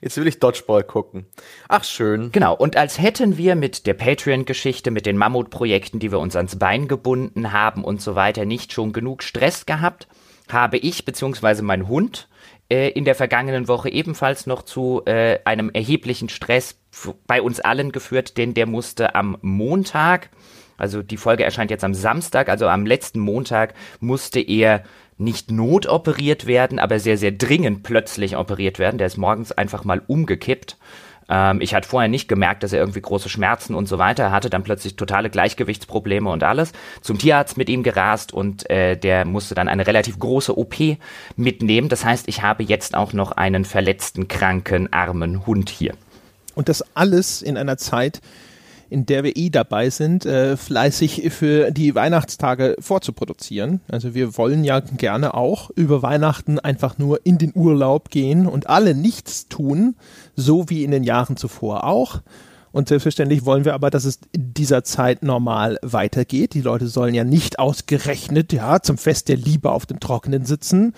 Jetzt 0.00 0.16
will 0.16 0.26
ich 0.26 0.38
Dodgeball 0.38 0.84
gucken. 0.84 1.26
Ach, 1.68 1.84
schön. 1.84 2.30
Genau. 2.32 2.54
Und 2.54 2.76
als 2.76 2.98
hätten 2.98 3.36
wir 3.36 3.56
mit 3.56 3.86
der 3.86 3.94
Patreon-Geschichte, 3.94 4.90
mit 4.90 5.06
den 5.06 5.16
Mammutprojekten, 5.16 5.98
die 5.98 6.12
wir 6.12 6.20
uns 6.20 6.36
ans 6.36 6.58
Bein 6.58 6.88
gebunden 6.88 7.52
haben 7.52 7.84
und 7.84 8.00
so 8.00 8.14
weiter, 8.14 8.44
nicht 8.44 8.72
schon 8.72 8.92
genug 8.92 9.22
Stress 9.22 9.66
gehabt, 9.66 10.08
habe 10.48 10.78
ich 10.78 11.04
bzw. 11.04 11.62
mein 11.62 11.88
Hund 11.88 12.28
äh, 12.70 12.90
in 12.90 13.04
der 13.04 13.14
vergangenen 13.14 13.68
Woche 13.68 13.90
ebenfalls 13.90 14.46
noch 14.46 14.62
zu 14.62 15.02
äh, 15.06 15.38
einem 15.44 15.70
erheblichen 15.70 16.28
Stress 16.28 16.78
bei 17.26 17.42
uns 17.42 17.60
allen 17.60 17.92
geführt, 17.92 18.36
denn 18.38 18.54
der 18.54 18.66
musste 18.66 19.14
am 19.14 19.36
Montag, 19.40 20.30
also 20.76 21.02
die 21.02 21.16
Folge 21.16 21.44
erscheint 21.44 21.70
jetzt 21.70 21.84
am 21.84 21.94
Samstag, 21.94 22.48
also 22.48 22.68
am 22.68 22.86
letzten 22.86 23.20
Montag 23.20 23.74
musste 24.00 24.40
er 24.40 24.84
nicht 25.18 25.50
notoperiert 25.50 26.46
werden, 26.46 26.78
aber 26.78 27.00
sehr, 27.00 27.18
sehr 27.18 27.32
dringend 27.32 27.82
plötzlich 27.82 28.36
operiert 28.36 28.78
werden. 28.78 28.98
Der 28.98 29.06
ist 29.06 29.18
morgens 29.18 29.52
einfach 29.52 29.84
mal 29.84 30.00
umgekippt. 30.06 30.76
Ähm, 31.28 31.60
ich 31.60 31.74
hatte 31.74 31.88
vorher 31.88 32.08
nicht 32.08 32.28
gemerkt, 32.28 32.62
dass 32.62 32.72
er 32.72 32.80
irgendwie 32.80 33.00
große 33.00 33.28
Schmerzen 33.28 33.74
und 33.74 33.86
so 33.86 33.98
weiter 33.98 34.30
hatte, 34.30 34.48
dann 34.48 34.62
plötzlich 34.62 34.96
totale 34.96 35.30
Gleichgewichtsprobleme 35.30 36.30
und 36.30 36.42
alles. 36.42 36.72
Zum 37.02 37.18
Tierarzt 37.18 37.56
mit 37.56 37.68
ihm 37.68 37.82
gerast 37.82 38.32
und 38.32 38.68
äh, 38.70 38.96
der 38.96 39.24
musste 39.24 39.54
dann 39.54 39.68
eine 39.68 39.86
relativ 39.86 40.18
große 40.18 40.56
OP 40.56 40.76
mitnehmen. 41.36 41.88
Das 41.88 42.04
heißt, 42.04 42.28
ich 42.28 42.42
habe 42.42 42.62
jetzt 42.62 42.94
auch 42.94 43.12
noch 43.12 43.32
einen 43.32 43.64
verletzten, 43.64 44.28
kranken, 44.28 44.92
armen 44.92 45.46
Hund 45.46 45.68
hier. 45.68 45.94
Und 46.54 46.68
das 46.68 46.84
alles 46.96 47.42
in 47.42 47.56
einer 47.56 47.76
Zeit, 47.76 48.20
in 48.90 49.06
der 49.06 49.24
wir 49.24 49.36
eh 49.36 49.50
dabei 49.50 49.90
sind, 49.90 50.24
äh, 50.26 50.56
fleißig 50.56 51.30
für 51.30 51.70
die 51.70 51.94
Weihnachtstage 51.94 52.76
vorzuproduzieren. 52.78 53.80
Also 53.90 54.14
wir 54.14 54.36
wollen 54.36 54.64
ja 54.64 54.80
gerne 54.80 55.34
auch 55.34 55.70
über 55.70 56.02
Weihnachten 56.02 56.58
einfach 56.58 56.98
nur 56.98 57.24
in 57.24 57.38
den 57.38 57.52
Urlaub 57.54 58.10
gehen 58.10 58.46
und 58.46 58.68
alle 58.68 58.94
nichts 58.94 59.48
tun, 59.48 59.96
so 60.36 60.70
wie 60.70 60.84
in 60.84 60.90
den 60.90 61.04
Jahren 61.04 61.36
zuvor 61.36 61.84
auch. 61.84 62.20
Und 62.70 62.88
selbstverständlich 62.88 63.44
wollen 63.44 63.64
wir 63.64 63.74
aber, 63.74 63.90
dass 63.90 64.04
es 64.04 64.20
in 64.32 64.52
dieser 64.54 64.84
Zeit 64.84 65.22
normal 65.22 65.78
weitergeht. 65.82 66.54
Die 66.54 66.60
Leute 66.60 66.86
sollen 66.86 67.14
ja 67.14 67.24
nicht 67.24 67.58
ausgerechnet, 67.58 68.52
ja, 68.52 68.80
zum 68.80 68.98
Fest 68.98 69.28
der 69.28 69.36
Liebe 69.36 69.72
auf 69.72 69.86
dem 69.86 70.00
Trockenen 70.00 70.44
sitzen, 70.44 70.94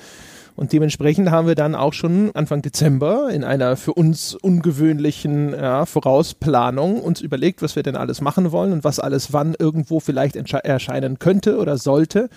und 0.61 0.75
dementsprechend 0.75 1.31
haben 1.31 1.49
wir 1.49 1.55
dann 1.55 1.75
auch 1.75 1.95
schon 1.95 2.33
Anfang 2.35 2.61
Dezember 2.61 3.31
in 3.31 3.45
einer 3.45 3.79
für 3.79 3.95
uns 3.95 4.35
ungewöhnlichen 4.35 5.55
ja, 5.55 5.87
Vorausplanung 5.87 7.01
uns 7.01 7.23
überlegt, 7.23 7.63
was 7.63 7.77
wir 7.77 7.83
denn 7.83 7.97
alles 7.97 8.21
machen 8.21 8.53
wollen 8.53 8.75
und 8.75 8.85
was 8.85 9.01
alles 9.01 9.33
wann 9.33 9.57
irgendwo 9.59 10.01
vielleicht 10.01 10.37
erscheinen 10.37 11.19
könnte 11.19 11.57
oder 11.57 11.79
sollte. 11.79 12.29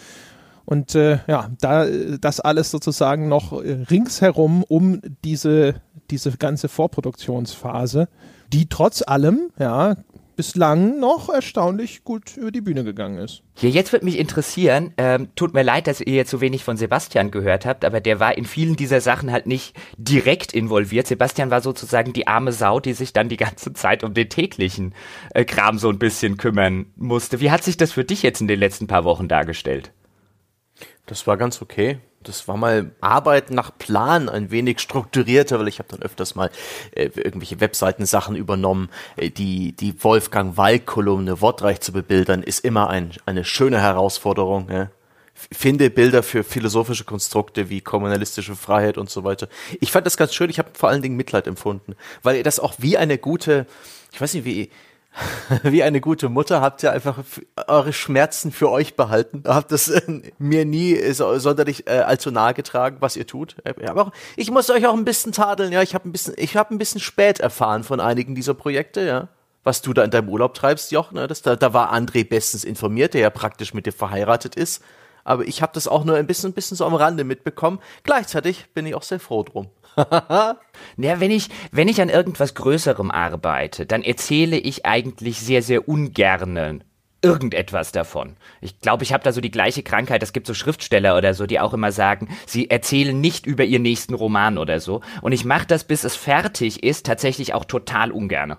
Und 0.64 0.96
äh, 0.96 1.20
ja, 1.28 1.50
da 1.60 1.86
das 2.22 2.40
alles 2.40 2.72
sozusagen 2.72 3.28
noch 3.28 3.52
ringsherum 3.52 4.64
um 4.64 5.02
diese, 5.26 5.76
diese 6.10 6.32
ganze 6.38 6.70
Vorproduktionsphase, 6.70 8.08
die 8.54 8.70
trotz 8.70 9.04
allem, 9.06 9.50
ja, 9.60 9.98
bislang 10.36 11.00
noch 11.00 11.30
erstaunlich 11.30 12.04
gut 12.04 12.38
über 12.38 12.52
die 12.52 12.62
Bühne 12.62 12.84
gegangen 12.84 13.18
ist. 13.18 13.44
Ja, 13.60 13.70
jetzt 13.70 13.92
würde 13.92 14.06
mich 14.06 14.18
interessieren, 14.18 14.94
ähm, 14.98 15.30
tut 15.36 15.54
mir 15.54 15.64
leid, 15.64 15.88
dass 15.88 16.02
ihr 16.02 16.14
jetzt 16.14 16.32
so 16.32 16.42
wenig 16.42 16.64
von 16.64 16.78
Sebastian 16.78 17.32
gehört 17.32 17.66
habt, 17.66 17.86
aber 17.86 18.02
der 18.02 18.20
war 18.20 18.38
in 18.38 18.46
vielen 18.46 18.76
dieser 18.76 19.02
Sachen 19.02 19.32
halt 19.32 19.48
nicht 19.48 19.76
direkt 19.98 20.54
involviert. 20.54 21.08
Sebastian 21.08 21.52
war 21.52 21.62
sozusagen 21.62 22.14
die 22.14 22.28
arme 22.28 22.52
Sau, 22.52 22.80
die 22.80 22.94
sich 22.94 23.14
dann 23.14 23.30
die 23.30 23.38
ganze 23.38 23.74
Zeit 23.74 24.04
um 24.04 24.14
den 24.14 24.30
täglichen 24.30 24.96
äh, 25.34 25.46
Kram 25.46 25.78
so 25.78 25.90
ein 25.90 26.00
bisschen 26.00 26.38
kümmern 26.38 26.88
musste. 26.96 27.40
Wie 27.40 27.52
hat 27.52 27.64
sich 27.64 27.78
das 27.78 27.92
für 27.92 28.04
dich 28.04 28.24
jetzt 28.24 28.42
in 28.42 28.48
den 28.48 28.60
letzten 28.60 28.88
paar 28.88 29.04
Wochen 29.04 29.28
dargestellt? 29.28 29.92
Das 31.06 31.28
war 31.28 31.38
ganz 31.38 31.62
okay. 31.62 32.00
Das 32.24 32.48
war 32.48 32.58
mal 32.58 32.92
Arbeit 33.02 33.52
nach 33.52 33.78
Plan, 33.78 34.30
ein 34.30 34.52
wenig 34.52 34.80
strukturierter, 34.80 35.60
weil 35.60 35.68
ich 35.68 35.80
habe 35.80 35.90
dann 35.90 36.02
öfters 36.02 36.36
mal 36.36 36.50
äh, 36.92 37.10
irgendwelche 37.16 37.60
Webseitensachen 37.60 38.36
übernommen. 38.36 38.90
Äh, 39.16 39.30
die, 39.30 39.74
die 39.74 40.04
Wolfgang 40.04 40.58
Wall-Kolumne 40.58 41.42
wortreich 41.42 41.82
zu 41.82 41.92
bebildern, 41.92 42.44
ist 42.44 42.66
immer 42.66 42.90
ein, 42.90 43.12
eine 43.26 43.44
schöne 43.44 43.80
Herausforderung. 43.80 44.70
Ja? 44.72 44.90
Finde 45.34 45.90
Bilder 45.90 46.24
für 46.24 46.44
philosophische 46.44 47.04
Konstrukte 47.04 47.70
wie 47.70 47.82
kommunalistische 47.82 48.56
Freiheit 48.56 48.98
und 48.98 49.10
so 49.10 49.24
weiter. 49.24 49.48
Ich 49.82 49.92
fand 49.92 50.06
das 50.06 50.18
ganz 50.18 50.34
schön, 50.34 50.50
ich 50.50 50.60
habe 50.60 50.70
vor 50.74 50.90
allen 50.90 51.02
Dingen 51.02 51.18
Mitleid 51.18 51.48
empfunden, 51.48 51.96
weil 52.22 52.42
das 52.44 52.60
auch 52.60 52.74
wie 52.78 52.98
eine 52.98 53.18
gute 53.18 53.66
ich 54.14 54.22
weiß 54.22 54.36
nicht, 54.36 54.46
wie, 54.46 54.70
wie 55.64 55.84
eine 55.84 56.02
gute 56.02 56.30
Mutter 56.30 56.62
habt 56.62 56.82
ihr 56.84 56.92
einfach 56.92 57.20
eure 57.68 57.94
Schmerzen 57.94 58.52
für 58.52 58.70
euch 58.70 58.96
behalten. 58.96 59.44
Habt 59.46 59.72
das 59.72 59.88
äh, 59.90 60.22
mir 60.40 60.66
nie 60.66 60.96
so, 61.14 61.38
sonderlich 61.38 61.88
äh, 61.88 62.00
allzu 62.00 62.32
nahe 62.32 62.54
getragen, 62.54 62.98
was 63.00 63.16
ihr 63.16 63.28
tut. 63.28 63.56
Äh, 63.64 63.74
aber 63.88 64.08
auch, 64.08 64.12
ich 64.36 64.50
muss 64.50 64.70
euch 64.70 64.88
auch 64.88 64.94
ein 64.94 65.06
bisschen 65.06 65.32
tadeln. 65.32 65.72
Ja, 65.72 65.82
ich 65.82 65.94
habe 65.94 66.08
ein 66.10 66.12
bisschen, 66.12 66.36
ein 66.38 66.78
bisschen 66.78 67.02
spät 67.02 67.40
erfahren 67.40 67.84
von 67.84 68.00
einigen 68.00 68.36
dieser 68.36 68.54
Projekte. 68.54 69.02
Ja, 69.02 69.28
was 69.64 69.82
du 69.82 69.94
da 69.94 70.04
in 70.04 70.12
deinem 70.12 70.30
Urlaub 70.30 70.54
treibst, 70.54 70.92
Joch. 70.92 71.12
Ne? 71.12 71.28
Das, 71.28 71.42
da, 71.42 71.56
da 71.56 71.74
war 71.74 71.94
André 71.94 72.28
bestens 72.28 72.64
informiert, 72.64 73.14
der 73.14 73.22
ja 73.22 73.30
praktisch 73.30 73.74
mit 73.74 73.86
dir 73.86 73.94
verheiratet 73.94 74.56
ist. 74.56 74.84
Aber 75.24 75.46
ich 75.46 75.62
habe 75.62 75.72
das 75.74 75.88
auch 75.88 76.04
nur 76.04 76.18
ein 76.18 76.28
bisschen, 76.28 76.52
ein 76.52 76.54
bisschen 76.54 76.76
so 76.76 76.86
am 76.86 76.96
Rande 76.96 77.24
mitbekommen. 77.24 77.80
Gleichzeitig 78.04 78.66
bin 78.74 78.86
ich 78.86 78.96
auch 78.96 79.04
sehr 79.04 79.20
froh 79.20 79.44
drum. 79.44 79.70
ja, 80.98 81.20
wenn 81.20 81.32
ich, 81.32 81.50
wenn 81.72 81.88
ich 81.88 82.02
an 82.02 82.10
irgendwas 82.10 82.56
Größerem 82.56 83.12
arbeite, 83.12 83.86
dann 83.86 84.04
erzähle 84.04 84.58
ich 84.58 84.86
eigentlich 84.86 85.40
sehr, 85.40 85.62
sehr 85.62 85.88
ungerne 85.88 86.80
irgendetwas 87.24 87.92
davon. 87.94 88.36
Ich 88.60 88.82
glaube, 88.82 89.04
ich 89.04 89.14
habe 89.14 89.24
da 89.24 89.32
so 89.32 89.40
die 89.40 89.50
gleiche 89.50 89.82
Krankheit. 89.82 90.22
Es 90.22 90.34
gibt 90.34 90.46
so 90.46 90.54
Schriftsteller 90.54 91.18
oder 91.18 91.34
so, 91.34 91.46
die 91.46 91.60
auch 91.60 91.74
immer 91.74 91.92
sagen, 91.92 92.28
sie 92.46 92.70
erzählen 92.70 93.20
nicht 93.20 93.46
über 93.46 93.64
ihren 93.64 93.82
nächsten 93.82 94.14
Roman 94.14 94.58
oder 94.58 94.80
so. 94.80 95.02
Und 95.22 95.32
ich 95.32 95.46
mache 95.46 95.66
das, 95.66 95.86
bis 95.86 96.04
es 96.04 96.18
fertig 96.18 96.84
ist, 96.84 97.06
tatsächlich 97.06 97.54
auch 97.54 97.66
total 97.66 98.12
ungerne. 98.12 98.58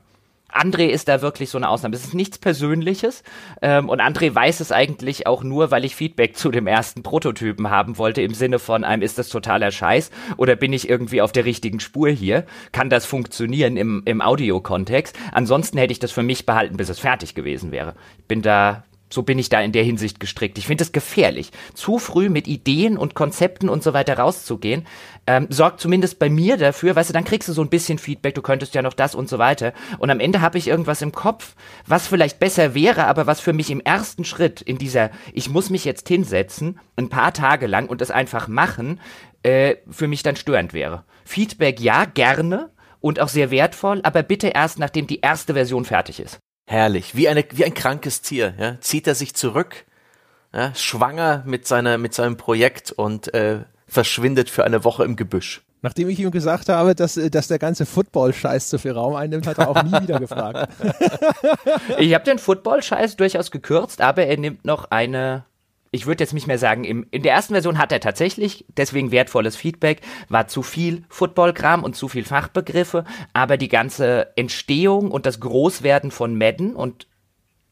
André 0.55 0.87
ist 0.87 1.09
da 1.09 1.21
wirklich 1.21 1.51
so 1.51 1.59
eine 1.59 1.69
Ausnahme. 1.69 1.97
Es 1.97 2.05
ist 2.05 2.15
nichts 2.15 2.39
Persönliches 2.39 3.23
ähm, 3.61 3.89
und 3.89 4.01
André 4.01 4.35
weiß 4.35 4.61
es 4.61 4.73
eigentlich 4.73 5.27
auch 5.27 5.43
nur, 5.43 5.71
weil 5.71 5.85
ich 5.85 5.97
Feedback 5.97 6.37
zu 6.37 6.51
dem 6.51 6.67
ersten 6.67 7.03
Prototypen 7.03 7.71
haben 7.71 7.99
wollte, 7.99 8.23
im 8.23 8.35
Sinne 8.35 8.59
von 8.59 8.85
einem, 8.85 9.03
ist 9.03 9.19
das 9.19 9.29
totaler 9.29 9.71
Scheiß 9.71 10.11
oder 10.37 10.57
bin 10.57 10.73
ich 10.73 10.89
irgendwie 10.89 11.23
auf 11.23 11.33
der 11.33 11.45
richtigen 11.45 11.81
Spur 11.81 12.09
hier? 12.09 12.45
Kann 12.73 12.91
das 12.91 13.05
funktionieren 13.05 13.77
im, 13.77 14.03
im 14.05 14.21
Audio-Kontext? 14.21 15.17
Ansonsten 15.33 15.79
hätte 15.79 15.93
ich 15.93 15.99
das 15.99 16.13
für 16.13 16.23
mich 16.23 16.47
behalten, 16.47 16.77
bis 16.77 16.89
es 16.89 16.99
fertig 16.99 17.35
gewesen 17.35 17.73
wäre. 17.73 17.95
Ich 18.19 18.25
bin 18.27 18.43
da 18.43 18.85
so 19.15 19.23
bin 19.23 19.39
ich 19.39 19.49
da 19.49 19.61
in 19.61 19.73
der 19.73 19.85
Hinsicht 19.85 20.21
gestrickt. 20.21 20.59
Ich 20.59 20.67
finde 20.67 20.85
es 20.85 20.93
gefährlich, 20.93 21.51
zu 21.73 21.99
früh 21.99 22.29
mit 22.29 22.47
Ideen 22.47 22.99
und 22.99 23.15
Konzepten 23.15 23.69
und 23.69 23.83
so 23.83 23.93
weiter 23.93 24.19
rauszugehen. 24.19 24.87
Ähm, 25.27 25.47
sorgt 25.49 25.81
zumindest 25.81 26.19
bei 26.19 26.29
mir 26.29 26.57
dafür, 26.57 26.95
weißt 26.95 27.09
du, 27.09 27.15
dann 27.15 27.25
kriegst 27.25 27.49
du 27.49 27.53
so 27.53 27.63
ein 27.63 27.71
bisschen 27.71 27.99
Feedback, 27.99 28.35
du 28.35 28.43
könntest 28.43 28.75
ja 28.75 28.83
noch 28.83 28.93
das 28.93 29.15
und 29.15 29.29
so 29.29 29.39
weiter. 29.39 29.73
Und 29.99 30.11
am 30.11 30.21
Ende 30.21 30.41
habe 30.41 30.59
ich 30.59 30.69
irgendwas 30.69 31.01
im 31.01 31.13
Kopf, 31.13 31.55
was 31.87 32.07
vielleicht 32.07 32.39
besser 32.39 32.75
wäre, 32.75 33.07
aber 33.07 33.27
was 33.27 33.41
für 33.41 33.53
mich 33.53 33.71
im 33.71 33.81
ersten 33.81 34.25
Schritt 34.25 34.61
in 34.61 34.77
dieser, 34.77 35.11
ich 35.33 35.49
muss 35.49 35.71
mich 35.71 35.85
jetzt 35.85 36.09
hinsetzen, 36.09 36.79
ein 36.97 37.09
paar 37.09 37.33
Tage 37.33 37.67
lang 37.67 37.89
und 37.89 38.03
es 38.03 38.11
einfach 38.11 38.49
machen, 38.49 39.01
äh, 39.43 39.77
für 39.91 40.09
mich 40.09 40.23
dann 40.23 40.37
störend 40.37 40.75
wäre. 40.75 41.05
Feedback 41.25 41.81
ja, 41.81 42.05
gerne, 42.05 42.71
und 43.05 43.21
auch 43.21 43.29
sehr 43.29 43.51
wertvoll, 43.51 44.01
aber 44.03 44.23
bitte 44.23 44.49
erst, 44.49 44.79
nachdem 44.79 45.07
die 45.07 45.21
erste 45.21 45.53
Version 45.53 45.85
fertig 45.85 46.21
ist. 46.21 46.41
Herrlich, 46.67 47.15
wie, 47.15 47.29
eine, 47.29 47.45
wie 47.53 47.65
ein 47.65 47.75
krankes 47.75 48.23
Tier. 48.23 48.55
Ja? 48.59 48.81
Zieht 48.81 49.07
er 49.07 49.15
sich 49.15 49.35
zurück, 49.35 49.85
ja? 50.53 50.75
schwanger 50.75 51.43
mit, 51.47 51.67
seiner, 51.67 51.99
mit 51.99 52.15
seinem 52.15 52.37
Projekt 52.37 52.93
und 52.93 53.33
äh, 53.35 53.61
verschwindet 53.87 54.51
für 54.51 54.65
eine 54.65 54.85
Woche 54.85 55.05
im 55.05 55.17
Gebüsch. 55.17 55.63
Nachdem 55.83 56.09
ich 56.09 56.19
ihm 56.19 56.31
gesagt 56.31 56.71
habe, 56.71 56.95
dass, 56.95 57.21
dass 57.31 57.49
der 57.49 57.59
ganze 57.59 57.85
Football-Scheiß 57.85 58.71
zu 58.71 58.79
viel 58.79 58.93
Raum 58.93 59.15
einnimmt, 59.15 59.47
hat 59.47 59.59
er 59.59 59.69
auch 59.69 59.83
nie 59.83 60.01
wieder 60.01 60.19
gefragt. 60.19 60.73
ich 61.99 62.15
habe 62.15 62.25
den 62.25 62.39
Football-Scheiß 62.39 63.17
durchaus 63.17 63.51
gekürzt, 63.51 64.01
aber 64.01 64.25
er 64.25 64.39
nimmt 64.39 64.65
noch 64.65 64.91
eine 64.91 65.45
ich 65.95 66.07
würde 66.07 66.25
jetzt 66.25 66.35
nicht 66.35 66.49
mehr 66.49 66.59
sagen, 66.59 66.83
im, 66.83 67.07
in 67.13 67.23
der 67.23 67.33
ersten 67.35 67.55
Version 67.55 67.79
hat 67.79 67.93
er 67.93 68.01
tatsächlich 68.01 68.65
deswegen 68.77 69.13
wertvolles 69.13 69.55
Feedback, 69.55 70.01
war 70.29 70.49
zu 70.49 70.65
viel 70.65 71.05
Footballkram 71.09 71.85
und 71.85 71.95
zu 71.95 72.09
viel 72.09 72.25
Fachbegriffe, 72.25 73.05
aber 73.33 73.57
die 73.57 73.69
ganze 73.69 74.37
Entstehung 74.37 75.13
und 75.13 75.25
das 75.25 75.39
Großwerden 75.39 76.11
von 76.11 76.37
Madden 76.37 76.75
und 76.75 77.07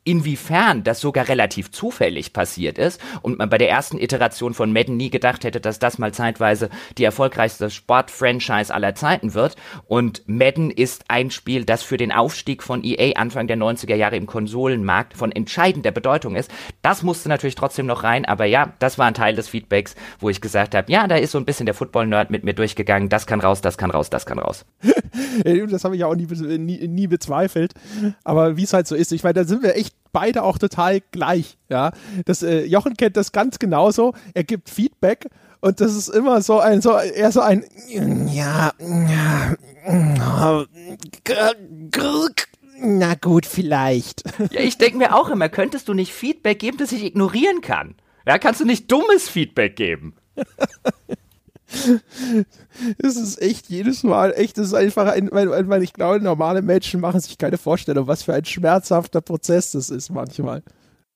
inwiefern 0.05 0.82
das 0.82 1.00
sogar 1.00 1.28
relativ 1.28 1.70
zufällig 1.70 2.32
passiert 2.32 2.76
ist 2.76 3.00
und 3.22 3.38
man 3.38 3.48
bei 3.48 3.59
der 3.59 3.70
ersten 3.70 3.98
Iteration 3.98 4.53
von 4.53 4.72
Madden 4.72 4.96
nie 4.96 5.11
gedacht 5.11 5.44
hätte, 5.44 5.61
dass 5.61 5.78
das 5.78 5.98
mal 5.98 6.12
zeitweise 6.12 6.70
die 6.98 7.05
erfolgreichste 7.05 7.70
Sportfranchise 7.70 8.74
aller 8.74 8.94
Zeiten 8.96 9.34
wird. 9.34 9.57
Und 9.86 10.22
Madden 10.26 10.70
ist 10.70 11.05
ein 11.09 11.30
Spiel, 11.30 11.64
das 11.64 11.84
für 11.84 11.96
den 11.96 12.11
Aufstieg 12.11 12.62
von 12.62 12.82
EA 12.82 13.16
Anfang 13.16 13.46
der 13.46 13.57
90er 13.57 13.94
Jahre 13.94 14.16
im 14.16 14.26
Konsolenmarkt 14.26 15.16
von 15.16 15.30
entscheidender 15.30 15.92
Bedeutung 15.92 16.34
ist. 16.34 16.50
Das 16.82 17.03
musste 17.03 17.28
natürlich 17.28 17.55
trotzdem 17.55 17.86
noch 17.86 18.03
rein, 18.03 18.24
aber 18.24 18.44
ja, 18.44 18.72
das 18.80 18.98
war 18.98 19.07
ein 19.07 19.14
Teil 19.14 19.36
des 19.36 19.48
Feedbacks, 19.48 19.94
wo 20.18 20.30
ich 20.30 20.40
gesagt 20.40 20.74
habe, 20.74 20.90
ja, 20.90 21.07
da 21.07 21.16
ist 21.16 21.30
so 21.30 21.38
ein 21.38 21.44
bisschen 21.44 21.66
der 21.66 21.74
Football-Nerd 21.74 22.30
mit 22.30 22.42
mir 22.42 22.55
durchgegangen, 22.55 23.09
das 23.09 23.26
kann 23.26 23.40
raus, 23.40 23.61
das 23.61 23.78
kann 23.78 23.90
raus, 23.90 24.11
das 24.11 24.26
kann 24.26 24.38
raus. 24.40 24.64
das 25.70 25.84
habe 25.84 25.96
ich 25.96 26.05
auch 26.05 26.14
nie, 26.16 26.26
nie, 26.59 26.88
nie 26.88 27.07
bezweifelt. 27.07 27.72
Aber 28.24 28.57
wie 28.57 28.64
es 28.64 28.72
halt 28.72 28.86
so 28.86 28.96
ist, 28.96 29.12
ich 29.12 29.22
meine, 29.22 29.34
da 29.34 29.44
sind 29.44 29.62
wir 29.62 29.76
echt 29.76 29.91
beide 30.12 30.43
auch 30.43 30.59
total 30.59 31.01
gleich. 31.11 31.59
Ja, 31.68 31.93
das 32.24 32.43
äh, 32.43 32.64
Jochen 32.64 32.97
kennt 32.97 33.16
das 33.16 33.32
ganz 33.32 33.59
genauso. 33.59 34.14
Er 34.34 34.45
gibt 34.45 34.68
Feedback 34.70 35.28
und 35.61 35.80
das 35.80 35.95
ist 35.95 36.09
immer 36.09 36.43
so 36.43 36.61
ein 36.61 36.80
so 36.82 36.97
eher 36.97 37.32
so 37.32 37.40
ein 37.40 37.64
ja, 37.88 38.72
ja 38.80 39.53
na 42.84 43.14
gut 43.14 43.47
vielleicht. 43.47 44.24
Ja, 44.51 44.61
ich 44.61 44.76
denke 44.78 44.99
mir 44.99 45.14
auch 45.14 45.30
immer, 45.30 45.49
könntest 45.49 45.88
du 45.88 45.95
nicht 45.95 46.12
Feedback 46.12 46.59
geben, 46.59 46.78
das 46.78 46.93
ich 46.93 47.05
ignorieren 47.05 47.61
kann? 47.61 47.95
Ja, 48.26 48.38
kannst 48.38 48.61
du 48.61 48.64
nicht 48.64 48.90
dummes 48.90 49.28
Feedback 49.28 49.76
geben? 49.76 50.14
es 52.99 53.16
ist 53.16 53.41
echt 53.41 53.68
jedes 53.68 54.03
Mal 54.03 54.33
echt, 54.37 54.59
es 54.59 54.68
ist 54.68 54.75
einfach 54.75 55.07
ein, 55.12 55.31
weil, 55.33 55.68
weil 55.68 55.83
ich 55.83 55.93
glaube, 55.93 56.20
normale 56.20 56.62
Menschen 56.62 57.01
machen 57.01 57.20
sich 57.20 57.39
keine 57.39 57.59
Vorstellung, 57.59 58.07
was 58.07 58.23
für 58.23 58.35
ein 58.35 58.45
schmerzhafter 58.45 59.20
Prozess 59.20 59.73
das 59.73 59.91
ist 59.91 60.11
manchmal. 60.11 60.62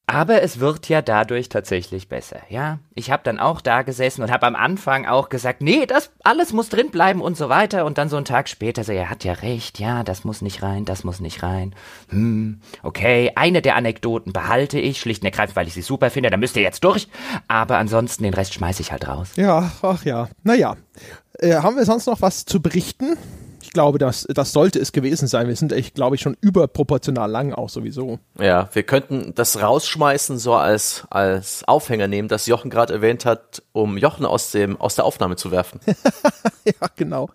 Aber 0.08 0.40
es 0.40 0.60
wird 0.60 0.88
ja 0.88 1.02
dadurch 1.02 1.48
tatsächlich 1.48 2.08
besser, 2.08 2.38
ja. 2.48 2.78
Ich 2.94 3.10
habe 3.10 3.24
dann 3.24 3.40
auch 3.40 3.60
da 3.60 3.82
gesessen 3.82 4.22
und 4.22 4.30
habe 4.30 4.46
am 4.46 4.54
Anfang 4.54 5.04
auch 5.04 5.28
gesagt, 5.28 5.62
nee, 5.62 5.84
das 5.84 6.12
alles 6.22 6.52
muss 6.52 6.68
drin 6.68 6.92
bleiben 6.92 7.20
und 7.20 7.36
so 7.36 7.48
weiter. 7.48 7.84
Und 7.84 7.98
dann 7.98 8.08
so 8.08 8.16
einen 8.16 8.24
Tag 8.24 8.48
später 8.48 8.84
so, 8.84 8.92
er 8.92 9.10
hat 9.10 9.24
ja 9.24 9.32
recht, 9.32 9.80
ja, 9.80 10.04
das 10.04 10.22
muss 10.22 10.42
nicht 10.42 10.62
rein, 10.62 10.84
das 10.84 11.02
muss 11.02 11.18
nicht 11.18 11.42
rein. 11.42 11.74
Hm, 12.10 12.60
okay, 12.84 13.32
eine 13.34 13.62
der 13.62 13.74
Anekdoten 13.74 14.32
behalte 14.32 14.78
ich, 14.78 15.00
schlicht 15.00 15.22
und 15.22 15.26
ergreifend, 15.26 15.56
weil 15.56 15.66
ich 15.66 15.74
sie 15.74 15.82
super 15.82 16.10
finde, 16.10 16.30
da 16.30 16.36
müsst 16.36 16.56
ihr 16.56 16.62
jetzt 16.62 16.84
durch. 16.84 17.08
Aber 17.48 17.76
ansonsten 17.78 18.22
den 18.22 18.34
Rest 18.34 18.54
schmeiße 18.54 18.82
ich 18.82 18.92
halt 18.92 19.08
raus. 19.08 19.32
Ja, 19.34 19.72
ach 19.82 20.04
ja. 20.04 20.28
Naja. 20.44 20.76
Äh, 21.40 21.56
haben 21.56 21.76
wir 21.76 21.84
sonst 21.84 22.06
noch 22.06 22.22
was 22.22 22.44
zu 22.44 22.62
berichten? 22.62 23.16
Ich 23.76 23.78
glaube, 23.78 23.98
das, 23.98 24.26
das 24.32 24.52
sollte 24.52 24.78
es 24.78 24.92
gewesen 24.92 25.28
sein. 25.28 25.48
Wir 25.48 25.54
sind 25.54 25.70
echt, 25.70 25.94
glaube 25.94 26.16
ich, 26.16 26.22
schon 26.22 26.34
überproportional 26.40 27.30
lang 27.30 27.52
auch 27.52 27.68
sowieso. 27.68 28.18
Ja, 28.40 28.70
wir 28.72 28.84
könnten 28.84 29.34
das 29.34 29.60
rausschmeißen, 29.60 30.38
so 30.38 30.54
als, 30.54 31.04
als 31.10 31.62
Aufhänger 31.68 32.08
nehmen, 32.08 32.28
das 32.28 32.46
Jochen 32.46 32.70
gerade 32.70 32.94
erwähnt 32.94 33.26
hat, 33.26 33.62
um 33.72 33.98
Jochen 33.98 34.24
aus, 34.24 34.50
dem, 34.50 34.80
aus 34.80 34.94
der 34.94 35.04
Aufnahme 35.04 35.36
zu 35.36 35.50
werfen. 35.50 35.80
ja, 36.64 36.88
genau. 36.96 37.28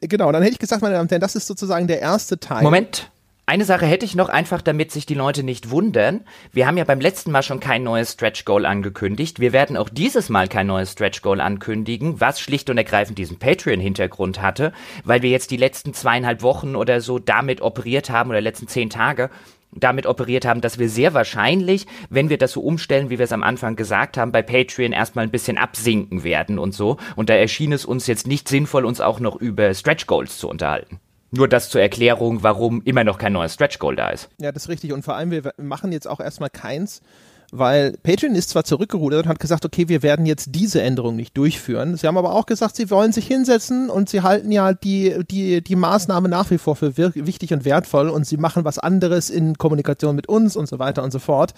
Genau, 0.00 0.32
dann 0.32 0.42
hätte 0.42 0.54
ich 0.54 0.58
gesagt, 0.58 0.80
meine 0.80 0.94
Damen 0.94 1.04
und 1.04 1.10
Herren, 1.10 1.20
das 1.20 1.36
ist 1.36 1.46
sozusagen 1.46 1.86
der 1.86 2.00
erste 2.00 2.40
Teil. 2.40 2.62
Moment, 2.62 3.10
eine 3.48 3.64
Sache 3.64 3.86
hätte 3.86 4.04
ich 4.04 4.14
noch 4.14 4.28
einfach, 4.28 4.60
damit 4.60 4.92
sich 4.92 5.06
die 5.06 5.14
Leute 5.14 5.42
nicht 5.42 5.70
wundern. 5.70 6.20
Wir 6.52 6.66
haben 6.66 6.76
ja 6.76 6.84
beim 6.84 7.00
letzten 7.00 7.30
Mal 7.30 7.42
schon 7.42 7.60
kein 7.60 7.82
neues 7.82 8.12
Stretch 8.12 8.44
Goal 8.44 8.66
angekündigt. 8.66 9.40
Wir 9.40 9.54
werden 9.54 9.78
auch 9.78 9.88
dieses 9.88 10.28
Mal 10.28 10.48
kein 10.48 10.66
neues 10.66 10.92
Stretch 10.92 11.22
Goal 11.22 11.40
ankündigen, 11.40 12.20
was 12.20 12.40
schlicht 12.40 12.68
und 12.68 12.76
ergreifend 12.76 13.16
diesen 13.16 13.38
Patreon-Hintergrund 13.38 14.42
hatte, 14.42 14.74
weil 15.02 15.22
wir 15.22 15.30
jetzt 15.30 15.50
die 15.50 15.56
letzten 15.56 15.94
zweieinhalb 15.94 16.42
Wochen 16.42 16.76
oder 16.76 17.00
so 17.00 17.18
damit 17.18 17.62
operiert 17.62 18.10
haben 18.10 18.28
oder 18.28 18.42
letzten 18.42 18.68
zehn 18.68 18.90
Tage 18.90 19.30
damit 19.72 20.04
operiert 20.04 20.44
haben, 20.44 20.60
dass 20.60 20.78
wir 20.78 20.90
sehr 20.90 21.14
wahrscheinlich, 21.14 21.86
wenn 22.10 22.28
wir 22.28 22.36
das 22.36 22.52
so 22.52 22.60
umstellen, 22.60 23.08
wie 23.08 23.18
wir 23.18 23.24
es 23.24 23.32
am 23.32 23.42
Anfang 23.42 23.76
gesagt 23.76 24.18
haben, 24.18 24.32
bei 24.32 24.42
Patreon 24.42 24.92
erstmal 24.92 25.24
ein 25.24 25.30
bisschen 25.30 25.56
absinken 25.56 26.22
werden 26.22 26.58
und 26.58 26.72
so. 26.72 26.98
Und 27.16 27.30
da 27.30 27.34
erschien 27.34 27.72
es 27.72 27.86
uns 27.86 28.06
jetzt 28.06 28.26
nicht 28.26 28.46
sinnvoll, 28.46 28.84
uns 28.84 29.00
auch 29.00 29.20
noch 29.20 29.36
über 29.36 29.72
Stretch 29.72 30.06
Goals 30.06 30.36
zu 30.36 30.50
unterhalten. 30.50 31.00
Nur 31.30 31.48
das 31.48 31.68
zur 31.68 31.80
Erklärung, 31.80 32.42
warum 32.42 32.82
immer 32.84 33.04
noch 33.04 33.18
kein 33.18 33.34
neues 33.34 33.54
Stretch 33.54 33.78
Goal 33.78 33.96
da 33.96 34.10
ist. 34.10 34.30
Ja, 34.40 34.52
das 34.52 34.64
ist 34.64 34.68
richtig. 34.68 34.92
Und 34.92 35.04
vor 35.04 35.14
allem, 35.14 35.30
wir 35.30 35.52
machen 35.58 35.92
jetzt 35.92 36.08
auch 36.08 36.20
erstmal 36.20 36.48
keins, 36.48 37.02
weil 37.50 37.96
Patreon 38.02 38.34
ist 38.34 38.50
zwar 38.50 38.64
zurückgerudert 38.64 39.24
und 39.24 39.30
hat 39.30 39.40
gesagt, 39.40 39.64
okay, 39.64 39.88
wir 39.88 40.02
werden 40.02 40.26
jetzt 40.26 40.54
diese 40.54 40.82
Änderung 40.82 41.16
nicht 41.16 41.36
durchführen. 41.36 41.96
Sie 41.96 42.06
haben 42.06 42.18
aber 42.18 42.34
auch 42.34 42.46
gesagt, 42.46 42.76
sie 42.76 42.90
wollen 42.90 43.12
sich 43.12 43.26
hinsetzen 43.26 43.88
und 43.88 44.08
sie 44.08 44.22
halten 44.22 44.52
ja 44.52 44.74
die, 44.74 45.16
die, 45.30 45.62
die 45.62 45.76
Maßnahme 45.76 46.28
nach 46.28 46.50
wie 46.50 46.58
vor 46.58 46.76
für 46.76 46.96
wichtig 46.96 47.52
und 47.52 47.64
wertvoll 47.64 48.08
und 48.08 48.26
sie 48.26 48.36
machen 48.36 48.64
was 48.64 48.78
anderes 48.78 49.30
in 49.30 49.56
Kommunikation 49.56 50.16
mit 50.16 50.28
uns 50.28 50.56
und 50.56 50.68
so 50.68 50.78
weiter 50.78 51.02
und 51.02 51.10
so 51.10 51.18
fort. 51.18 51.54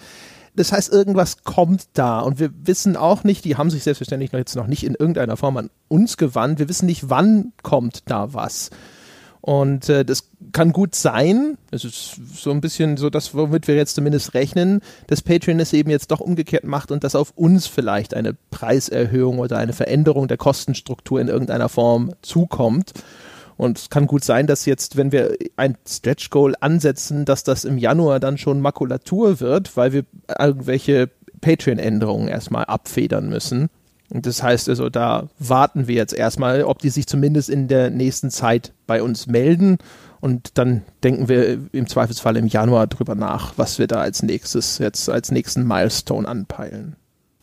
Das 0.55 0.71
heißt, 0.71 0.91
irgendwas 0.91 1.43
kommt 1.43 1.85
da 1.93 2.19
und 2.19 2.39
wir 2.39 2.51
wissen 2.63 2.97
auch 2.97 3.23
nicht, 3.23 3.45
die 3.45 3.55
haben 3.55 3.69
sich 3.69 3.83
selbstverständlich 3.83 4.33
noch 4.33 4.39
jetzt 4.39 4.55
noch 4.55 4.67
nicht 4.67 4.83
in 4.83 4.95
irgendeiner 4.95 5.37
Form 5.37 5.55
an 5.57 5.69
uns 5.87 6.17
gewandt. 6.17 6.59
Wir 6.59 6.67
wissen 6.67 6.85
nicht, 6.85 7.09
wann 7.09 7.53
kommt 7.63 8.03
da 8.09 8.33
was. 8.33 8.69
Und 9.41 9.89
äh, 9.89 10.05
das 10.05 10.29
kann 10.51 10.71
gut 10.71 10.93
sein, 10.93 11.57
es 11.71 11.83
ist 11.83 12.19
so 12.35 12.51
ein 12.51 12.61
bisschen 12.61 12.97
so 12.97 13.09
das, 13.09 13.33
womit 13.33 13.67
wir 13.67 13.75
jetzt 13.75 13.95
zumindest 13.95 14.35
rechnen, 14.35 14.81
dass 15.07 15.23
Patreon 15.23 15.59
es 15.59 15.73
eben 15.73 15.89
jetzt 15.89 16.11
doch 16.11 16.19
umgekehrt 16.19 16.63
macht 16.63 16.91
und 16.91 17.03
dass 17.03 17.15
auf 17.15 17.31
uns 17.35 17.65
vielleicht 17.65 18.13
eine 18.13 18.35
Preiserhöhung 18.51 19.39
oder 19.39 19.57
eine 19.57 19.73
Veränderung 19.73 20.27
der 20.27 20.37
Kostenstruktur 20.37 21.19
in 21.19 21.27
irgendeiner 21.27 21.69
Form 21.69 22.13
zukommt. 22.21 22.93
Und 23.57 23.77
es 23.79 23.89
kann 23.89 24.07
gut 24.07 24.23
sein, 24.23 24.47
dass 24.47 24.65
jetzt, 24.65 24.95
wenn 24.95 25.11
wir 25.11 25.35
ein 25.55 25.77
Stretch 25.87 26.29
Goal 26.29 26.55
ansetzen, 26.59 27.25
dass 27.25 27.43
das 27.43 27.63
im 27.63 27.77
Januar 27.77 28.19
dann 28.19 28.37
schon 28.37 28.61
Makulatur 28.61 29.39
wird, 29.39 29.75
weil 29.75 29.93
wir 29.93 30.05
irgendwelche 30.39 31.09
Patreon-Änderungen 31.41 32.27
erstmal 32.27 32.65
abfedern 32.65 33.29
müssen. 33.29 33.69
Das 34.13 34.43
heißt 34.43 34.67
also, 34.67 34.89
da 34.89 35.29
warten 35.39 35.87
wir 35.87 35.95
jetzt 35.95 36.13
erstmal, 36.13 36.63
ob 36.63 36.79
die 36.79 36.89
sich 36.89 37.07
zumindest 37.07 37.49
in 37.49 37.67
der 37.67 37.89
nächsten 37.89 38.29
Zeit 38.29 38.73
bei 38.85 39.01
uns 39.01 39.27
melden. 39.27 39.77
Und 40.19 40.57
dann 40.57 40.83
denken 41.03 41.29
wir 41.29 41.59
im 41.71 41.87
Zweifelsfall 41.87 42.37
im 42.37 42.47
Januar 42.47 42.87
drüber 42.87 43.15
nach, 43.15 43.53
was 43.57 43.79
wir 43.79 43.87
da 43.87 44.01
als 44.01 44.21
nächstes, 44.21 44.77
jetzt 44.77 45.09
als 45.09 45.31
nächsten 45.31 45.65
Milestone 45.65 46.27
anpeilen. 46.27 46.95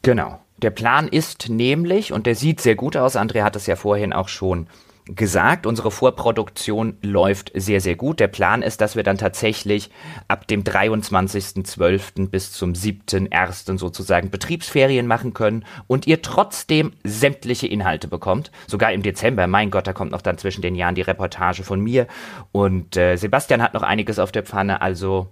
Genau. 0.03 0.39
Der 0.59 0.71
Plan 0.71 1.09
ist 1.09 1.49
nämlich, 1.49 2.13
und 2.13 2.27
der 2.27 2.35
sieht 2.35 2.61
sehr 2.61 2.75
gut 2.75 2.97
aus, 2.97 3.17
André 3.17 3.43
hat 3.43 3.57
es 3.57 3.67
ja 3.67 3.77
vorhin 3.77 4.13
auch 4.13 4.29
schon 4.29 4.67
gesagt, 5.15 5.67
unsere 5.67 5.91
Vorproduktion 5.91 6.99
läuft 7.03 7.51
sehr, 7.55 7.81
sehr 7.81 7.97
gut. 7.97 8.21
Der 8.21 8.29
Plan 8.29 8.63
ist, 8.63 8.81
dass 8.81 8.97
wir 8.97 9.03
dann 9.03 9.19
tatsächlich 9.19 9.91
ab 10.29 10.47
dem 10.47 10.65
23.12. 10.65 12.29
bis 12.29 12.53
zum 12.53 12.73
7.1. 12.73 13.79
sozusagen 13.79 14.31
Betriebsferien 14.31 15.07
machen 15.07 15.35
können 15.35 15.65
und 15.87 16.07
ihr 16.07 16.23
trotzdem 16.23 16.93
sämtliche 17.05 17.67
Inhalte 17.67 18.09
bekommt. 18.09 18.51
Sogar 18.67 18.93
im 18.93 19.03
Dezember, 19.03 19.47
mein 19.47 19.71
Gott, 19.71 19.87
da 19.87 19.93
kommt 19.93 20.13
noch 20.13 20.23
dann 20.23 20.39
zwischen 20.39 20.63
den 20.63 20.75
Jahren 20.75 20.95
die 20.95 21.03
Reportage 21.03 21.63
von 21.63 21.81
mir 21.81 22.07
und 22.53 22.97
äh, 22.97 23.17
Sebastian 23.17 23.63
hat 23.63 23.75
noch 23.75 23.83
einiges 23.83 24.19
auf 24.19 24.33
der 24.33 24.43
Pfanne, 24.43 24.81
also 24.81 25.29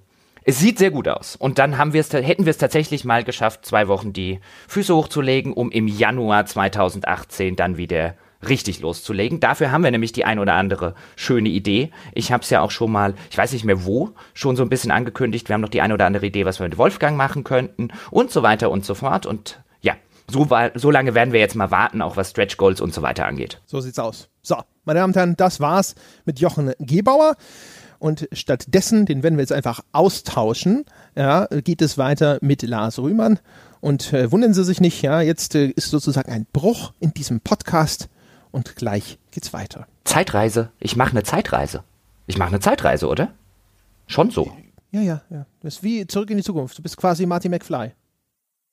es 0.49 0.61
sieht 0.61 0.79
sehr 0.79 0.93
gut 0.93 1.09
aus. 1.09 1.35
Und 1.35 1.59
dann 1.59 1.77
haben 1.77 1.93
wir 1.93 2.01
es, 2.01 2.13
hätten 2.13 2.45
wir 2.45 2.51
es 2.51 2.59
tatsächlich 2.59 3.05
mal 3.05 3.25
geschafft, 3.25 3.67
zwei 3.67 3.89
Wochen 3.89 4.13
die 4.13 4.39
Füße 4.69 4.95
hochzulegen, 4.95 5.53
um 5.53 5.73
im 5.73 5.89
Januar 5.89 6.47
2018 6.47 7.57
dann 7.57 7.77
wieder 7.77 8.15
richtig 8.49 8.81
loszulegen. 8.81 9.41
Dafür 9.41 9.71
haben 9.71 9.85
wir 9.85 9.91
nämlich 9.91 10.13
die 10.13 10.25
ein 10.25 10.39
oder 10.39 10.55
andere 10.55 10.95
schöne 11.17 11.49
Idee. 11.49 11.91
Ich 12.15 12.33
habe 12.33 12.43
es 12.43 12.51
ja 12.51 12.61
auch 12.61 12.71
schon 12.71 12.93
mal, 12.93 13.15
ich 13.31 13.39
weiß 13.39 13.53
nicht 13.53 13.65
mehr 13.65 13.85
wo, 13.85 14.11
schon 14.35 14.57
so 14.57 14.63
ein 14.63 14.69
bisschen 14.69 14.91
angekündigt. 14.91 15.49
Wir 15.49 15.55
haben 15.55 15.61
noch 15.61 15.69
die 15.69 15.81
ein 15.81 15.93
oder 15.93 16.07
andere 16.07 16.27
Idee, 16.27 16.45
was 16.45 16.59
wir 16.59 16.69
mit 16.69 16.79
Wolfgang 16.79 17.17
machen 17.17 17.45
könnten 17.45 17.89
und 18.11 18.31
so 18.31 18.43
weiter 18.43 18.71
und 18.71 18.85
so 18.85 18.95
fort. 18.95 19.27
Und 19.27 19.63
ja, 19.81 19.95
so, 20.31 20.49
so 20.75 20.91
lange 20.91 21.15
werden 21.15 21.33
wir 21.33 21.41
jetzt 21.41 21.55
mal 21.55 21.71
warten, 21.71 22.03
auch 22.03 22.17
was 22.17 22.31
Stretch 22.31 22.57
Goals 22.57 22.81
und 22.81 22.95
so 22.95 23.03
weiter 23.03 23.27
angeht. 23.27 23.61
So 23.67 23.81
sieht's 23.81 23.99
aus. 23.99 24.29
So, 24.43 24.57
meine 24.85 25.01
Damen 25.01 25.13
und 25.13 25.17
Herren, 25.17 25.37
das 25.37 25.61
war's 25.61 25.95
mit 26.25 26.41
Jochen 26.41 26.73
Gebauer. 26.79 27.37
Und 27.99 28.29
stattdessen, 28.33 29.07
den 29.07 29.23
werden 29.23 29.37
wir 29.37 29.43
jetzt 29.43 29.53
einfach 29.53 29.81
austauschen, 29.93 30.85
ja, 31.17 31.47
geht 31.47 31.81
es 31.81 31.97
weiter 31.97 32.39
mit 32.43 32.63
Lars 32.63 32.99
Rühmann. 32.99 33.39
Und 33.81 34.13
äh, 34.13 34.31
wundern 34.33 34.55
Sie 34.55 34.65
sich 34.65 34.81
nicht, 34.81 35.03
ja, 35.03 35.21
jetzt 35.21 35.55
äh, 35.55 35.67
ist 35.69 35.91
sozusagen 35.91 36.31
ein 36.31 36.47
Bruch 36.53 36.93
in 37.01 37.15
diesem 37.15 37.41
Podcast 37.41 38.09
und 38.57 38.75
gleich 38.75 39.19
geht's 39.33 39.53
weiter. 39.53 39.87
Zeitreise. 40.05 40.71
Ich 40.81 40.97
mache 40.97 41.11
eine 41.11 41.23
Zeitreise. 41.23 41.85
Ich 42.27 42.39
mache 42.39 42.49
eine 42.49 42.61
Zeitreise, 42.61 43.07
oder? 43.07 43.33
Schon 44.07 44.31
so. 44.31 44.51
Ja, 44.93 45.03
ja, 45.03 45.21
ja. 45.29 45.47
Das 45.61 45.75
ist 45.75 45.83
wie 45.83 46.07
zurück 46.07 46.31
in 46.31 46.39
die 46.39 46.43
Zukunft. 46.43 46.79
Du 46.79 46.83
bist 46.83 46.97
quasi 46.97 47.27
Marty 47.27 47.51
McFly. 47.51 47.93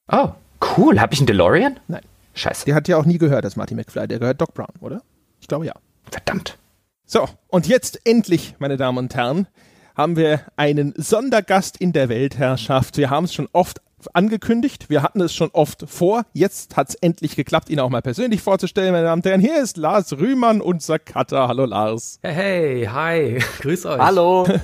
Oh, 0.10 0.30
cool. 0.78 1.02
Hab 1.02 1.12
ich 1.12 1.20
einen 1.20 1.28
DeLorean? 1.28 1.82
Nein. 1.90 2.02
Scheiße. 2.34 2.64
Der 2.66 2.76
hat 2.76 2.88
ja 2.88 2.96
auch 2.96 3.04
nie 3.04 3.18
gehört, 3.18 3.44
das 3.44 3.58
Marty 3.58 3.76
McFly. 3.76 4.08
Der 4.08 4.20
gehört 4.20 4.40
Doc 4.40 4.54
Brown, 4.54 4.74
oder? 4.80 5.02
Ich 5.42 5.50
glaube 5.50 5.66
ja. 5.66 5.74
Verdammt. 6.10 6.58
So, 7.06 7.28
und 7.50 7.68
jetzt 7.68 8.00
endlich, 8.06 8.56
meine 8.60 8.78
Damen 8.78 8.98
und 8.98 9.14
Herren, 9.14 9.48
haben 9.96 10.16
wir 10.16 10.42
einen 10.56 10.94
Sondergast 10.96 11.76
in 11.76 11.92
der 11.92 12.08
Weltherrschaft. 12.08 12.96
Wir 12.96 13.10
haben 13.10 13.26
es 13.26 13.34
schon 13.34 13.50
oft 13.52 13.82
angekündigt. 14.08 14.90
Wir 14.90 15.04
hatten 15.04 15.22
es 15.22 15.34
schon 15.34 15.50
oft 15.54 15.86
vor. 15.88 16.26
Jetzt 16.34 16.76
hat 16.78 16.90
es 16.90 16.96
endlich 16.96 17.36
geklappt, 17.36 17.70
ihn 17.70 17.80
auch 17.80 17.90
mal 17.90 18.02
persönlich 18.02 18.42
vorzustellen, 18.42 18.92
meine 18.92 19.06
Damen 19.06 19.22
und 19.22 19.26
Herren. 19.26 19.42
Hier 19.42 19.62
ist 19.62 19.78
Lars 19.78 20.14
Rühmann, 20.14 20.62
unser 20.62 21.00
Cutter. 21.00 21.48
Hallo 21.48 21.66
Lars. 21.66 22.20
Hey, 22.22 22.34
hey, 22.34 22.86
hi. 22.86 23.40
Grüß 23.62 23.86
euch. 23.86 24.00
Hallo. 24.00 24.48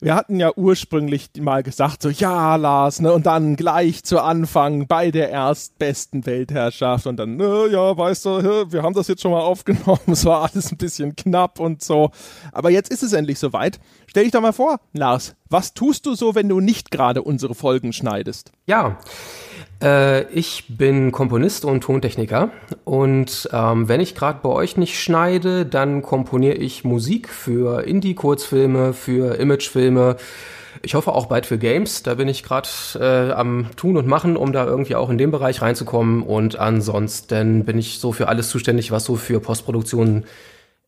wir 0.00 0.14
hatten 0.14 0.40
ja 0.40 0.50
ursprünglich 0.56 1.30
mal 1.40 1.62
gesagt, 1.62 2.02
so 2.02 2.08
ja, 2.08 2.56
Lars, 2.56 3.00
ne, 3.00 3.12
und 3.12 3.26
dann 3.26 3.56
gleich 3.56 4.02
zu 4.02 4.20
Anfang 4.20 4.86
bei 4.86 5.10
der 5.10 5.30
erstbesten 5.30 6.24
Weltherrschaft 6.24 7.06
und 7.06 7.16
dann, 7.16 7.36
ne, 7.36 7.68
ja, 7.70 7.96
weißt 7.96 8.24
du, 8.24 8.72
wir 8.72 8.82
haben 8.82 8.94
das 8.94 9.08
jetzt 9.08 9.20
schon 9.22 9.32
mal 9.32 9.40
aufgenommen, 9.40 10.00
es 10.06 10.24
war 10.24 10.50
alles 10.50 10.72
ein 10.72 10.78
bisschen 10.78 11.16
knapp 11.16 11.60
und 11.60 11.82
so. 11.82 12.10
Aber 12.52 12.70
jetzt 12.70 12.90
ist 12.90 13.02
es 13.02 13.12
endlich 13.12 13.38
soweit. 13.38 13.78
Stell 14.06 14.24
dich 14.24 14.32
doch 14.32 14.40
mal 14.40 14.52
vor, 14.52 14.80
Lars, 14.92 15.36
was 15.48 15.74
tust 15.74 16.06
du 16.06 16.14
so, 16.14 16.34
wenn 16.34 16.48
du 16.48 16.60
nicht 16.60 16.90
gerade 16.90 17.22
unsere 17.22 17.54
Folgen 17.54 17.92
schneidest? 17.92 18.52
Ja, 18.66 18.98
äh, 19.82 20.24
ich 20.32 20.64
bin 20.68 21.12
Komponist 21.12 21.64
und 21.64 21.82
Tontechniker 21.82 22.50
und 22.84 23.48
ähm, 23.52 23.88
wenn 23.88 24.00
ich 24.00 24.14
gerade 24.14 24.40
bei 24.42 24.48
euch 24.48 24.76
nicht 24.76 25.00
schneide, 25.00 25.66
dann 25.66 26.02
komponiere 26.02 26.54
ich 26.54 26.84
Musik 26.84 27.28
für 27.28 27.84
Indie-Kurzfilme, 27.84 28.92
für 28.92 29.36
Imagefilme. 29.36 30.16
Ich 30.82 30.94
hoffe 30.94 31.12
auch 31.12 31.26
bald 31.26 31.46
für 31.46 31.58
Games. 31.58 32.02
Da 32.02 32.14
bin 32.14 32.28
ich 32.28 32.42
gerade 32.42 32.68
äh, 32.94 33.32
am 33.32 33.66
Tun 33.76 33.96
und 33.96 34.06
Machen, 34.06 34.36
um 34.36 34.52
da 34.52 34.64
irgendwie 34.64 34.94
auch 34.94 35.10
in 35.10 35.18
den 35.18 35.30
Bereich 35.30 35.60
reinzukommen. 35.60 36.22
Und 36.22 36.58
ansonsten 36.58 37.64
bin 37.64 37.78
ich 37.78 37.98
so 37.98 38.12
für 38.12 38.28
alles 38.28 38.48
zuständig, 38.48 38.90
was 38.90 39.04
so 39.04 39.16
für 39.16 39.40
Postproduktion 39.40 40.24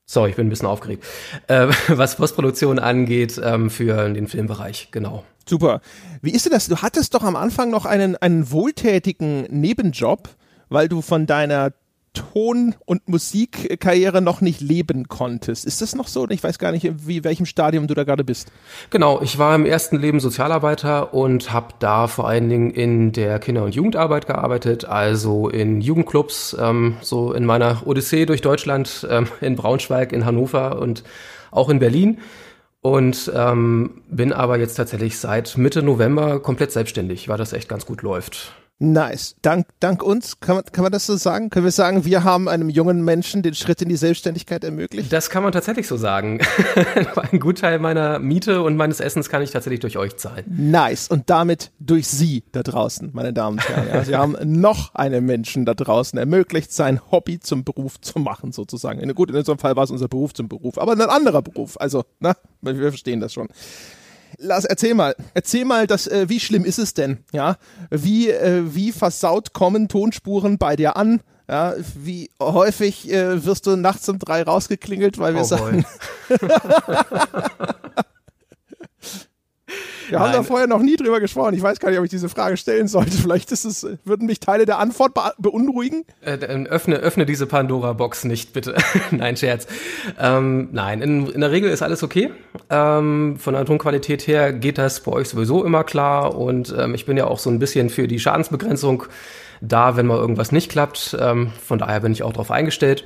Sorry, 0.07 0.31
ich 0.31 0.37
bin 0.37 0.47
ein 0.47 0.51
bisschen 0.51 0.69
aufgeregt. 0.69 1.05
Äh, 1.47 1.69
was 1.89 2.17
Postproduktion 2.17 2.79
angeht, 2.79 3.41
ähm, 3.43 3.71
für 3.71 4.09
den 4.11 4.29
Filmbereich, 4.29 4.89
genau. 4.91 5.25
Super. 5.49 5.81
Wie 6.21 6.31
ist 6.31 6.45
denn 6.47 6.53
das? 6.53 6.69
Du 6.69 6.77
hattest 6.79 7.15
doch 7.15 7.23
am 7.23 7.37
Anfang 7.37 7.71
noch 7.71 7.85
einen, 7.85 8.17
einen 8.17 8.51
wohltätigen 8.51 9.43
Nebenjob, 9.51 10.29
weil 10.69 10.89
du 10.89 11.03
von 11.03 11.27
deiner 11.27 11.73
Ton- 12.13 12.75
und 12.85 13.09
Musikkarriere 13.09 14.21
noch 14.21 14.41
nicht 14.41 14.61
leben 14.61 15.09
konntest. 15.09 15.65
Ist 15.65 15.81
das 15.81 15.95
noch 15.95 16.09
so? 16.09 16.29
Ich 16.29 16.43
weiß 16.43 16.59
gar 16.59 16.73
nicht, 16.73 17.07
wie 17.07 17.25
welchem 17.25 17.47
Stadium 17.47 17.87
du 17.87 17.95
da 17.95 18.05
gerade 18.05 18.25
bist. 18.25 18.53
Genau, 18.91 19.21
ich 19.23 19.39
war 19.39 19.55
im 19.55 19.65
ersten 19.65 19.99
Leben 19.99 20.21
Sozialarbeiter 20.21 21.15
und 21.15 21.53
habe 21.53 21.75
da 21.79 22.09
vor 22.09 22.29
allen 22.29 22.49
Dingen 22.49 22.71
in 22.71 23.13
der 23.13 23.39
Kinder- 23.39 23.65
und 23.65 23.75
Jugendarbeit 23.75 24.27
gearbeitet, 24.27 24.85
also 24.85 25.49
in 25.49 25.81
Jugendclubs, 25.81 26.57
ähm, 26.61 26.97
so 27.01 27.33
in 27.33 27.47
meiner 27.47 27.83
Odyssee 27.87 28.27
durch 28.27 28.43
Deutschland, 28.43 29.07
ähm, 29.11 29.29
in 29.41 29.57
Braunschweig, 29.57 30.13
in 30.13 30.25
Hannover 30.25 30.81
und 30.81 31.05
auch 31.51 31.69
in 31.69 31.79
Berlin. 31.79 32.19
Und 32.83 33.31
ähm, 33.35 34.03
bin 34.11 34.33
aber 34.33 34.59
jetzt 34.59 34.75
tatsächlich 34.75 35.19
seit 35.19 35.57
Mitte 35.57 35.83
November 35.83 36.41
komplett 36.41 36.73
selbstständig, 36.73 37.29
weil 37.29 37.39
das 37.39 37.53
echt 37.53 37.69
ganz 37.69 37.87
gut 37.87 38.03
läuft. 38.03 38.53
Nice. 38.83 39.37
Dank, 39.43 39.69
dank 39.79 40.03
uns, 40.03 40.41
kann 40.41 40.57
man, 40.57 40.65
kann 40.65 40.83
man 40.83 40.91
das 40.91 41.07
so 41.07 41.15
sagen? 41.15 41.51
Können 41.51 41.65
wir 41.65 41.71
sagen, 41.71 42.05
wir 42.05 42.25
haben 42.25 42.49
einem 42.49 42.69
jungen 42.69 43.05
Menschen 43.05 43.43
den 43.43 43.55
Schritt 43.55 43.81
in 43.81 43.89
die 43.89 43.97
Selbstständigkeit 43.97 44.65
ermöglicht? 44.65 45.13
Das 45.13 45.31
kann 45.31 45.45
man 45.45 45.53
tatsächlich 45.53 45.87
so 45.87 45.97
sagen. 45.97 46.41
Ein 47.31 47.39
Gutteil 47.39 47.79
meiner 47.79 48.19
Miete 48.19 48.61
und 48.63 48.77
meines 48.77 48.99
Essens 48.99 49.29
kann 49.29 49.41
ich 49.41 49.53
tatsächlich 49.53 49.79
durch 49.79 49.99
euch 49.99 50.17
zahlen. 50.17 50.45
Nice. 50.49 51.07
Und 51.07 51.31
damit 51.31 51.71
durch 51.79 52.09
Sie 52.09 52.43
da 52.51 52.65
draußen, 52.65 53.11
meine 53.13 53.33
Damen 53.33 53.59
und 53.59 53.69
Herren. 53.69 53.87
Ja, 53.87 54.05
Sie 54.05 54.17
haben 54.17 54.37
noch 54.45 54.93
einem 54.97 55.27
Menschen 55.27 55.65
da 55.65 55.75
draußen 55.75 56.19
ermöglicht, 56.19 56.73
sein 56.73 57.01
Hobby 57.13 57.39
zum 57.39 57.63
Beruf 57.63 58.01
zu 58.01 58.19
machen, 58.19 58.51
sozusagen. 58.51 58.99
In, 58.99 59.15
gut, 59.15 59.31
in 59.31 59.37
unserem 59.37 59.61
Fall 59.61 59.77
war 59.77 59.85
es 59.85 59.93
unser 59.93 60.09
Beruf 60.09 60.35
zum 60.35 60.49
Beruf, 60.49 60.77
aber 60.79 60.93
ein 60.93 61.01
anderer 61.03 61.43
Beruf. 61.43 61.81
Also, 61.81 62.03
na, 62.19 62.35
wir 62.63 62.75
verstehen 62.75 63.21
das 63.21 63.33
schon. 63.33 63.47
Lars, 64.39 64.65
erzähl 64.65 64.95
mal, 64.95 65.15
erzähl 65.35 65.65
mal, 65.65 65.87
das, 65.87 66.07
äh, 66.07 66.29
wie 66.29 66.41
schlimm 66.41 66.65
ist 66.65 66.79
es 66.79 66.95
denn? 66.95 67.19
Ja, 67.33 67.57
wie 67.91 68.31
äh, 68.31 68.75
wie 68.75 68.93
versaut 68.93 69.53
kommen 69.53 69.89
Tonspuren 69.89 70.59
bei 70.59 70.77
dir 70.77 70.97
an? 70.97 71.21
Ja, 71.49 71.75
wie 71.97 72.31
häufig 72.41 73.13
äh, 73.13 73.45
wirst 73.45 73.67
du 73.67 73.77
nachts 73.77 74.09
um 74.09 74.19
drei 74.19 74.43
rausgeklingelt, 74.43 75.19
weil 75.19 75.35
wir 75.35 75.43
oh 75.43 75.45
sagen. 75.45 75.85
Wir 80.13 80.21
haben 80.21 80.33
da 80.33 80.43
vorher 80.43 80.67
noch 80.67 80.81
nie 80.81 80.97
drüber 80.97 81.21
gesprochen. 81.21 81.55
Ich 81.55 81.63
weiß 81.63 81.81
gar 81.81 81.91
nicht, 81.91 81.99
ob 81.99 82.05
ich 82.05 82.11
diese 82.11 82.29
Frage 82.29 82.57
stellen 82.57 82.89
sollte. 82.89 83.11
Vielleicht 83.23 83.51
ist 83.53 83.65
es, 83.65 83.87
würden 84.05 84.27
mich 84.27 84.41
Teile 84.41 84.67
der 84.67 84.79
Antwort 84.79 85.15
be 85.15 85.33
beunruhigen. 85.39 86.05
Äh, 86.21 86.39
öffne, 86.67 86.97
öffne 86.97 87.27
diese 87.27 87.47
Pandora-Box 87.47 88.25
nicht, 88.25 88.53
bitte. 88.53 88.77
nein, 89.11 89.37
Scherz. 89.37 89.67
Ähm, 90.21 90.69
nein, 90.73 91.01
in, 91.01 91.27
in, 91.27 91.41
der 91.41 91.51
Regel 91.51 91.71
ist 91.71 91.83
alles 91.83 92.03
okay. 92.03 92.31
Ähm, 92.71 93.37
von 93.39 93.55
der 93.55 93.65
Tonqualität 93.65 94.27
her 94.27 94.53
geht 94.53 94.79
das 94.79 95.01
bei 95.01 95.13
euch 95.13 95.29
sowieso 95.29 95.65
immer 95.65 95.85
klar. 95.85 96.37
Und 96.37 96.75
ähm, 96.79 96.95
ich 96.95 97.07
bin 97.07 97.17
ja 97.17 97.27
auch 97.27 97.39
so 97.39 97.51
ein 97.51 97.59
bisschen 97.59 97.91
für 97.91 98.07
die 98.07 98.19
Schadensbegrenzung 98.19 99.05
da, 99.61 99.97
wenn 99.97 100.07
mal 100.07 100.19
irgendwas 100.19 100.53
nicht 100.53 100.71
klappt. 100.71 101.17
Ähm, 101.19 101.53
von 101.65 101.79
daher 101.79 102.01
bin 102.01 102.13
ich 102.13 102.23
auch 102.23 102.33
darauf 102.33 102.51
eingestellt. 102.51 103.05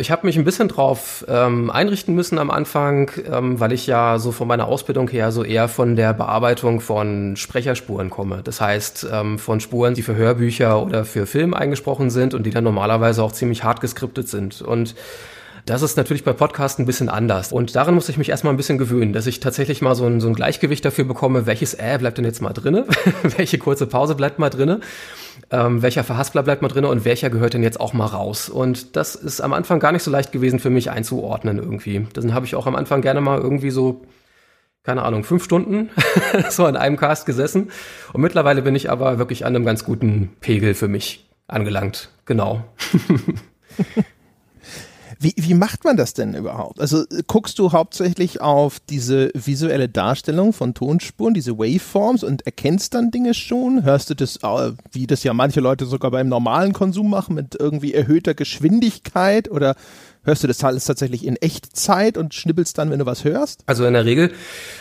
Ich 0.00 0.10
habe 0.10 0.26
mich 0.26 0.38
ein 0.38 0.44
bisschen 0.44 0.68
drauf 0.68 1.26
ähm, 1.28 1.70
einrichten 1.70 2.14
müssen 2.14 2.38
am 2.38 2.50
Anfang, 2.50 3.10
ähm, 3.30 3.60
weil 3.60 3.70
ich 3.72 3.86
ja 3.86 4.18
so 4.18 4.32
von 4.32 4.48
meiner 4.48 4.66
Ausbildung 4.66 5.08
her 5.10 5.30
so 5.30 5.44
eher 5.44 5.68
von 5.68 5.94
der 5.94 6.14
Bearbeitung 6.14 6.80
von 6.80 7.36
Sprecherspuren 7.36 8.08
komme. 8.08 8.40
Das 8.42 8.62
heißt, 8.62 9.06
ähm, 9.12 9.38
von 9.38 9.60
Spuren, 9.60 9.92
die 9.92 10.00
für 10.02 10.16
Hörbücher 10.16 10.82
oder 10.82 11.04
für 11.04 11.26
Film 11.26 11.52
eingesprochen 11.52 12.08
sind 12.08 12.32
und 12.32 12.44
die 12.44 12.50
dann 12.50 12.64
normalerweise 12.64 13.22
auch 13.22 13.32
ziemlich 13.32 13.62
hart 13.62 13.82
geskriptet 13.82 14.26
sind. 14.26 14.62
Und 14.62 14.94
Das 15.70 15.82
ist 15.82 15.96
natürlich 15.96 16.24
bei 16.24 16.32
Podcasts 16.32 16.80
ein 16.80 16.84
bisschen 16.84 17.08
anders. 17.08 17.52
Und 17.52 17.76
daran 17.76 17.94
muss 17.94 18.08
ich 18.08 18.18
mich 18.18 18.30
erstmal 18.30 18.52
ein 18.52 18.56
bisschen 18.56 18.76
gewöhnen, 18.76 19.12
dass 19.12 19.28
ich 19.28 19.38
tatsächlich 19.38 19.80
mal 19.82 19.94
so 19.94 20.04
ein, 20.04 20.20
so 20.20 20.26
ein 20.26 20.34
Gleichgewicht 20.34 20.84
dafür 20.84 21.04
bekomme, 21.04 21.46
welches 21.46 21.74
Äh 21.74 21.96
bleibt 21.96 22.18
denn 22.18 22.24
jetzt 22.24 22.42
mal 22.42 22.52
drinne, 22.52 22.86
welche 23.22 23.56
kurze 23.58 23.86
Pause 23.86 24.16
bleibt 24.16 24.40
mal 24.40 24.50
drinne, 24.50 24.80
ähm, 25.52 25.80
welcher 25.80 26.02
Verhaspler 26.02 26.42
bleibt 26.42 26.62
mal 26.62 26.66
drinne 26.66 26.88
und 26.88 27.04
welcher 27.04 27.30
gehört 27.30 27.54
denn 27.54 27.62
jetzt 27.62 27.78
auch 27.78 27.92
mal 27.92 28.06
raus. 28.06 28.48
Und 28.48 28.96
das 28.96 29.14
ist 29.14 29.40
am 29.40 29.52
Anfang 29.52 29.78
gar 29.78 29.92
nicht 29.92 30.02
so 30.02 30.10
leicht 30.10 30.32
gewesen 30.32 30.58
für 30.58 30.70
mich 30.70 30.90
einzuordnen 30.90 31.58
irgendwie. 31.58 32.04
Dann 32.14 32.34
habe 32.34 32.46
ich 32.46 32.56
auch 32.56 32.66
am 32.66 32.74
Anfang 32.74 33.00
gerne 33.00 33.20
mal 33.20 33.38
irgendwie 33.38 33.70
so 33.70 34.02
keine 34.82 35.02
Ahnung, 35.02 35.22
fünf 35.22 35.44
Stunden 35.44 35.90
so 36.48 36.64
an 36.64 36.76
einem 36.76 36.96
Cast 36.96 37.26
gesessen. 37.26 37.70
Und 38.12 38.22
mittlerweile 38.22 38.62
bin 38.62 38.74
ich 38.74 38.90
aber 38.90 39.18
wirklich 39.18 39.46
an 39.46 39.54
einem 39.54 39.64
ganz 39.64 39.84
guten 39.84 40.30
Pegel 40.40 40.74
für 40.74 40.88
mich 40.88 41.30
angelangt. 41.46 42.10
Genau. 42.24 42.64
Wie, 45.22 45.34
wie 45.36 45.52
macht 45.52 45.84
man 45.84 45.98
das 45.98 46.14
denn 46.14 46.32
überhaupt? 46.32 46.80
Also 46.80 47.04
guckst 47.26 47.58
du 47.58 47.72
hauptsächlich 47.72 48.40
auf 48.40 48.80
diese 48.88 49.30
visuelle 49.34 49.86
Darstellung 49.86 50.54
von 50.54 50.72
Tonspuren, 50.72 51.34
diese 51.34 51.58
Waveforms 51.58 52.24
und 52.24 52.46
erkennst 52.46 52.94
dann 52.94 53.10
Dinge 53.10 53.34
schon? 53.34 53.84
Hörst 53.84 54.08
du 54.08 54.14
das, 54.14 54.36
äh, 54.36 54.72
wie 54.92 55.06
das 55.06 55.22
ja 55.22 55.34
manche 55.34 55.60
Leute 55.60 55.84
sogar 55.84 56.10
beim 56.10 56.28
normalen 56.28 56.72
Konsum 56.72 57.10
machen, 57.10 57.34
mit 57.34 57.54
irgendwie 57.54 57.92
erhöhter 57.92 58.32
Geschwindigkeit 58.32 59.50
oder 59.50 59.74
hörst 60.22 60.42
du 60.42 60.48
das 60.48 60.64
alles 60.64 60.86
tatsächlich 60.86 61.26
in 61.26 61.36
Echtzeit 61.36 62.16
und 62.16 62.32
schnippelst 62.32 62.78
dann, 62.78 62.90
wenn 62.90 63.00
du 63.00 63.04
was 63.04 63.22
hörst? 63.22 63.60
Also 63.66 63.84
in 63.84 63.92
der 63.92 64.06
Regel 64.06 64.32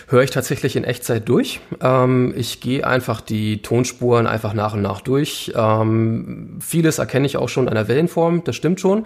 höre 0.08 0.24
ich 0.24 0.32
tatsächlich 0.32 0.78
in 0.78 0.86
Echtzeit 0.86 1.28
durch. 1.28 1.60
Ähm, 1.82 2.34
ich 2.38 2.62
gehe 2.62 2.88
einfach 2.88 3.20
die 3.20 3.62
Tonspuren 3.62 4.26
einfach 4.26 4.54
nach 4.54 4.74
und 4.74 4.84
nach 4.84 5.02
durch. 5.02 5.52
Ähm, 5.54 6.60
vieles 6.62 6.98
erkenne 6.98 7.26
ich 7.26 7.36
auch 7.36 7.50
schon 7.50 7.68
an 7.68 7.76
der 7.76 7.90
Wellenform, 7.90 8.46
das 8.46 8.56
stimmt 8.56 8.80
schon. 8.80 9.06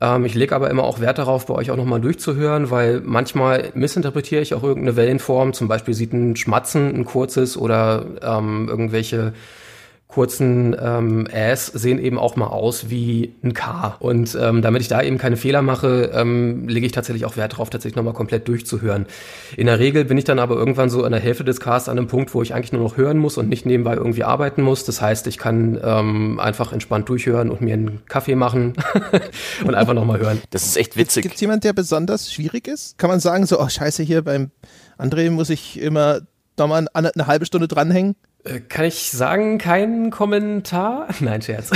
Ähm, 0.00 0.24
ich 0.24 0.34
lege 0.34 0.54
aber 0.54 0.70
immer 0.70 0.84
auch 0.84 1.00
Wert 1.00 1.18
darauf, 1.18 1.46
bei 1.46 1.54
euch 1.54 1.70
auch 1.70 1.76
nochmal 1.76 2.00
durchzuhören, 2.00 2.70
weil 2.70 3.00
manchmal 3.04 3.70
missinterpretiere 3.74 4.42
ich 4.42 4.54
auch 4.54 4.62
irgendeine 4.62 4.96
Wellenform. 4.96 5.52
Zum 5.52 5.68
Beispiel 5.68 5.94
sieht 5.94 6.12
ein 6.12 6.36
Schmatzen 6.36 6.94
ein 6.94 7.04
kurzes 7.04 7.56
oder 7.56 8.04
ähm, 8.22 8.68
irgendwelche 8.68 9.32
kurzen 10.08 10.76
ähm, 10.80 11.26
Äs 11.26 11.66
sehen 11.66 11.98
eben 11.98 12.18
auch 12.18 12.36
mal 12.36 12.46
aus 12.46 12.90
wie 12.90 13.34
ein 13.42 13.54
K. 13.54 13.96
Und 13.98 14.38
ähm, 14.40 14.62
damit 14.62 14.82
ich 14.82 14.88
da 14.88 15.02
eben 15.02 15.18
keine 15.18 15.36
Fehler 15.36 15.62
mache, 15.62 16.12
ähm, 16.14 16.68
lege 16.68 16.86
ich 16.86 16.92
tatsächlich 16.92 17.24
auch 17.24 17.36
Wert 17.36 17.54
darauf, 17.54 17.70
tatsächlich 17.70 17.96
nochmal 17.96 18.14
komplett 18.14 18.46
durchzuhören. 18.46 19.06
In 19.56 19.66
der 19.66 19.80
Regel 19.80 20.04
bin 20.04 20.16
ich 20.16 20.24
dann 20.24 20.38
aber 20.38 20.54
irgendwann 20.54 20.90
so 20.90 21.02
an 21.02 21.10
der 21.10 21.20
Hälfte 21.20 21.42
des 21.42 21.58
Casts 21.58 21.88
an 21.88 21.98
einem 21.98 22.06
Punkt, 22.06 22.32
wo 22.34 22.42
ich 22.42 22.54
eigentlich 22.54 22.72
nur 22.72 22.82
noch 22.82 22.96
hören 22.96 23.18
muss 23.18 23.36
und 23.36 23.48
nicht 23.48 23.66
nebenbei 23.66 23.94
irgendwie 23.94 24.22
arbeiten 24.22 24.62
muss. 24.62 24.84
Das 24.84 25.02
heißt, 25.02 25.26
ich 25.26 25.38
kann 25.38 25.78
ähm, 25.82 26.38
einfach 26.38 26.72
entspannt 26.72 27.08
durchhören 27.08 27.50
und 27.50 27.60
mir 27.60 27.74
einen 27.74 28.06
Kaffee 28.06 28.36
machen 28.36 28.74
und 29.66 29.74
einfach 29.74 29.94
nochmal 29.94 30.20
hören. 30.20 30.40
Das 30.50 30.64
ist 30.64 30.76
echt 30.76 30.96
witzig. 30.96 31.24
Gibt 31.24 31.34
es 31.34 31.40
jemand, 31.40 31.64
der 31.64 31.72
besonders 31.72 32.32
schwierig 32.32 32.68
ist? 32.68 32.96
Kann 32.96 33.10
man 33.10 33.18
sagen, 33.18 33.44
so, 33.44 33.60
oh 33.60 33.68
scheiße, 33.68 34.04
hier 34.04 34.22
beim 34.22 34.52
André 34.98 35.30
muss 35.30 35.50
ich 35.50 35.80
immer 35.80 36.20
nochmal 36.56 36.86
eine 36.94 37.26
halbe 37.26 37.44
Stunde 37.44 37.66
dranhängen? 37.66 38.14
Äh, 38.46 38.60
kann 38.60 38.84
ich 38.84 39.10
sagen, 39.10 39.58
kein 39.58 40.10
Kommentar? 40.10 41.08
Nein, 41.20 41.42
Scherz. 41.42 41.70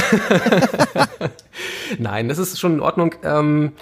Nein, 1.99 2.29
das 2.29 2.39
ist 2.39 2.59
schon 2.59 2.75
in 2.75 2.81
Ordnung. 2.81 3.15
Ähm, 3.25 3.73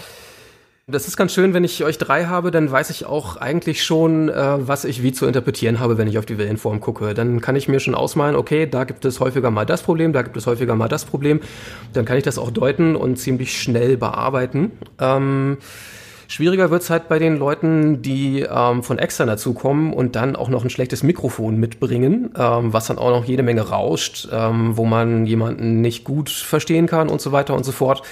das 0.91 1.07
ist 1.07 1.19
ganz 1.19 1.35
schön, 1.35 1.53
wenn 1.53 1.65
ich 1.65 1.85
euch 1.85 1.99
drei 1.99 2.25
habe, 2.25 2.51
dann 2.51 2.71
weiß 2.71 2.89
ich 2.89 3.05
auch 3.05 3.37
eigentlich 3.37 3.85
schon, 3.85 4.31
äh, 4.31 4.67
was 4.67 4.87
ich 4.87 5.03
wie 5.03 5.13
zu 5.13 5.27
interpretieren 5.27 5.81
habe, 5.81 5.99
wenn 5.99 6.09
ich 6.09 6.17
auf 6.17 6.25
die 6.25 6.39
Wellenform 6.39 6.81
gucke. 6.81 7.13
Dann 7.13 7.43
kann 7.43 7.57
ich 7.57 7.69
mir 7.69 7.79
schon 7.79 7.95
ausmalen, 7.95 8.35
okay, 8.35 8.67
da 8.67 8.85
gibt 8.85 9.05
es 9.05 9.21
häufiger 9.21 9.51
mal 9.51 9.67
das 9.67 9.83
Problem, 9.83 10.15
da 10.15 10.23
gibt 10.23 10.39
es 10.39 10.47
häufiger 10.47 10.75
mal 10.77 10.89
das 10.89 11.05
Problem. 11.05 11.41
Dann 11.93 12.07
kann 12.07 12.17
ich 12.17 12.25
das 12.25 12.39
auch 12.39 12.51
deuten 12.51 12.97
und 12.97 13.17
ziemlich 13.17 13.61
schnell 13.61 13.99
bearbeiten. 13.99 14.73
Ähm, 14.99 15.59
Schwieriger 16.31 16.71
wird's 16.71 16.91
halt 16.91 17.09
bei 17.09 17.19
den 17.19 17.39
Leuten, 17.39 18.03
die 18.03 18.43
ähm, 18.43 18.83
von 18.83 18.99
extern 18.99 19.29
dazukommen 19.29 19.95
und 19.95 20.15
dann 20.15 20.37
auch 20.37 20.51
noch 20.51 20.63
ein 20.63 20.69
schlechtes 20.69 21.03
Mikrofon 21.03 21.57
mitbringen, 21.57 22.31
ähm, 22.37 22.75
was 22.75 22.87
dann 22.87 22.99
auch 22.99 23.11
noch 23.11 23.25
jede 23.25 23.43
Menge 23.43 23.63
rauscht, 23.63 24.29
ähm, 24.31 24.77
wo 24.77 24.85
man 24.85 25.25
jemanden 25.25 25.81
nicht 25.81 26.05
gut 26.05 26.29
verstehen 26.29 26.87
kann 26.87 27.09
und 27.09 27.23
so 27.23 27.33
weiter 27.33 27.55
und 27.55 27.65
so 27.65 27.73
fort. 27.73 28.03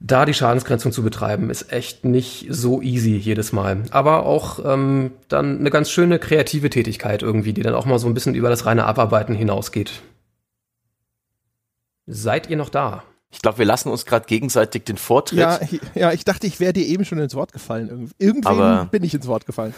Da 0.00 0.24
die 0.24 0.32
Schadensgrenzung 0.32 0.90
zu 0.90 1.02
betreiben, 1.02 1.50
ist 1.50 1.70
echt 1.70 2.06
nicht 2.06 2.46
so 2.48 2.80
easy 2.80 3.16
jedes 3.16 3.52
Mal. 3.52 3.82
Aber 3.90 4.24
auch 4.24 4.60
ähm, 4.64 5.10
dann 5.28 5.58
eine 5.58 5.70
ganz 5.70 5.90
schöne 5.90 6.18
kreative 6.18 6.70
Tätigkeit 6.70 7.22
irgendwie, 7.22 7.52
die 7.52 7.62
dann 7.62 7.74
auch 7.74 7.84
mal 7.84 7.98
so 7.98 8.06
ein 8.06 8.14
bisschen 8.14 8.36
über 8.36 8.48
das 8.48 8.64
reine 8.64 8.86
Abarbeiten 8.86 9.34
hinausgeht. 9.34 10.00
Seid 12.06 12.48
ihr 12.48 12.56
noch 12.56 12.70
da? 12.70 13.02
Ich 13.30 13.42
glaube, 13.42 13.58
wir 13.58 13.66
lassen 13.66 13.90
uns 13.90 14.06
gerade 14.06 14.26
gegenseitig 14.26 14.84
den 14.84 14.96
Vortritt. 14.96 15.38
Ja, 15.38 15.60
ja, 15.94 16.12
ich 16.12 16.24
dachte, 16.24 16.46
ich 16.46 16.60
wäre 16.60 16.72
dir 16.72 16.86
eben 16.86 17.04
schon 17.04 17.18
ins 17.18 17.34
Wort 17.34 17.52
gefallen. 17.52 18.10
Irgendwann 18.18 18.88
bin 18.88 19.04
ich 19.04 19.14
ins 19.14 19.26
Wort 19.26 19.44
gefallen. 19.44 19.74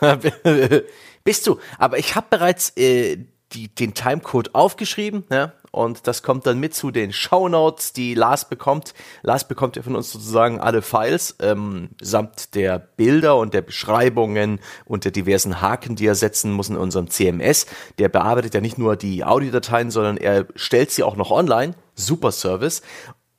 Bist 1.24 1.46
du. 1.46 1.58
Aber 1.78 1.98
ich 1.98 2.14
habe 2.14 2.26
bereits 2.30 2.76
äh, 2.76 3.18
die, 3.52 3.68
den 3.68 3.94
Timecode 3.94 4.54
aufgeschrieben. 4.54 5.24
Ja? 5.30 5.52
und 5.70 6.06
das 6.06 6.22
kommt 6.22 6.46
dann 6.46 6.58
mit 6.58 6.74
zu 6.74 6.90
den 6.90 7.12
Shownotes, 7.12 7.92
die 7.92 8.14
Lars 8.14 8.48
bekommt. 8.48 8.94
Lars 9.22 9.46
bekommt 9.46 9.76
ja 9.76 9.82
von 9.82 9.96
uns 9.96 10.10
sozusagen 10.10 10.60
alle 10.60 10.82
Files 10.82 11.36
ähm, 11.40 11.90
samt 12.00 12.54
der 12.54 12.78
Bilder 12.78 13.36
und 13.36 13.54
der 13.54 13.62
Beschreibungen 13.62 14.60
und 14.84 15.04
der 15.04 15.12
diversen 15.12 15.60
Haken, 15.60 15.96
die 15.96 16.06
er 16.06 16.14
setzen 16.14 16.52
muss 16.52 16.68
in 16.68 16.76
unserem 16.76 17.10
CMS. 17.10 17.66
Der 17.98 18.08
bearbeitet 18.08 18.54
ja 18.54 18.60
nicht 18.60 18.78
nur 18.78 18.96
die 18.96 19.24
Audiodateien, 19.24 19.90
sondern 19.90 20.16
er 20.16 20.46
stellt 20.54 20.90
sie 20.90 21.02
auch 21.02 21.16
noch 21.16 21.30
online. 21.30 21.74
Super 21.98 22.32
Service. 22.32 22.82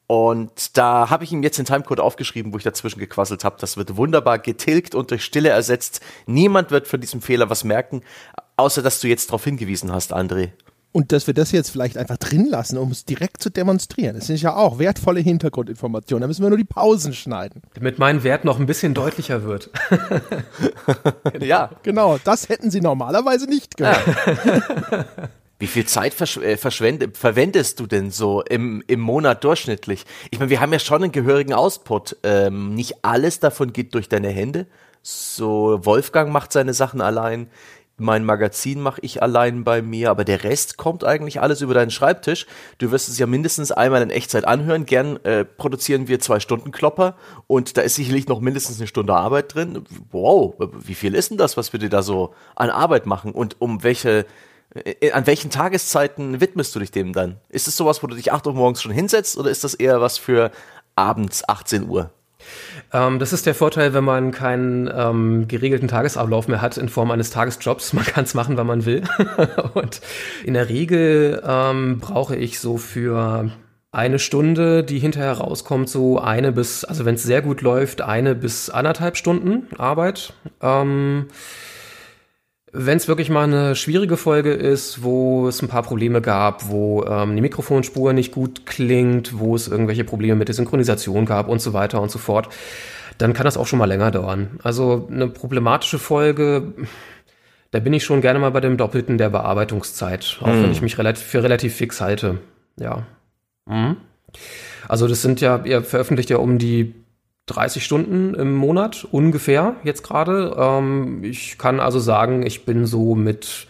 Und 0.07 0.75
da 0.75 1.11
habe 1.11 1.23
ich 1.23 1.31
ihm 1.31 1.43
jetzt 1.43 1.59
den 1.59 1.65
Timecode 1.65 1.99
aufgeschrieben, 1.99 2.51
wo 2.51 2.57
ich 2.57 2.63
dazwischen 2.63 2.99
gequasselt 2.99 3.43
habe. 3.43 3.57
Das 3.59 3.77
wird 3.77 3.95
wunderbar 3.95 4.39
getilgt 4.39 4.95
und 4.95 5.11
durch 5.11 5.23
Stille 5.23 5.49
ersetzt. 5.49 6.01
Niemand 6.25 6.71
wird 6.71 6.87
von 6.87 6.99
diesem 6.99 7.21
Fehler 7.21 7.51
was 7.51 7.63
merken, 7.63 8.01
außer 8.57 8.81
dass 8.81 9.01
du 9.01 9.07
jetzt 9.07 9.29
darauf 9.29 9.43
hingewiesen 9.43 9.91
hast, 9.91 10.11
André. 10.11 10.49
Und 10.91 11.11
dass 11.11 11.27
wir 11.27 11.35
das 11.35 11.51
jetzt 11.51 11.69
vielleicht 11.69 11.99
einfach 11.99 12.17
drin 12.17 12.47
lassen, 12.49 12.79
um 12.79 12.89
es 12.89 13.05
direkt 13.05 13.43
zu 13.43 13.51
demonstrieren. 13.51 14.15
Das 14.15 14.25
sind 14.25 14.41
ja 14.41 14.55
auch 14.55 14.79
wertvolle 14.79 15.19
Hintergrundinformationen. 15.19 16.21
Da 16.21 16.27
müssen 16.27 16.41
wir 16.41 16.49
nur 16.49 16.57
die 16.57 16.63
Pausen 16.63 17.13
schneiden. 17.13 17.61
Damit 17.75 17.99
mein 17.99 18.23
Wert 18.23 18.43
noch 18.43 18.59
ein 18.59 18.65
bisschen 18.65 18.95
deutlicher 18.95 19.43
wird. 19.43 19.69
ja. 21.39 21.69
Genau, 21.83 22.17
das 22.23 22.49
hätten 22.49 22.71
Sie 22.71 22.81
normalerweise 22.81 23.45
nicht 23.45 23.77
gehört. 23.77 24.01
Wie 25.59 25.67
viel 25.67 25.85
Zeit 25.85 26.13
versch 26.13 26.37
äh, 26.37 26.57
verwendest 26.57 27.79
du 27.79 27.85
denn 27.85 28.11
so 28.11 28.41
im, 28.41 28.83
im 28.87 28.99
Monat 28.99 29.43
durchschnittlich? 29.43 30.05
Ich 30.31 30.39
meine, 30.39 30.49
wir 30.49 30.61
haben 30.61 30.73
ja 30.73 30.79
schon 30.79 31.03
einen 31.03 31.11
gehörigen 31.11 31.53
Output. 31.53 32.17
Ähm, 32.23 32.73
nicht 32.73 33.03
alles 33.03 33.39
davon 33.39 33.73
geht 33.73 33.93
durch 33.93 34.09
deine 34.09 34.29
Hände. 34.29 34.67
So, 35.01 35.79
Wolfgang 35.83 36.31
macht 36.31 36.51
seine 36.51 36.73
Sachen 36.73 37.01
allein 37.01 37.49
mein 37.99 38.23
Magazin 38.23 38.79
mache 38.79 39.01
ich 39.01 39.21
allein 39.21 39.63
bei 39.63 39.81
mir, 39.81 40.09
aber 40.09 40.23
der 40.23 40.43
Rest 40.43 40.77
kommt 40.77 41.03
eigentlich 41.03 41.41
alles 41.41 41.61
über 41.61 41.73
deinen 41.73 41.91
Schreibtisch. 41.91 42.47
Du 42.77 42.91
wirst 42.91 43.09
es 43.09 43.19
ja 43.19 43.27
mindestens 43.27 43.71
einmal 43.71 44.01
in 44.01 44.09
Echtzeit 44.09 44.45
anhören. 44.45 44.85
Gern 44.85 45.17
äh, 45.25 45.45
produzieren 45.45 46.07
wir 46.07 46.19
zwei 46.19 46.39
Stunden 46.39 46.71
Klopper 46.71 47.15
und 47.47 47.77
da 47.77 47.81
ist 47.81 47.95
sicherlich 47.95 48.27
noch 48.27 48.39
mindestens 48.39 48.79
eine 48.79 48.87
Stunde 48.87 49.13
Arbeit 49.13 49.53
drin. 49.53 49.83
Wow, 50.11 50.55
wie 50.59 50.95
viel 50.95 51.13
ist 51.13 51.31
denn 51.31 51.37
das, 51.37 51.57
was 51.57 51.73
wir 51.73 51.79
dir 51.79 51.89
da 51.89 52.01
so 52.01 52.33
an 52.55 52.69
Arbeit 52.69 53.05
machen 53.05 53.33
und 53.33 53.59
um 53.59 53.83
welche 53.83 54.25
an 55.13 55.25
welchen 55.25 55.49
Tageszeiten 55.49 56.41
widmest 56.41 56.75
du 56.75 56.79
dich 56.79 56.91
dem 56.91 57.13
dann? 57.13 57.37
Ist 57.49 57.67
es 57.67 57.75
sowas, 57.75 58.03
wo 58.03 58.07
du 58.07 58.15
dich 58.15 58.31
8 58.31 58.45
Uhr 58.47 58.53
morgens 58.53 58.81
schon 58.81 58.91
hinsetzt 58.91 59.37
oder 59.37 59.49
ist 59.49 59.63
das 59.63 59.73
eher 59.73 59.99
was 59.99 60.17
für 60.17 60.51
abends 60.95 61.47
18 61.47 61.87
Uhr? 61.87 62.11
Ähm, 62.93 63.19
das 63.19 63.33
ist 63.33 63.45
der 63.45 63.55
Vorteil, 63.55 63.93
wenn 63.93 64.03
man 64.03 64.31
keinen 64.31 64.89
ähm, 64.93 65.47
geregelten 65.47 65.87
Tagesablauf 65.87 66.47
mehr 66.47 66.61
hat 66.61 66.77
in 66.77 66.89
Form 66.89 67.11
eines 67.11 67.31
Tagesjobs. 67.31 67.93
Man 67.93 68.05
kann 68.05 68.23
es 68.23 68.33
machen, 68.33 68.57
wann 68.57 68.67
man 68.67 68.85
will. 68.85 69.03
und 69.73 70.01
in 70.43 70.53
der 70.53 70.69
Regel 70.69 71.41
ähm, 71.45 71.99
brauche 71.99 72.35
ich 72.35 72.59
so 72.59 72.77
für 72.77 73.51
eine 73.91 74.19
Stunde, 74.19 74.83
die 74.83 74.99
hinterher 74.99 75.33
rauskommt, 75.33 75.89
so 75.89 76.19
eine 76.19 76.51
bis, 76.51 76.83
also 76.83 77.05
wenn 77.05 77.15
es 77.15 77.23
sehr 77.23 77.41
gut 77.41 77.61
läuft, 77.61 78.01
eine 78.01 78.35
bis 78.35 78.69
anderthalb 78.69 79.17
Stunden 79.17 79.67
Arbeit. 79.77 80.33
Ähm, 80.61 81.27
wenn 82.71 82.97
es 82.97 83.07
wirklich 83.07 83.29
mal 83.29 83.43
eine 83.43 83.75
schwierige 83.75 84.17
Folge 84.17 84.51
ist, 84.53 85.03
wo 85.03 85.47
es 85.47 85.61
ein 85.61 85.67
paar 85.67 85.83
Probleme 85.83 86.21
gab, 86.21 86.69
wo 86.69 87.03
ähm, 87.03 87.35
die 87.35 87.41
Mikrofonspur 87.41 88.13
nicht 88.13 88.31
gut 88.31 88.65
klingt, 88.65 89.39
wo 89.39 89.55
es 89.55 89.67
irgendwelche 89.67 90.03
Probleme 90.03 90.35
mit 90.35 90.47
der 90.47 90.55
Synchronisation 90.55 91.25
gab 91.25 91.47
und 91.47 91.61
so 91.61 91.73
weiter 91.73 92.01
und 92.01 92.11
so 92.11 92.19
fort, 92.19 92.49
dann 93.17 93.33
kann 93.33 93.45
das 93.45 93.57
auch 93.57 93.67
schon 93.67 93.79
mal 93.79 93.85
länger 93.85 94.11
dauern. 94.11 94.59
Also 94.63 95.07
eine 95.11 95.27
problematische 95.27 95.99
Folge, 95.99 96.73
da 97.71 97.79
bin 97.79 97.93
ich 97.93 98.03
schon 98.03 98.21
gerne 98.21 98.39
mal 98.39 98.51
bei 98.51 98.61
dem 98.61 98.77
Doppelten 98.77 99.17
der 99.17 99.29
Bearbeitungszeit, 99.29 100.37
auch 100.41 100.47
mhm. 100.47 100.63
wenn 100.63 100.71
ich 100.71 100.81
mich 100.81 100.97
relativ, 100.97 101.25
für 101.25 101.43
relativ 101.43 101.75
fix 101.75 102.01
halte. 102.01 102.39
Ja. 102.79 103.05
Mhm. 103.65 103.97
Also 104.87 105.07
das 105.07 105.21
sind 105.21 105.41
ja, 105.41 105.61
ihr 105.65 105.83
veröffentlicht 105.83 106.29
ja 106.29 106.37
um 106.37 106.57
die 106.57 106.93
30 107.49 107.83
Stunden 107.83 108.33
im 108.33 108.55
Monat 108.55 109.07
ungefähr 109.11 109.75
jetzt 109.83 110.03
gerade. 110.03 110.55
Ähm, 110.57 111.23
ich 111.23 111.57
kann 111.57 111.79
also 111.79 111.99
sagen, 111.99 112.45
ich 112.45 112.65
bin 112.65 112.85
so 112.85 113.15
mit 113.15 113.67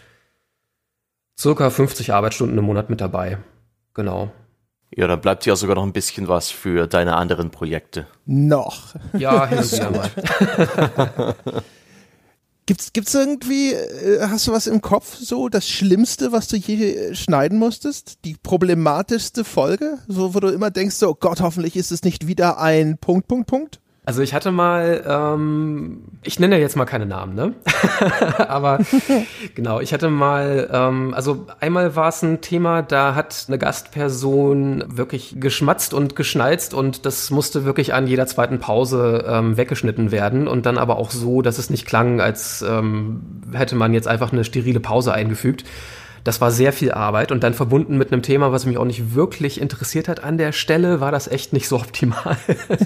circa 1.38 1.70
50 1.70 2.12
Arbeitsstunden 2.12 2.58
im 2.58 2.64
Monat 2.64 2.90
mit 2.90 3.00
dabei. 3.00 3.38
Genau. 3.94 4.30
Ja, 4.94 5.06
dann 5.06 5.20
bleibt 5.20 5.46
ja 5.46 5.54
sogar 5.56 5.76
noch 5.76 5.84
ein 5.84 5.92
bisschen 5.92 6.28
was 6.28 6.50
für 6.50 6.86
deine 6.86 7.16
anderen 7.16 7.50
Projekte. 7.50 8.06
Noch. 8.26 8.94
Ja, 9.16 9.46
hin 9.46 9.58
und 9.58 9.72
wieder 9.72 9.90
mal. 9.90 11.34
Gibt's, 12.70 12.92
gibt's 12.92 13.14
irgendwie, 13.14 13.72
äh, 13.72 14.20
hast 14.28 14.46
du 14.46 14.52
was 14.52 14.68
im 14.68 14.80
Kopf, 14.80 15.16
so 15.16 15.48
das 15.48 15.68
Schlimmste, 15.68 16.30
was 16.30 16.46
du 16.46 16.56
je 16.56 17.16
schneiden 17.16 17.58
musstest? 17.58 18.24
Die 18.24 18.36
problematischste 18.40 19.42
Folge? 19.42 19.98
So, 20.06 20.36
wo 20.36 20.38
du 20.38 20.50
immer 20.50 20.70
denkst, 20.70 20.94
so, 20.94 21.16
Gott, 21.16 21.40
hoffentlich 21.40 21.74
ist 21.74 21.90
es 21.90 22.04
nicht 22.04 22.28
wieder 22.28 22.60
ein 22.60 22.96
Punkt, 22.96 23.26
Punkt, 23.26 23.48
Punkt? 23.48 23.80
Also 24.06 24.22
ich 24.22 24.32
hatte 24.32 24.50
mal, 24.50 25.04
ähm, 25.06 26.04
ich 26.22 26.40
nenne 26.40 26.58
jetzt 26.58 26.74
mal 26.74 26.86
keine 26.86 27.04
Namen, 27.04 27.34
ne? 27.34 27.54
Aber 28.38 28.78
genau, 29.54 29.80
ich 29.80 29.92
hatte 29.92 30.08
mal, 30.08 30.68
ähm, 30.72 31.12
also 31.14 31.46
einmal 31.60 31.94
war 31.96 32.08
es 32.08 32.22
ein 32.22 32.40
Thema, 32.40 32.80
da 32.80 33.14
hat 33.14 33.44
eine 33.46 33.58
Gastperson 33.58 34.84
wirklich 34.88 35.36
geschmatzt 35.38 35.92
und 35.92 36.16
geschnalzt 36.16 36.72
und 36.72 37.04
das 37.04 37.30
musste 37.30 37.66
wirklich 37.66 37.92
an 37.92 38.06
jeder 38.06 38.26
zweiten 38.26 38.58
Pause 38.58 39.24
ähm, 39.28 39.58
weggeschnitten 39.58 40.10
werden 40.10 40.48
und 40.48 40.64
dann 40.64 40.78
aber 40.78 40.96
auch 40.96 41.10
so, 41.10 41.42
dass 41.42 41.58
es 41.58 41.68
nicht 41.68 41.84
klang, 41.84 42.22
als 42.22 42.62
ähm, 42.62 43.20
hätte 43.52 43.76
man 43.76 43.92
jetzt 43.92 44.08
einfach 44.08 44.32
eine 44.32 44.44
sterile 44.44 44.80
Pause 44.80 45.12
eingefügt. 45.12 45.64
Das 46.24 46.40
war 46.40 46.50
sehr 46.50 46.72
viel 46.72 46.92
Arbeit 46.92 47.32
und 47.32 47.42
dann 47.42 47.54
verbunden 47.54 47.96
mit 47.96 48.12
einem 48.12 48.22
Thema, 48.22 48.52
was 48.52 48.66
mich 48.66 48.78
auch 48.78 48.84
nicht 48.84 49.14
wirklich 49.14 49.60
interessiert 49.60 50.08
hat 50.08 50.22
an 50.22 50.38
der 50.38 50.52
Stelle, 50.52 51.00
war 51.00 51.12
das 51.12 51.28
echt 51.28 51.52
nicht 51.52 51.68
so 51.68 51.76
optimal 51.80 52.36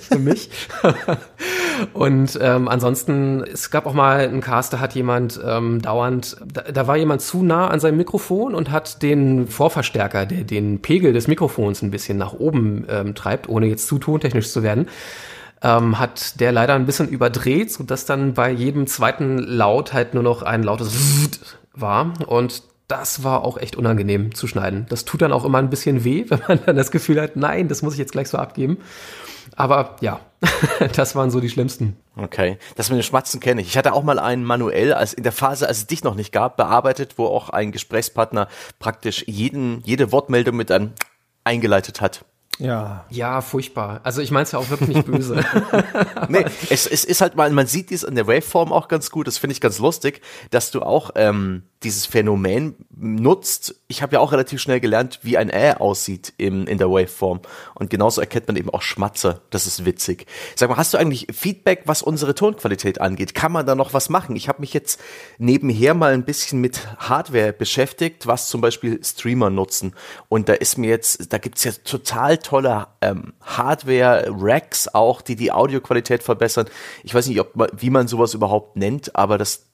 für 0.09 0.18
mich. 0.18 0.51
und 1.93 2.39
ähm, 2.41 2.68
ansonsten, 2.68 3.43
es 3.43 3.70
gab 3.70 3.87
auch 3.87 3.95
mal 3.95 4.20
einen 4.20 4.41
Cast, 4.41 4.72
da 4.72 4.80
hat 4.80 4.95
jemand 4.95 5.41
ähm, 5.45 5.82
dauernd, 5.82 6.37
da, 6.53 6.62
da 6.62 6.87
war 6.87 6.97
jemand 6.97 7.22
zu 7.22 7.43
nah 7.43 7.68
an 7.68 7.80
seinem 7.80 7.97
Mikrofon 7.97 8.55
und 8.55 8.70
hat 8.70 9.03
den 9.03 9.49
Vorverstärker, 9.49 10.26
der 10.26 10.45
den 10.45 10.80
Pegel 10.80 11.12
des 11.12 11.28
Mikrofons 11.28 11.82
ein 11.82 11.91
bisschen 11.91 12.18
nach 12.18 12.35
oben 12.35 12.87
ähm, 12.89 13.14
treibt, 13.14 13.49
ohne 13.49 13.66
jetzt 13.66 13.89
zu 13.89 13.99
tontechnisch 13.99 14.51
zu 14.51 14.62
werden, 14.62 14.89
ähm, 15.62 15.99
hat 15.99 16.41
der 16.41 16.53
leider 16.53 16.74
ein 16.74 16.87
bisschen 16.87 17.09
überdreht, 17.09 17.72
sodass 17.72 18.05
dann 18.05 18.35
bei 18.35 18.51
jedem 18.51 18.87
zweiten 18.87 19.39
Laut 19.39 19.93
halt 19.93 20.14
nur 20.14 20.22
noch 20.22 20.43
ein 20.43 20.62
lautes 20.62 21.41
war. 21.72 22.12
Und 22.26 22.62
das 22.89 23.22
war 23.22 23.45
auch 23.45 23.57
echt 23.57 23.76
unangenehm 23.76 24.35
zu 24.35 24.47
schneiden. 24.47 24.87
Das 24.89 25.05
tut 25.05 25.22
dann 25.22 25.32
auch 25.32 25.45
immer 25.45 25.59
ein 25.59 25.70
bisschen 25.70 26.05
weh, 26.05 26.26
wenn 26.28 26.41
man 26.47 26.61
dann 26.64 26.76
das 26.76 26.91
Gefühl 26.91 27.20
hat, 27.20 27.37
nein, 27.37 27.68
das 27.68 27.82
muss 27.82 27.95
ich 27.95 27.99
jetzt 27.99 28.12
gleich 28.12 28.28
so 28.28 28.39
abgeben. 28.39 28.78
Aber 29.57 29.97
ja, 30.01 30.20
das 30.97 31.14
waren 31.14 31.30
so 31.30 31.41
die 31.41 31.51
schlimmsten. 31.51 31.97
Okay, 32.16 32.59
das 32.76 32.91
mit 32.91 32.99
den 32.99 33.03
Schmatzen 33.03 33.41
kenne 33.41 33.61
ich. 33.61 33.68
Ich 33.68 33.78
hatte 33.78 33.93
auch 33.93 34.03
mal 34.03 34.18
einen 34.18 34.45
manuell, 34.45 34.93
als 34.93 35.12
in 35.14 35.22
der 35.22 35.32
Phase, 35.32 35.68
als 35.68 35.78
es 35.78 35.87
dich 35.87 36.05
noch 36.05 36.14
nicht 36.14 36.32
gab, 36.32 36.57
bearbeitet, 36.57 37.14
wo 37.16 37.26
auch 37.26 37.51
ein 37.51 37.72
Gesprächspartner 37.72 38.49
praktisch 38.78 39.24
jeden, 39.26 39.82
jede 39.85 40.12
Wortmeldung 40.12 40.57
mit 40.57 40.70
einem 40.70 40.93
eingeleitet 41.45 42.01
hat. 42.01 42.24
Ja. 42.59 43.05
Ja, 43.11 43.40
furchtbar. 43.40 44.00
Also 44.05 44.20
ich 44.20 44.30
meine 44.30 44.44
es 44.44 44.52
ja 44.52 44.59
auch 44.59 44.70
wirklich 44.70 44.96
nicht 44.96 45.07
böse. 45.07 45.44
nee, 46.28 46.44
es, 46.70 46.86
es 46.86 47.05
ist 47.05 47.20
halt 47.20 47.36
mal, 47.36 47.50
man 47.50 47.66
sieht 47.66 47.90
dies 47.90 48.02
in 48.02 48.14
der 48.14 48.26
Waveform 48.26 48.72
auch 48.72 48.88
ganz 48.88 49.11
gut, 49.11 49.26
das 49.26 49.38
finde 49.38 49.52
ich 49.52 49.61
ganz 49.61 49.78
lustig, 49.78 50.20
dass 50.50 50.70
du 50.70 50.82
auch 50.82 51.11
ähm, 51.16 51.64
dieses 51.84 52.07
Phänomen 52.07 52.74
nutzt. 52.96 53.74
Ich 53.88 54.02
habe 54.02 54.14
ja 54.14 54.20
auch 54.20 54.32
relativ 54.32 54.61
schnell 54.61 54.80
gelernt, 54.80 55.20
wie 55.22 55.36
ein 55.36 55.50
Ä 55.50 55.74
aussieht 55.74 56.32
im, 56.38 56.66
in 56.66 56.78
der 56.78 56.90
Waveform. 56.90 57.40
Und 57.74 57.90
genauso 57.90 58.20
erkennt 58.20 58.48
man 58.48 58.57
eben 58.57 58.70
auch 58.70 58.82
Schmatzer. 58.82 59.42
Das 59.50 59.66
ist 59.66 59.84
witzig. 59.84 60.26
Sag 60.57 60.70
mal, 60.70 60.76
hast 60.76 60.94
du 60.94 60.98
eigentlich 60.98 61.26
Feedback, 61.32 61.82
was 61.84 62.02
unsere 62.02 62.34
Tonqualität 62.34 63.00
angeht? 63.00 63.34
Kann 63.34 63.52
man 63.52 63.66
da 63.66 63.74
noch 63.74 63.92
was 63.92 64.09
machen? 64.09 64.34
Ich 64.36 64.48
habe 64.48 64.61
mich 64.61 64.72
jetzt 64.72 65.00
nebenher 65.38 65.94
mal 65.94 66.12
ein 66.14 66.24
bisschen 66.24 66.61
mit 66.61 66.80
Hardware 66.98 67.52
beschäftigt, 67.52 68.26
was 68.26 68.48
zum 68.48 68.61
Beispiel 68.61 69.00
Streamer 69.05 69.50
nutzen. 69.50 69.94
Und 70.28 70.48
da 70.48 70.55
ist 70.55 70.78
mir 70.78 70.88
jetzt, 70.88 71.32
da 71.32 71.38
gibt's 71.38 71.64
ja 71.64 71.72
total 71.84 72.38
tolle 72.45 72.86
ähm, 73.01 73.34
Hardware-Racks 73.42 74.95
auch, 74.95 75.20
die 75.22 75.34
die 75.34 75.51
Audioqualität 75.51 76.22
verbessern. 76.22 76.66
Ich 77.03 77.14
weiß 77.14 77.26
nicht, 77.26 77.40
ob, 77.40 77.53
wie 77.76 77.90
man 77.90 78.07
sowas 78.07 78.34
überhaupt 78.34 78.76
nennt, 78.76 79.16
aber 79.16 79.38
das 79.38 79.66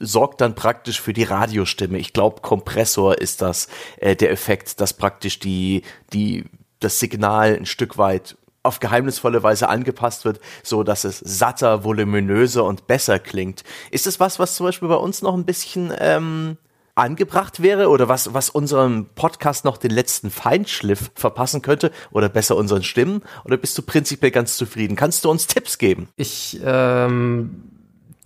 sorgt 0.00 0.40
dann 0.40 0.54
praktisch 0.54 1.00
für 1.00 1.12
die 1.12 1.22
Radiostimme. 1.22 1.98
Ich 1.98 2.12
glaube, 2.12 2.42
Kompressor 2.42 3.18
ist 3.18 3.40
das 3.42 3.68
äh, 3.98 4.16
der 4.16 4.30
Effekt, 4.30 4.80
dass 4.80 4.92
praktisch 4.92 5.38
die 5.38 5.82
die 6.12 6.44
das 6.80 7.00
Signal 7.00 7.56
ein 7.56 7.66
Stück 7.66 7.96
weit 7.96 8.36
auf 8.62 8.80
geheimnisvolle 8.80 9.42
Weise 9.42 9.68
angepasst 9.68 10.24
wird, 10.24 10.40
so 10.62 10.82
dass 10.82 11.04
es 11.04 11.18
satter, 11.20 11.84
voluminöser 11.84 12.64
und 12.64 12.86
besser 12.86 13.18
klingt. 13.18 13.62
Ist 13.90 14.06
es 14.06 14.20
was, 14.20 14.38
was 14.38 14.56
zum 14.56 14.66
Beispiel 14.66 14.88
bei 14.88 14.96
uns 14.96 15.22
noch 15.22 15.34
ein 15.34 15.46
bisschen 15.46 15.92
ähm, 15.98 16.58
angebracht 16.96 17.62
wäre 17.62 17.88
oder 17.88 18.08
was, 18.08 18.34
was 18.34 18.50
unserem 18.50 19.06
Podcast 19.14 19.64
noch 19.64 19.76
den 19.76 19.92
letzten 19.92 20.30
Feinschliff 20.30 21.12
verpassen 21.14 21.62
könnte 21.62 21.92
oder 22.10 22.28
besser 22.28 22.56
unseren 22.56 22.82
Stimmen? 22.82 23.22
Oder 23.44 23.56
bist 23.56 23.78
du 23.78 23.82
prinzipiell 23.82 24.32
ganz 24.32 24.56
zufrieden? 24.56 24.96
Kannst 24.96 25.24
du 25.24 25.30
uns 25.30 25.46
Tipps 25.46 25.78
geben? 25.78 26.08
Ich 26.16 26.60
ähm 26.64 27.70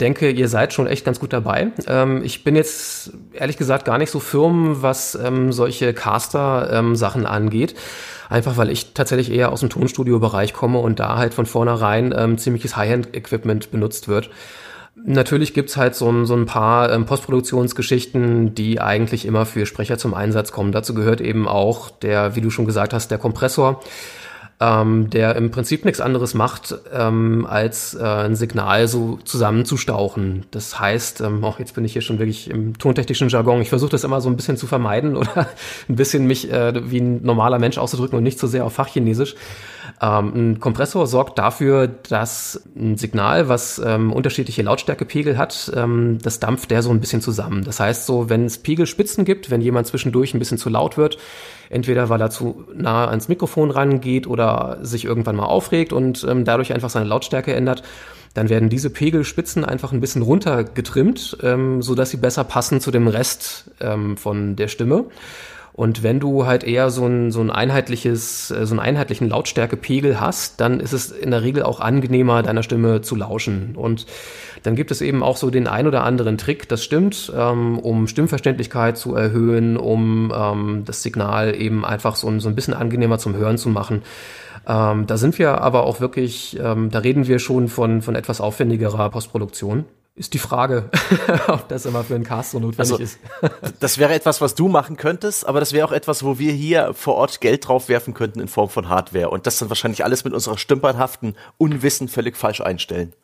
denke, 0.00 0.30
ihr 0.30 0.48
seid 0.48 0.72
schon 0.72 0.86
echt 0.86 1.04
ganz 1.04 1.20
gut 1.20 1.32
dabei. 1.32 1.72
Ähm, 1.86 2.22
ich 2.24 2.42
bin 2.42 2.56
jetzt 2.56 3.12
ehrlich 3.32 3.56
gesagt 3.56 3.84
gar 3.84 3.98
nicht 3.98 4.10
so 4.10 4.18
firm, 4.18 4.82
was 4.82 5.14
ähm, 5.14 5.52
solche 5.52 5.92
Caster-Sachen 5.92 7.22
ähm, 7.22 7.26
angeht. 7.26 7.74
Einfach 8.28 8.56
weil 8.56 8.70
ich 8.70 8.94
tatsächlich 8.94 9.30
eher 9.30 9.52
aus 9.52 9.60
dem 9.60 9.70
Tonstudio-Bereich 9.70 10.52
komme 10.52 10.78
und 10.78 11.00
da 11.00 11.16
halt 11.16 11.34
von 11.34 11.46
vornherein 11.46 12.14
ähm, 12.16 12.38
ziemliches 12.38 12.76
High-End-Equipment 12.76 13.70
benutzt 13.70 14.08
wird. 14.08 14.30
Natürlich 14.94 15.54
gibt's 15.54 15.76
halt 15.76 15.94
so 15.94 16.10
ein, 16.10 16.26
so 16.26 16.34
ein 16.34 16.46
paar 16.46 16.92
ähm, 16.92 17.06
Postproduktionsgeschichten, 17.06 18.54
die 18.54 18.80
eigentlich 18.80 19.24
immer 19.24 19.46
für 19.46 19.64
Sprecher 19.64 19.98
zum 19.98 20.14
Einsatz 20.14 20.52
kommen. 20.52 20.72
Dazu 20.72 20.94
gehört 20.94 21.20
eben 21.20 21.48
auch 21.48 21.90
der, 21.90 22.36
wie 22.36 22.40
du 22.40 22.50
schon 22.50 22.66
gesagt 22.66 22.92
hast, 22.92 23.10
der 23.10 23.18
Kompressor 23.18 23.80
ähm, 24.60 25.08
der 25.08 25.36
im 25.36 25.50
Prinzip 25.50 25.86
nichts 25.86 26.02
anderes 26.02 26.34
macht, 26.34 26.74
ähm, 26.92 27.46
als 27.48 27.94
äh, 27.94 28.04
ein 28.04 28.36
Signal 28.36 28.88
so 28.88 29.18
zusammenzustauchen. 29.24 30.44
Das 30.50 30.78
heißt, 30.78 31.22
ähm, 31.22 31.42
auch 31.44 31.58
jetzt 31.58 31.74
bin 31.74 31.84
ich 31.86 31.94
hier 31.94 32.02
schon 32.02 32.18
wirklich 32.18 32.50
im 32.50 32.76
tontechnischen 32.76 33.30
Jargon, 33.30 33.62
ich 33.62 33.70
versuche 33.70 33.90
das 33.90 34.04
immer 34.04 34.20
so 34.20 34.28
ein 34.28 34.36
bisschen 34.36 34.58
zu 34.58 34.66
vermeiden 34.66 35.16
oder 35.16 35.48
ein 35.88 35.96
bisschen 35.96 36.26
mich 36.26 36.52
äh, 36.52 36.90
wie 36.90 37.00
ein 37.00 37.22
normaler 37.22 37.58
Mensch 37.58 37.78
auszudrücken 37.78 38.18
und 38.18 38.22
nicht 38.22 38.38
so 38.38 38.46
sehr 38.46 38.66
auf 38.66 38.74
Fachchinesisch. 38.74 39.34
Ähm, 40.02 40.32
ein 40.34 40.60
Kompressor 40.60 41.06
sorgt 41.06 41.38
dafür, 41.38 41.86
dass 41.86 42.62
ein 42.74 42.96
Signal, 42.96 43.48
was 43.48 43.80
ähm, 43.84 44.12
unterschiedliche 44.12 44.62
Lautstärkepegel 44.62 45.36
hat, 45.36 45.70
ähm, 45.76 46.18
das 46.22 46.40
dampft 46.40 46.70
der 46.70 46.82
so 46.82 46.90
ein 46.90 47.00
bisschen 47.00 47.20
zusammen. 47.20 47.64
Das 47.64 47.80
heißt 47.80 48.06
so, 48.06 48.30
wenn 48.30 48.46
es 48.46 48.58
Pegelspitzen 48.58 49.26
gibt, 49.26 49.50
wenn 49.50 49.60
jemand 49.60 49.86
zwischendurch 49.86 50.32
ein 50.32 50.38
bisschen 50.38 50.56
zu 50.56 50.70
laut 50.70 50.96
wird, 50.96 51.18
entweder 51.68 52.08
weil 52.08 52.20
er 52.20 52.30
zu 52.30 52.64
nah 52.74 53.08
ans 53.08 53.28
Mikrofon 53.28 53.70
rangeht 53.70 54.26
oder 54.26 54.78
sich 54.80 55.04
irgendwann 55.04 55.36
mal 55.36 55.46
aufregt 55.46 55.92
und 55.92 56.26
ähm, 56.28 56.46
dadurch 56.46 56.72
einfach 56.72 56.90
seine 56.90 57.06
Lautstärke 57.06 57.54
ändert, 57.54 57.82
dann 58.32 58.48
werden 58.48 58.68
diese 58.70 58.90
Pegelspitzen 58.90 59.64
einfach 59.64 59.92
ein 59.92 60.00
bisschen 60.00 60.22
runtergetrimmt, 60.22 61.38
ähm, 61.42 61.82
so 61.82 61.94
dass 61.94 62.10
sie 62.10 62.16
besser 62.16 62.44
passen 62.44 62.80
zu 62.80 62.90
dem 62.90 63.08
Rest 63.08 63.70
ähm, 63.80 64.16
von 64.16 64.56
der 64.56 64.68
Stimme. 64.68 65.06
Und 65.80 66.02
wenn 66.02 66.20
du 66.20 66.44
halt 66.44 66.62
eher 66.62 66.90
so 66.90 67.06
ein, 67.06 67.30
so 67.30 67.40
ein 67.40 67.50
einheitliches, 67.50 68.50
äh, 68.50 68.66
so 68.66 68.74
einen 68.74 68.80
einheitlichen 68.80 69.30
Lautstärkepegel 69.30 70.20
hast, 70.20 70.60
dann 70.60 70.78
ist 70.78 70.92
es 70.92 71.10
in 71.10 71.30
der 71.30 71.42
Regel 71.42 71.62
auch 71.62 71.80
angenehmer, 71.80 72.42
deiner 72.42 72.62
Stimme 72.62 73.00
zu 73.00 73.16
lauschen. 73.16 73.76
Und 73.76 74.04
dann 74.62 74.76
gibt 74.76 74.90
es 74.90 75.00
eben 75.00 75.22
auch 75.22 75.38
so 75.38 75.48
den 75.48 75.66
ein 75.66 75.86
oder 75.86 76.04
anderen 76.04 76.36
Trick, 76.36 76.68
das 76.68 76.84
stimmt, 76.84 77.32
ähm, 77.34 77.78
um 77.78 78.08
Stimmverständlichkeit 78.08 78.98
zu 78.98 79.14
erhöhen, 79.14 79.78
um 79.78 80.30
ähm, 80.36 80.82
das 80.84 81.02
Signal 81.02 81.58
eben 81.58 81.86
einfach 81.86 82.14
so, 82.14 82.38
so 82.40 82.50
ein 82.50 82.54
bisschen 82.54 82.74
angenehmer 82.74 83.16
zum 83.16 83.34
Hören 83.34 83.56
zu 83.56 83.70
machen. 83.70 84.02
Ähm, 84.68 85.06
da 85.06 85.16
sind 85.16 85.38
wir 85.38 85.62
aber 85.62 85.84
auch 85.84 85.98
wirklich, 85.98 86.58
ähm, 86.62 86.90
da 86.90 86.98
reden 86.98 87.26
wir 87.26 87.38
schon 87.38 87.68
von, 87.68 88.02
von 88.02 88.16
etwas 88.16 88.42
aufwendigerer 88.42 89.08
Postproduktion. 89.08 89.86
Ist 90.20 90.34
die 90.34 90.38
Frage, 90.38 90.90
ob 91.46 91.66
das 91.68 91.86
immer 91.86 92.04
für 92.04 92.14
einen 92.14 92.24
Cast 92.24 92.50
so 92.50 92.58
notwendig 92.58 92.92
also, 92.92 93.02
ist. 93.02 93.18
das 93.80 93.96
wäre 93.96 94.12
etwas, 94.12 94.42
was 94.42 94.54
du 94.54 94.68
machen 94.68 94.98
könntest, 94.98 95.46
aber 95.46 95.60
das 95.60 95.72
wäre 95.72 95.88
auch 95.88 95.92
etwas, 95.92 96.22
wo 96.22 96.38
wir 96.38 96.52
hier 96.52 96.92
vor 96.92 97.14
Ort 97.14 97.40
Geld 97.40 97.66
drauf 97.66 97.88
werfen 97.88 98.12
könnten 98.12 98.38
in 98.38 98.46
Form 98.46 98.68
von 98.68 98.90
Hardware 98.90 99.30
und 99.30 99.46
das 99.46 99.58
dann 99.58 99.70
wahrscheinlich 99.70 100.04
alles 100.04 100.24
mit 100.24 100.34
unserer 100.34 100.58
stümperhaften 100.58 101.36
Unwissen 101.56 102.06
völlig 102.06 102.36
falsch 102.36 102.60
einstellen. 102.60 103.14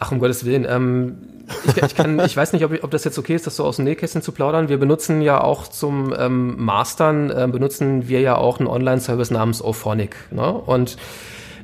Ach, 0.00 0.10
um 0.10 0.18
Gottes 0.18 0.44
Willen. 0.44 0.66
Ähm, 0.68 1.18
ich, 1.68 1.80
ich, 1.80 1.94
kann, 1.94 2.18
ich 2.18 2.36
weiß 2.36 2.52
nicht, 2.52 2.64
ob, 2.64 2.82
ob 2.82 2.90
das 2.90 3.04
jetzt 3.04 3.16
okay 3.16 3.36
ist, 3.36 3.46
das 3.46 3.54
so 3.54 3.64
aus 3.64 3.76
dem 3.76 3.84
Nähkästchen 3.84 4.20
zu 4.20 4.32
plaudern. 4.32 4.68
Wir 4.68 4.78
benutzen 4.78 5.22
ja 5.22 5.40
auch 5.40 5.68
zum 5.68 6.12
ähm, 6.18 6.56
Mastern, 6.58 7.30
äh, 7.30 7.46
benutzen 7.46 8.08
wir 8.08 8.22
ja 8.22 8.34
auch 8.34 8.58
einen 8.58 8.66
Online-Service 8.66 9.30
namens 9.30 9.62
Ophonic. 9.62 10.16
Ne? 10.32 10.52
Und 10.52 10.96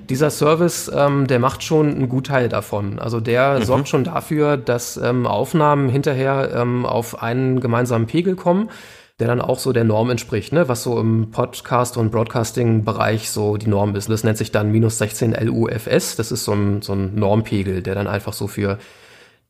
dieser 0.09 0.30
Service, 0.30 0.90
ähm, 0.94 1.26
der 1.26 1.38
macht 1.38 1.62
schon 1.62 1.90
einen 1.90 2.09
Gutteil 2.09 2.48
davon. 2.48 2.98
Also 2.98 3.20
der 3.20 3.59
mhm. 3.59 3.64
sorgt 3.64 3.88
schon 3.88 4.04
dafür, 4.04 4.57
dass 4.57 4.96
ähm, 4.96 5.26
Aufnahmen 5.26 5.88
hinterher 5.88 6.50
ähm, 6.54 6.86
auf 6.86 7.22
einen 7.22 7.61
gemeinsamen 7.61 8.07
Pegel 8.07 8.36
kommen, 8.36 8.70
der 9.18 9.28
dann 9.28 9.40
auch 9.40 9.59
so 9.59 9.72
der 9.72 9.84
Norm 9.84 10.11
entspricht, 10.11 10.52
ne? 10.52 10.68
was 10.68 10.82
so 10.82 11.00
im 11.00 11.30
Podcast- 11.30 11.96
und 11.96 12.11
Broadcasting-Bereich 12.11 13.30
so 13.30 13.57
die 13.57 13.68
Norm 13.68 13.94
ist. 13.94 14.11
Das 14.11 14.24
nennt 14.24 14.38
sich 14.38 14.52
dann 14.52 14.70
minus 14.70 14.98
16 14.98 15.34
LUFS. 15.34 16.16
Das 16.16 16.30
ist 16.30 16.44
so 16.44 16.52
ein, 16.52 16.82
so 16.82 16.92
ein 16.92 17.14
Normpegel, 17.14 17.82
der 17.82 17.94
dann 17.94 18.07
einfach 18.07 18.32
so 18.32 18.46
für 18.46 18.78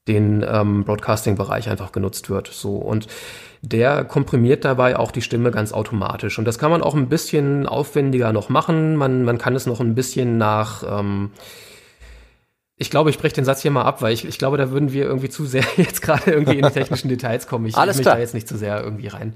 den 0.08 0.44
ähm, 0.48 0.84
Broadcasting-Bereich 0.84 1.68
einfach 1.68 1.92
genutzt 1.92 2.30
wird. 2.30 2.48
So 2.48 2.76
und 2.76 3.08
der 3.62 4.04
komprimiert 4.04 4.64
dabei 4.64 4.96
auch 4.96 5.10
die 5.10 5.22
Stimme 5.22 5.50
ganz 5.50 5.72
automatisch. 5.72 6.38
Und 6.38 6.44
das 6.44 6.58
kann 6.58 6.70
man 6.70 6.82
auch 6.82 6.94
ein 6.94 7.08
bisschen 7.08 7.66
aufwendiger 7.66 8.32
noch 8.32 8.48
machen. 8.48 8.96
Man, 8.96 9.24
man 9.24 9.38
kann 9.38 9.56
es 9.56 9.66
noch 9.66 9.80
ein 9.80 9.94
bisschen 9.94 10.38
nach 10.38 10.84
ähm, 10.88 11.30
ich 12.78 12.90
glaube, 12.90 13.08
ich 13.08 13.18
breche 13.18 13.34
den 13.34 13.44
Satz 13.44 13.62
hier 13.62 13.70
mal 13.70 13.84
ab, 13.84 14.02
weil 14.02 14.12
ich, 14.12 14.26
ich 14.26 14.38
glaube, 14.38 14.58
da 14.58 14.70
würden 14.70 14.92
wir 14.92 15.06
irgendwie 15.06 15.30
zu 15.30 15.46
sehr 15.46 15.64
jetzt 15.76 16.02
gerade 16.02 16.30
irgendwie 16.30 16.58
in 16.58 16.66
die 16.66 16.72
technischen 16.72 17.08
Details 17.08 17.46
kommen. 17.46 17.66
Ich, 17.66 17.76
Alles 17.76 17.96
ich 17.96 18.04
möchte 18.04 18.16
da 18.16 18.20
jetzt 18.20 18.34
nicht 18.34 18.48
zu 18.48 18.56
sehr 18.56 18.82
irgendwie 18.82 19.08
rein 19.08 19.34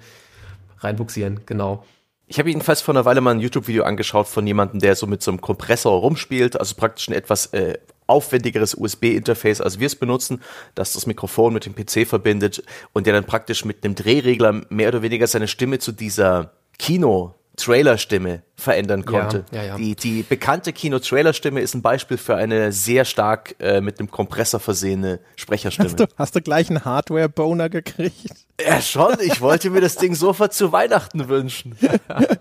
reinbuxieren, 0.78 1.40
genau. 1.44 1.84
Ich 2.26 2.38
habe 2.38 2.48
jedenfalls 2.48 2.80
vor 2.80 2.94
einer 2.94 3.04
Weile 3.04 3.20
mal 3.20 3.32
ein 3.32 3.40
YouTube-Video 3.40 3.84
angeschaut 3.84 4.28
von 4.28 4.46
jemandem, 4.46 4.80
der 4.80 4.94
so 4.94 5.06
mit 5.06 5.22
so 5.22 5.30
einem 5.30 5.40
Kompressor 5.40 5.98
rumspielt, 6.00 6.58
also 6.58 6.74
praktisch 6.74 7.08
ein 7.08 7.12
etwas 7.12 7.46
äh, 7.46 7.78
aufwendigeres 8.10 8.74
USB-Interface, 8.74 9.60
als 9.60 9.78
wir 9.78 9.86
es 9.86 9.96
benutzen, 9.96 10.42
das 10.74 10.92
das 10.92 11.06
Mikrofon 11.06 11.54
mit 11.54 11.66
dem 11.66 11.74
PC 11.74 12.06
verbindet 12.06 12.62
und 12.92 13.06
der 13.06 13.14
dann 13.14 13.24
praktisch 13.24 13.64
mit 13.64 13.84
einem 13.84 13.94
Drehregler 13.94 14.62
mehr 14.68 14.88
oder 14.88 15.02
weniger 15.02 15.26
seine 15.26 15.48
Stimme 15.48 15.78
zu 15.78 15.92
dieser 15.92 16.52
Kino 16.78 17.39
Trailerstimme 17.60 18.42
verändern 18.60 19.04
konnte. 19.04 19.44
Ja, 19.52 19.62
ja, 19.62 19.68
ja. 19.68 19.76
Die, 19.76 19.94
die 19.94 20.22
bekannte 20.22 20.72
Kino-Trailer-Stimme 20.72 21.60
ist 21.60 21.74
ein 21.74 21.82
Beispiel 21.82 22.18
für 22.18 22.36
eine 22.36 22.72
sehr 22.72 23.04
stark 23.04 23.56
äh, 23.58 23.80
mit 23.80 23.98
dem 23.98 24.10
Kompressor 24.10 24.60
versehene 24.60 25.20
Sprecherstimme. 25.36 25.88
Hast 25.88 26.00
du, 26.00 26.06
hast 26.16 26.36
du 26.36 26.40
gleich 26.42 26.68
einen 26.68 26.84
Hardware-Boner 26.84 27.68
gekriegt? 27.68 28.46
Ja, 28.64 28.80
schon. 28.80 29.14
Ich 29.22 29.40
wollte 29.40 29.70
mir 29.70 29.80
das 29.80 29.96
Ding 29.96 30.14
sofort 30.14 30.52
zu 30.52 30.72
Weihnachten 30.72 31.28
wünschen. 31.28 31.76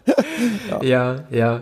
ja, 0.82 1.24
ja. 1.30 1.62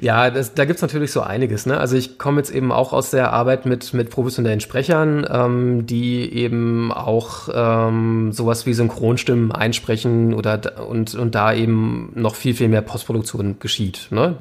Ja, 0.00 0.30
das, 0.30 0.54
da 0.54 0.64
gibt's 0.66 0.82
natürlich 0.82 1.10
so 1.10 1.22
einiges. 1.22 1.66
Ne? 1.66 1.78
Also 1.78 1.96
ich 1.96 2.18
komme 2.18 2.38
jetzt 2.38 2.50
eben 2.50 2.72
auch 2.72 2.92
aus 2.92 3.10
der 3.10 3.32
Arbeit 3.32 3.66
mit, 3.66 3.94
mit 3.94 4.10
professionellen 4.10 4.60
Sprechern, 4.60 5.26
ähm, 5.30 5.86
die 5.86 6.32
eben 6.34 6.92
auch 6.92 7.48
ähm, 7.52 8.32
sowas 8.32 8.66
wie 8.66 8.74
Synchronstimmen 8.74 9.52
einsprechen 9.52 10.34
oder 10.34 10.86
und, 10.86 11.14
und 11.14 11.34
da 11.34 11.54
eben 11.54 12.12
noch 12.14 12.34
viel, 12.34 12.54
viel 12.54 12.68
mehr 12.68 12.82
Postproduktion 12.94 13.56
geschieht. 13.58 14.06
Ne? 14.10 14.36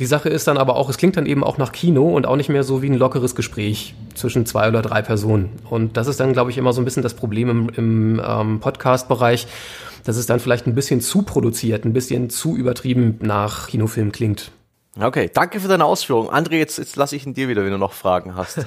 Die 0.00 0.06
Sache 0.06 0.30
ist 0.30 0.48
dann 0.48 0.56
aber 0.56 0.76
auch, 0.76 0.88
es 0.88 0.96
klingt 0.96 1.18
dann 1.18 1.26
eben 1.26 1.44
auch 1.44 1.58
nach 1.58 1.72
Kino 1.72 2.08
und 2.16 2.26
auch 2.26 2.36
nicht 2.36 2.48
mehr 2.48 2.64
so 2.64 2.80
wie 2.80 2.88
ein 2.88 2.94
lockeres 2.94 3.34
Gespräch 3.34 3.94
zwischen 4.14 4.46
zwei 4.46 4.68
oder 4.68 4.80
drei 4.80 5.02
Personen. 5.02 5.50
Und 5.68 5.98
das 5.98 6.06
ist 6.06 6.20
dann, 6.20 6.32
glaube 6.32 6.50
ich, 6.50 6.56
immer 6.56 6.72
so 6.72 6.80
ein 6.80 6.86
bisschen 6.86 7.02
das 7.02 7.12
Problem 7.12 7.50
im, 7.50 7.68
im 7.76 8.22
ähm, 8.26 8.60
Podcast-Bereich, 8.60 9.46
dass 10.04 10.16
es 10.16 10.24
dann 10.24 10.40
vielleicht 10.40 10.66
ein 10.66 10.74
bisschen 10.74 11.02
zu 11.02 11.20
produziert, 11.20 11.84
ein 11.84 11.92
bisschen 11.92 12.30
zu 12.30 12.56
übertrieben 12.56 13.18
nach 13.20 13.68
Kinofilm 13.68 14.10
klingt. 14.10 14.52
Okay, 15.00 15.30
danke 15.32 15.60
für 15.60 15.68
deine 15.68 15.84
Ausführung. 15.84 16.30
André, 16.30 16.56
jetzt, 16.56 16.76
jetzt 16.78 16.96
lasse 16.96 17.14
ich 17.14 17.24
ihn 17.24 17.32
dir 17.32 17.48
wieder, 17.48 17.64
wenn 17.64 17.70
du 17.70 17.78
noch 17.78 17.92
Fragen 17.92 18.34
hast. 18.34 18.58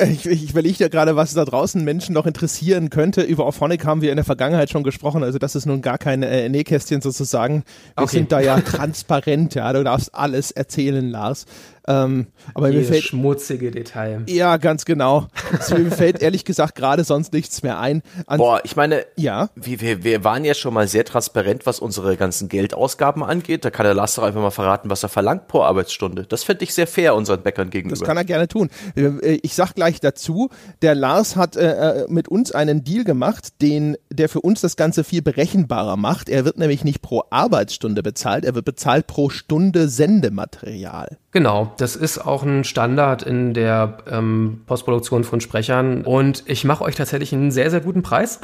ich 0.00 0.26
ich 0.26 0.50
überlege 0.50 0.76
ja 0.78 0.88
gerade, 0.88 1.16
was 1.16 1.32
da 1.32 1.46
draußen 1.46 1.82
Menschen 1.82 2.12
noch 2.12 2.26
interessieren 2.26 2.90
könnte. 2.90 3.22
Über 3.22 3.46
Auphonic 3.46 3.86
haben 3.86 4.02
wir 4.02 4.10
in 4.10 4.16
der 4.16 4.24
Vergangenheit 4.24 4.68
schon 4.68 4.82
gesprochen, 4.82 5.22
also 5.22 5.38
das 5.38 5.54
ist 5.54 5.64
nun 5.64 5.80
gar 5.80 5.96
kein 5.96 6.22
äh, 6.22 6.48
Nähkästchen 6.50 7.00
sozusagen. 7.00 7.64
Wir 7.96 8.04
okay. 8.04 8.16
sind 8.16 8.32
da 8.32 8.40
ja 8.40 8.60
transparent, 8.60 9.54
ja, 9.54 9.72
du 9.72 9.82
darfst 9.82 10.14
alles 10.14 10.50
erzählen, 10.50 11.08
Lars. 11.08 11.46
Ähm, 11.88 12.28
aber 12.54 12.68
Jedes 12.68 12.88
mir 12.88 12.92
fällt 12.94 13.04
schmutzige 13.04 13.70
Detail. 13.70 14.22
Ja, 14.28 14.56
ganz 14.56 14.84
genau. 14.84 15.26
Also 15.52 15.76
mir 15.76 15.90
fällt 15.90 16.22
ehrlich 16.22 16.44
gesagt 16.44 16.76
gerade 16.76 17.04
sonst 17.04 17.32
nichts 17.32 17.62
mehr 17.62 17.80
ein. 17.80 18.02
An 18.26 18.38
Boah, 18.38 18.60
ich 18.64 18.76
meine, 18.76 19.04
ja, 19.16 19.50
wir, 19.56 19.80
wir, 19.80 20.04
wir 20.04 20.24
waren 20.24 20.44
ja 20.44 20.54
schon 20.54 20.74
mal 20.74 20.86
sehr 20.86 21.04
transparent, 21.04 21.66
was 21.66 21.80
unsere 21.80 22.16
ganzen 22.16 22.48
Geldausgaben 22.48 23.22
angeht. 23.24 23.64
Da 23.64 23.70
kann 23.70 23.84
der 23.84 23.94
Lars 23.94 24.14
doch 24.14 24.22
einfach 24.22 24.40
mal 24.40 24.50
verraten, 24.50 24.90
was 24.90 25.02
er 25.02 25.08
verlangt 25.08 25.48
pro 25.48 25.62
Arbeitsstunde. 25.62 26.24
Das 26.24 26.44
fände 26.44 26.64
ich 26.64 26.72
sehr 26.72 26.86
fair 26.86 27.14
unseren 27.14 27.42
Bäckern 27.42 27.70
gegenüber. 27.70 27.98
Das 27.98 28.06
kann 28.06 28.16
er 28.16 28.24
gerne 28.24 28.48
tun. 28.48 28.70
Äh, 28.94 29.40
ich 29.42 29.54
sag 29.54 29.74
gleich 29.74 30.00
dazu, 30.00 30.50
der 30.82 30.94
Lars 30.94 31.36
hat 31.36 31.56
äh, 31.56 32.02
äh, 32.02 32.06
mit 32.08 32.28
uns 32.28 32.52
einen 32.52 32.84
Deal 32.84 33.04
gemacht, 33.04 33.60
den, 33.60 33.96
der 34.14 34.28
für 34.28 34.40
uns 34.40 34.60
das 34.60 34.76
Ganze 34.76 35.04
viel 35.04 35.22
berechenbarer 35.22 35.96
macht. 35.96 36.28
Er 36.28 36.44
wird 36.44 36.58
nämlich 36.58 36.84
nicht 36.84 37.02
pro 37.02 37.24
Arbeitsstunde 37.30 38.02
bezahlt, 38.02 38.44
er 38.44 38.54
wird 38.54 38.64
bezahlt 38.64 39.06
pro 39.06 39.30
Stunde 39.30 39.88
Sendematerial. 39.88 41.18
Genau, 41.32 41.72
das 41.78 41.96
ist 41.96 42.18
auch 42.18 42.42
ein 42.42 42.62
Standard 42.64 43.22
in 43.22 43.54
der 43.54 43.98
ähm, 44.10 44.60
Postproduktion 44.66 45.24
von 45.24 45.40
Sprechern 45.40 46.02
und 46.02 46.44
ich 46.46 46.64
mache 46.64 46.84
euch 46.84 46.94
tatsächlich 46.94 47.32
einen 47.32 47.50
sehr, 47.50 47.70
sehr 47.70 47.80
guten 47.80 48.02
Preis. 48.02 48.38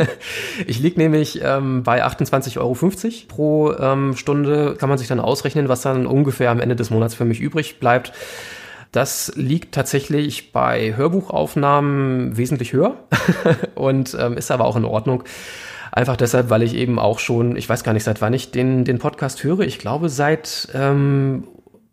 ich 0.66 0.78
lieg 0.78 0.96
nämlich 0.96 1.40
ähm, 1.42 1.82
bei 1.82 2.04
28,50 2.04 2.58
Euro 2.58 2.74
pro 3.26 3.72
ähm, 3.72 4.16
Stunde, 4.16 4.76
kann 4.78 4.88
man 4.88 4.98
sich 4.98 5.08
dann 5.08 5.18
ausrechnen, 5.18 5.68
was 5.68 5.82
dann 5.82 6.06
ungefähr 6.06 6.50
am 6.50 6.60
Ende 6.60 6.76
des 6.76 6.90
Monats 6.90 7.14
für 7.14 7.24
mich 7.24 7.40
übrig 7.40 7.80
bleibt. 7.80 8.12
Das 8.92 9.32
liegt 9.36 9.74
tatsächlich 9.74 10.52
bei 10.52 10.96
Hörbuchaufnahmen 10.96 12.36
wesentlich 12.36 12.72
höher 12.72 12.96
und 13.74 14.16
ähm, 14.18 14.36
ist 14.36 14.50
aber 14.50 14.64
auch 14.64 14.76
in 14.76 14.84
Ordnung. 14.84 15.22
Einfach 15.92 16.16
deshalb, 16.16 16.50
weil 16.50 16.62
ich 16.62 16.74
eben 16.74 16.98
auch 16.98 17.18
schon, 17.18 17.56
ich 17.56 17.68
weiß 17.68 17.84
gar 17.84 17.92
nicht, 17.92 18.04
seit 18.04 18.20
wann 18.20 18.32
ich 18.32 18.50
den, 18.50 18.84
den 18.84 18.98
Podcast 18.98 19.42
höre. 19.42 19.60
Ich 19.60 19.78
glaube, 19.78 20.08
seit 20.08 20.68
ähm, 20.74 21.48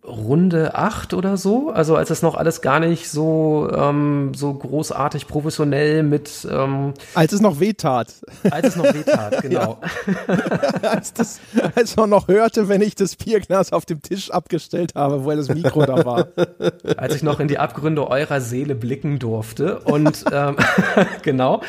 Runde 0.08 0.76
8 0.76 1.14
oder 1.14 1.38
so, 1.38 1.70
also 1.70 1.95
als 1.95 2.10
es 2.10 2.22
noch 2.22 2.36
alles 2.36 2.62
gar 2.62 2.80
nicht 2.80 3.10
so, 3.10 3.70
ähm, 3.74 4.32
so 4.34 4.53
großartig 4.53 5.28
professionell 5.28 6.03
mit 6.03 6.47
ähm, 6.49 6.93
Als 7.14 7.34
es 7.34 7.41
noch 7.41 7.60
wehtat. 7.60 8.14
Als 8.49 8.70
es 8.70 8.76
noch 8.78 8.86
wehtat, 8.86 9.41
genau. 9.41 9.80
als, 10.82 11.14
das, 11.14 11.39
als 11.76 11.95
man 11.97 12.10
noch 12.10 12.28
hörte, 12.28 12.70
wenn 12.70 12.82
ich 12.82 12.95
das 12.95 13.16
Bierglas 13.16 13.74
auf 13.74 13.86
dem 13.86 14.01
Tisch 14.01 14.32
abgestellt 14.32 14.93
habe, 14.95 15.26
wo 15.26 15.32
das 15.32 15.49
Mikro 15.49 15.86
da 15.86 16.05
war. 16.05 16.28
Als 16.97 17.16
ich 17.16 17.24
noch 17.24 17.39
in 17.39 17.47
die 17.47 17.60
Abgründe 17.60 18.10
eurer 18.10 18.41
Seele 18.41 18.76
blicken 18.76 19.20
durfte. 19.20 19.80
Und 19.80 20.24
ähm, 20.32 20.55
genau. 21.22 21.62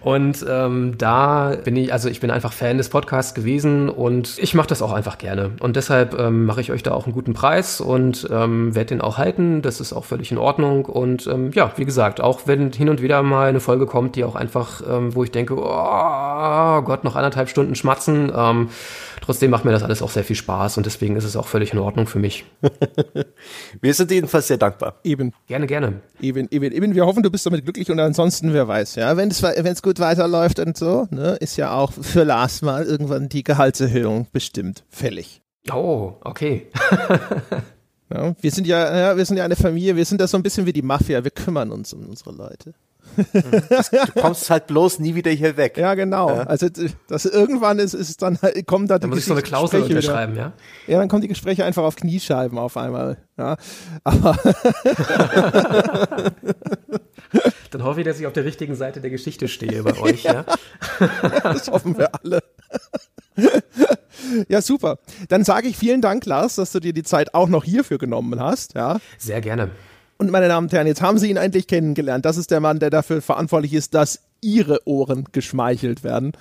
Und 0.00 0.44
ähm, 0.48 0.94
da 0.98 1.54
bin 1.62 1.76
ich, 1.76 1.92
also 1.92 2.08
ich 2.08 2.20
bin 2.20 2.30
einfach 2.30 2.52
Fan 2.52 2.78
des 2.78 2.88
Podcasts 2.88 3.34
gewesen 3.34 3.88
und 3.88 4.38
ich 4.38 4.54
mache 4.54 4.68
das 4.68 4.82
auch 4.82 4.92
einfach 4.92 5.18
gerne. 5.18 5.52
Und 5.60 5.76
deshalb 5.76 6.18
ähm, 6.18 6.46
mache 6.46 6.60
ich 6.60 6.72
euch 6.72 6.82
da 6.82 6.92
auch 6.92 7.04
einen 7.04 7.14
guten 7.14 7.34
Preis 7.34 7.81
und 7.82 8.28
ähm, 8.30 8.74
werde 8.74 8.88
den 8.88 9.00
auch 9.00 9.18
halten. 9.18 9.62
Das 9.62 9.80
ist 9.80 9.92
auch 9.92 10.04
völlig 10.04 10.32
in 10.32 10.38
Ordnung. 10.38 10.86
Und 10.86 11.26
ähm, 11.26 11.50
ja, 11.52 11.72
wie 11.76 11.84
gesagt, 11.84 12.20
auch 12.20 12.42
wenn 12.46 12.72
hin 12.72 12.88
und 12.88 13.02
wieder 13.02 13.22
mal 13.22 13.48
eine 13.48 13.60
Folge 13.60 13.86
kommt, 13.86 14.16
die 14.16 14.24
auch 14.24 14.34
einfach, 14.34 14.82
ähm, 14.88 15.14
wo 15.14 15.24
ich 15.24 15.30
denke, 15.30 15.54
oh 15.56 16.82
Gott, 16.82 17.04
noch 17.04 17.16
anderthalb 17.16 17.48
Stunden 17.48 17.74
schmatzen. 17.74 18.32
Ähm, 18.34 18.68
trotzdem 19.20 19.50
macht 19.50 19.64
mir 19.64 19.72
das 19.72 19.82
alles 19.82 20.02
auch 20.02 20.10
sehr 20.10 20.24
viel 20.24 20.36
Spaß 20.36 20.76
und 20.76 20.86
deswegen 20.86 21.16
ist 21.16 21.24
es 21.24 21.36
auch 21.36 21.46
völlig 21.46 21.72
in 21.72 21.78
Ordnung 21.78 22.06
für 22.06 22.18
mich. 22.18 22.44
wir 23.80 23.94
sind 23.94 24.10
jedenfalls 24.10 24.48
sehr 24.48 24.58
dankbar. 24.58 25.00
Eben. 25.04 25.32
Gerne, 25.46 25.66
gerne. 25.66 26.00
Eben, 26.20 26.48
eben, 26.50 26.72
eben. 26.72 26.94
Wir 26.94 27.06
hoffen, 27.06 27.22
du 27.22 27.30
bist 27.30 27.46
damit 27.46 27.64
glücklich 27.64 27.90
und 27.90 28.00
ansonsten, 28.00 28.52
wer 28.52 28.68
weiß, 28.68 28.96
ja, 28.96 29.16
wenn 29.16 29.30
es 29.30 29.42
wenn 29.42 29.66
es 29.66 29.82
gut 29.82 30.00
weiterläuft 30.00 30.58
und 30.58 30.76
so, 30.76 31.06
ne, 31.10 31.36
ist 31.40 31.56
ja 31.56 31.74
auch 31.74 31.92
für 31.92 32.24
Lars 32.24 32.62
mal 32.62 32.84
irgendwann 32.84 33.28
die 33.28 33.42
Gehaltserhöhung 33.42 34.26
bestimmt 34.32 34.84
fällig. 34.88 35.42
Oh, 35.70 36.14
okay. 36.22 36.66
ja, 38.12 38.34
wir 38.40 38.50
sind 38.50 38.66
ja, 38.66 38.96
ja, 38.96 39.16
wir 39.16 39.24
sind 39.24 39.36
ja 39.36 39.44
eine 39.44 39.56
Familie, 39.56 39.96
wir 39.96 40.04
sind 40.04 40.20
da 40.20 40.26
so 40.26 40.36
ein 40.36 40.42
bisschen 40.42 40.66
wie 40.66 40.72
die 40.72 40.82
Mafia, 40.82 41.24
wir 41.24 41.30
kümmern 41.30 41.70
uns 41.72 41.92
um 41.92 42.06
unsere 42.06 42.32
Leute. 42.32 42.74
du 43.16 44.20
kommst 44.20 44.48
halt 44.48 44.66
bloß 44.68 44.98
nie 44.98 45.14
wieder 45.14 45.30
hier 45.30 45.56
weg. 45.56 45.76
Ja, 45.76 45.94
genau. 45.94 46.28
Ja. 46.30 46.42
Also 46.44 46.68
das 47.08 47.24
irgendwann 47.26 47.78
ist, 47.78 47.94
ist 47.94 48.22
dann 48.22 48.38
halt, 48.40 48.66
kommen 48.66 48.86
da 48.86 48.98
die 48.98 49.06
muss 49.06 49.18
ich 49.18 49.24
so 49.26 49.32
eine 49.32 49.42
Klausel 49.42 49.82
unterschreiben, 49.82 50.36
ja? 50.36 50.52
Ja, 50.86 50.98
dann 50.98 51.08
kommen 51.08 51.22
die 51.22 51.28
Gespräche 51.28 51.64
einfach 51.64 51.82
auf 51.82 51.96
Kniescheiben 51.96 52.58
auf 52.58 52.76
einmal. 52.76 53.18
Ja, 53.36 53.56
aber 54.04 54.36
dann 57.70 57.82
hoffe 57.82 58.00
ich, 58.00 58.06
dass 58.06 58.20
ich 58.20 58.26
auf 58.26 58.32
der 58.32 58.44
richtigen 58.44 58.76
Seite 58.76 59.00
der 59.00 59.10
Geschichte 59.10 59.48
stehe 59.48 59.82
bei 59.82 59.98
euch. 59.98 60.22
Ja? 60.24 60.44
das 61.42 61.68
hoffen 61.68 61.98
wir 61.98 62.14
alle. 62.14 62.40
Ja, 64.48 64.62
super. 64.62 64.98
Dann 65.28 65.44
sage 65.44 65.68
ich 65.68 65.76
vielen 65.76 66.00
Dank, 66.00 66.24
Lars, 66.26 66.56
dass 66.56 66.72
du 66.72 66.80
dir 66.80 66.92
die 66.92 67.02
Zeit 67.02 67.34
auch 67.34 67.48
noch 67.48 67.64
hierfür 67.64 67.98
genommen 67.98 68.38
hast. 68.40 68.74
Ja. 68.74 68.98
Sehr 69.18 69.40
gerne. 69.40 69.70
Und 70.18 70.30
meine 70.30 70.48
Damen 70.48 70.68
und 70.68 70.72
Herren, 70.72 70.86
jetzt 70.86 71.02
haben 71.02 71.18
Sie 71.18 71.30
ihn 71.30 71.36
endlich 71.36 71.66
kennengelernt. 71.66 72.24
Das 72.24 72.36
ist 72.36 72.50
der 72.50 72.60
Mann, 72.60 72.78
der 72.78 72.90
dafür 72.90 73.20
verantwortlich 73.20 73.72
ist, 73.72 73.94
dass 73.94 74.20
Ihre 74.40 74.86
Ohren 74.86 75.24
geschmeichelt 75.32 76.04
werden. 76.04 76.32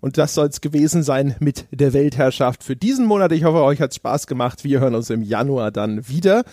Und 0.00 0.18
das 0.18 0.34
soll 0.34 0.48
es 0.48 0.60
gewesen 0.60 1.02
sein 1.02 1.34
mit 1.38 1.66
der 1.70 1.92
Weltherrschaft 1.92 2.62
für 2.62 2.76
diesen 2.76 3.06
Monat. 3.06 3.32
Ich 3.32 3.44
hoffe, 3.44 3.62
euch 3.62 3.80
hat 3.80 3.94
Spaß 3.94 4.26
gemacht. 4.26 4.64
Wir 4.64 4.80
hören 4.80 4.94
uns 4.94 5.10
im 5.10 5.22
Januar 5.22 5.70
dann 5.70 6.08
wieder. 6.08 6.44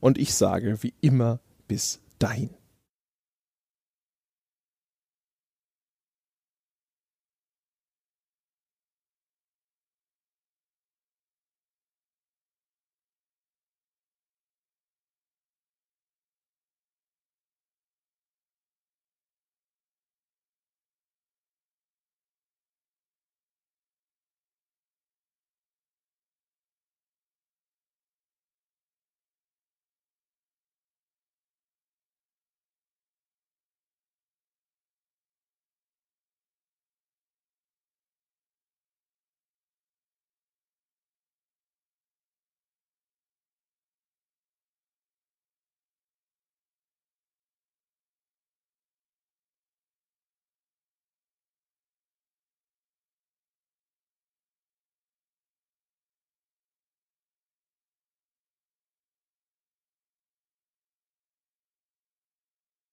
Und 0.00 0.18
ich 0.18 0.34
sage 0.34 0.78
wie 0.82 0.94
immer 1.00 1.40
bis 1.66 2.00
dahin. 2.18 2.50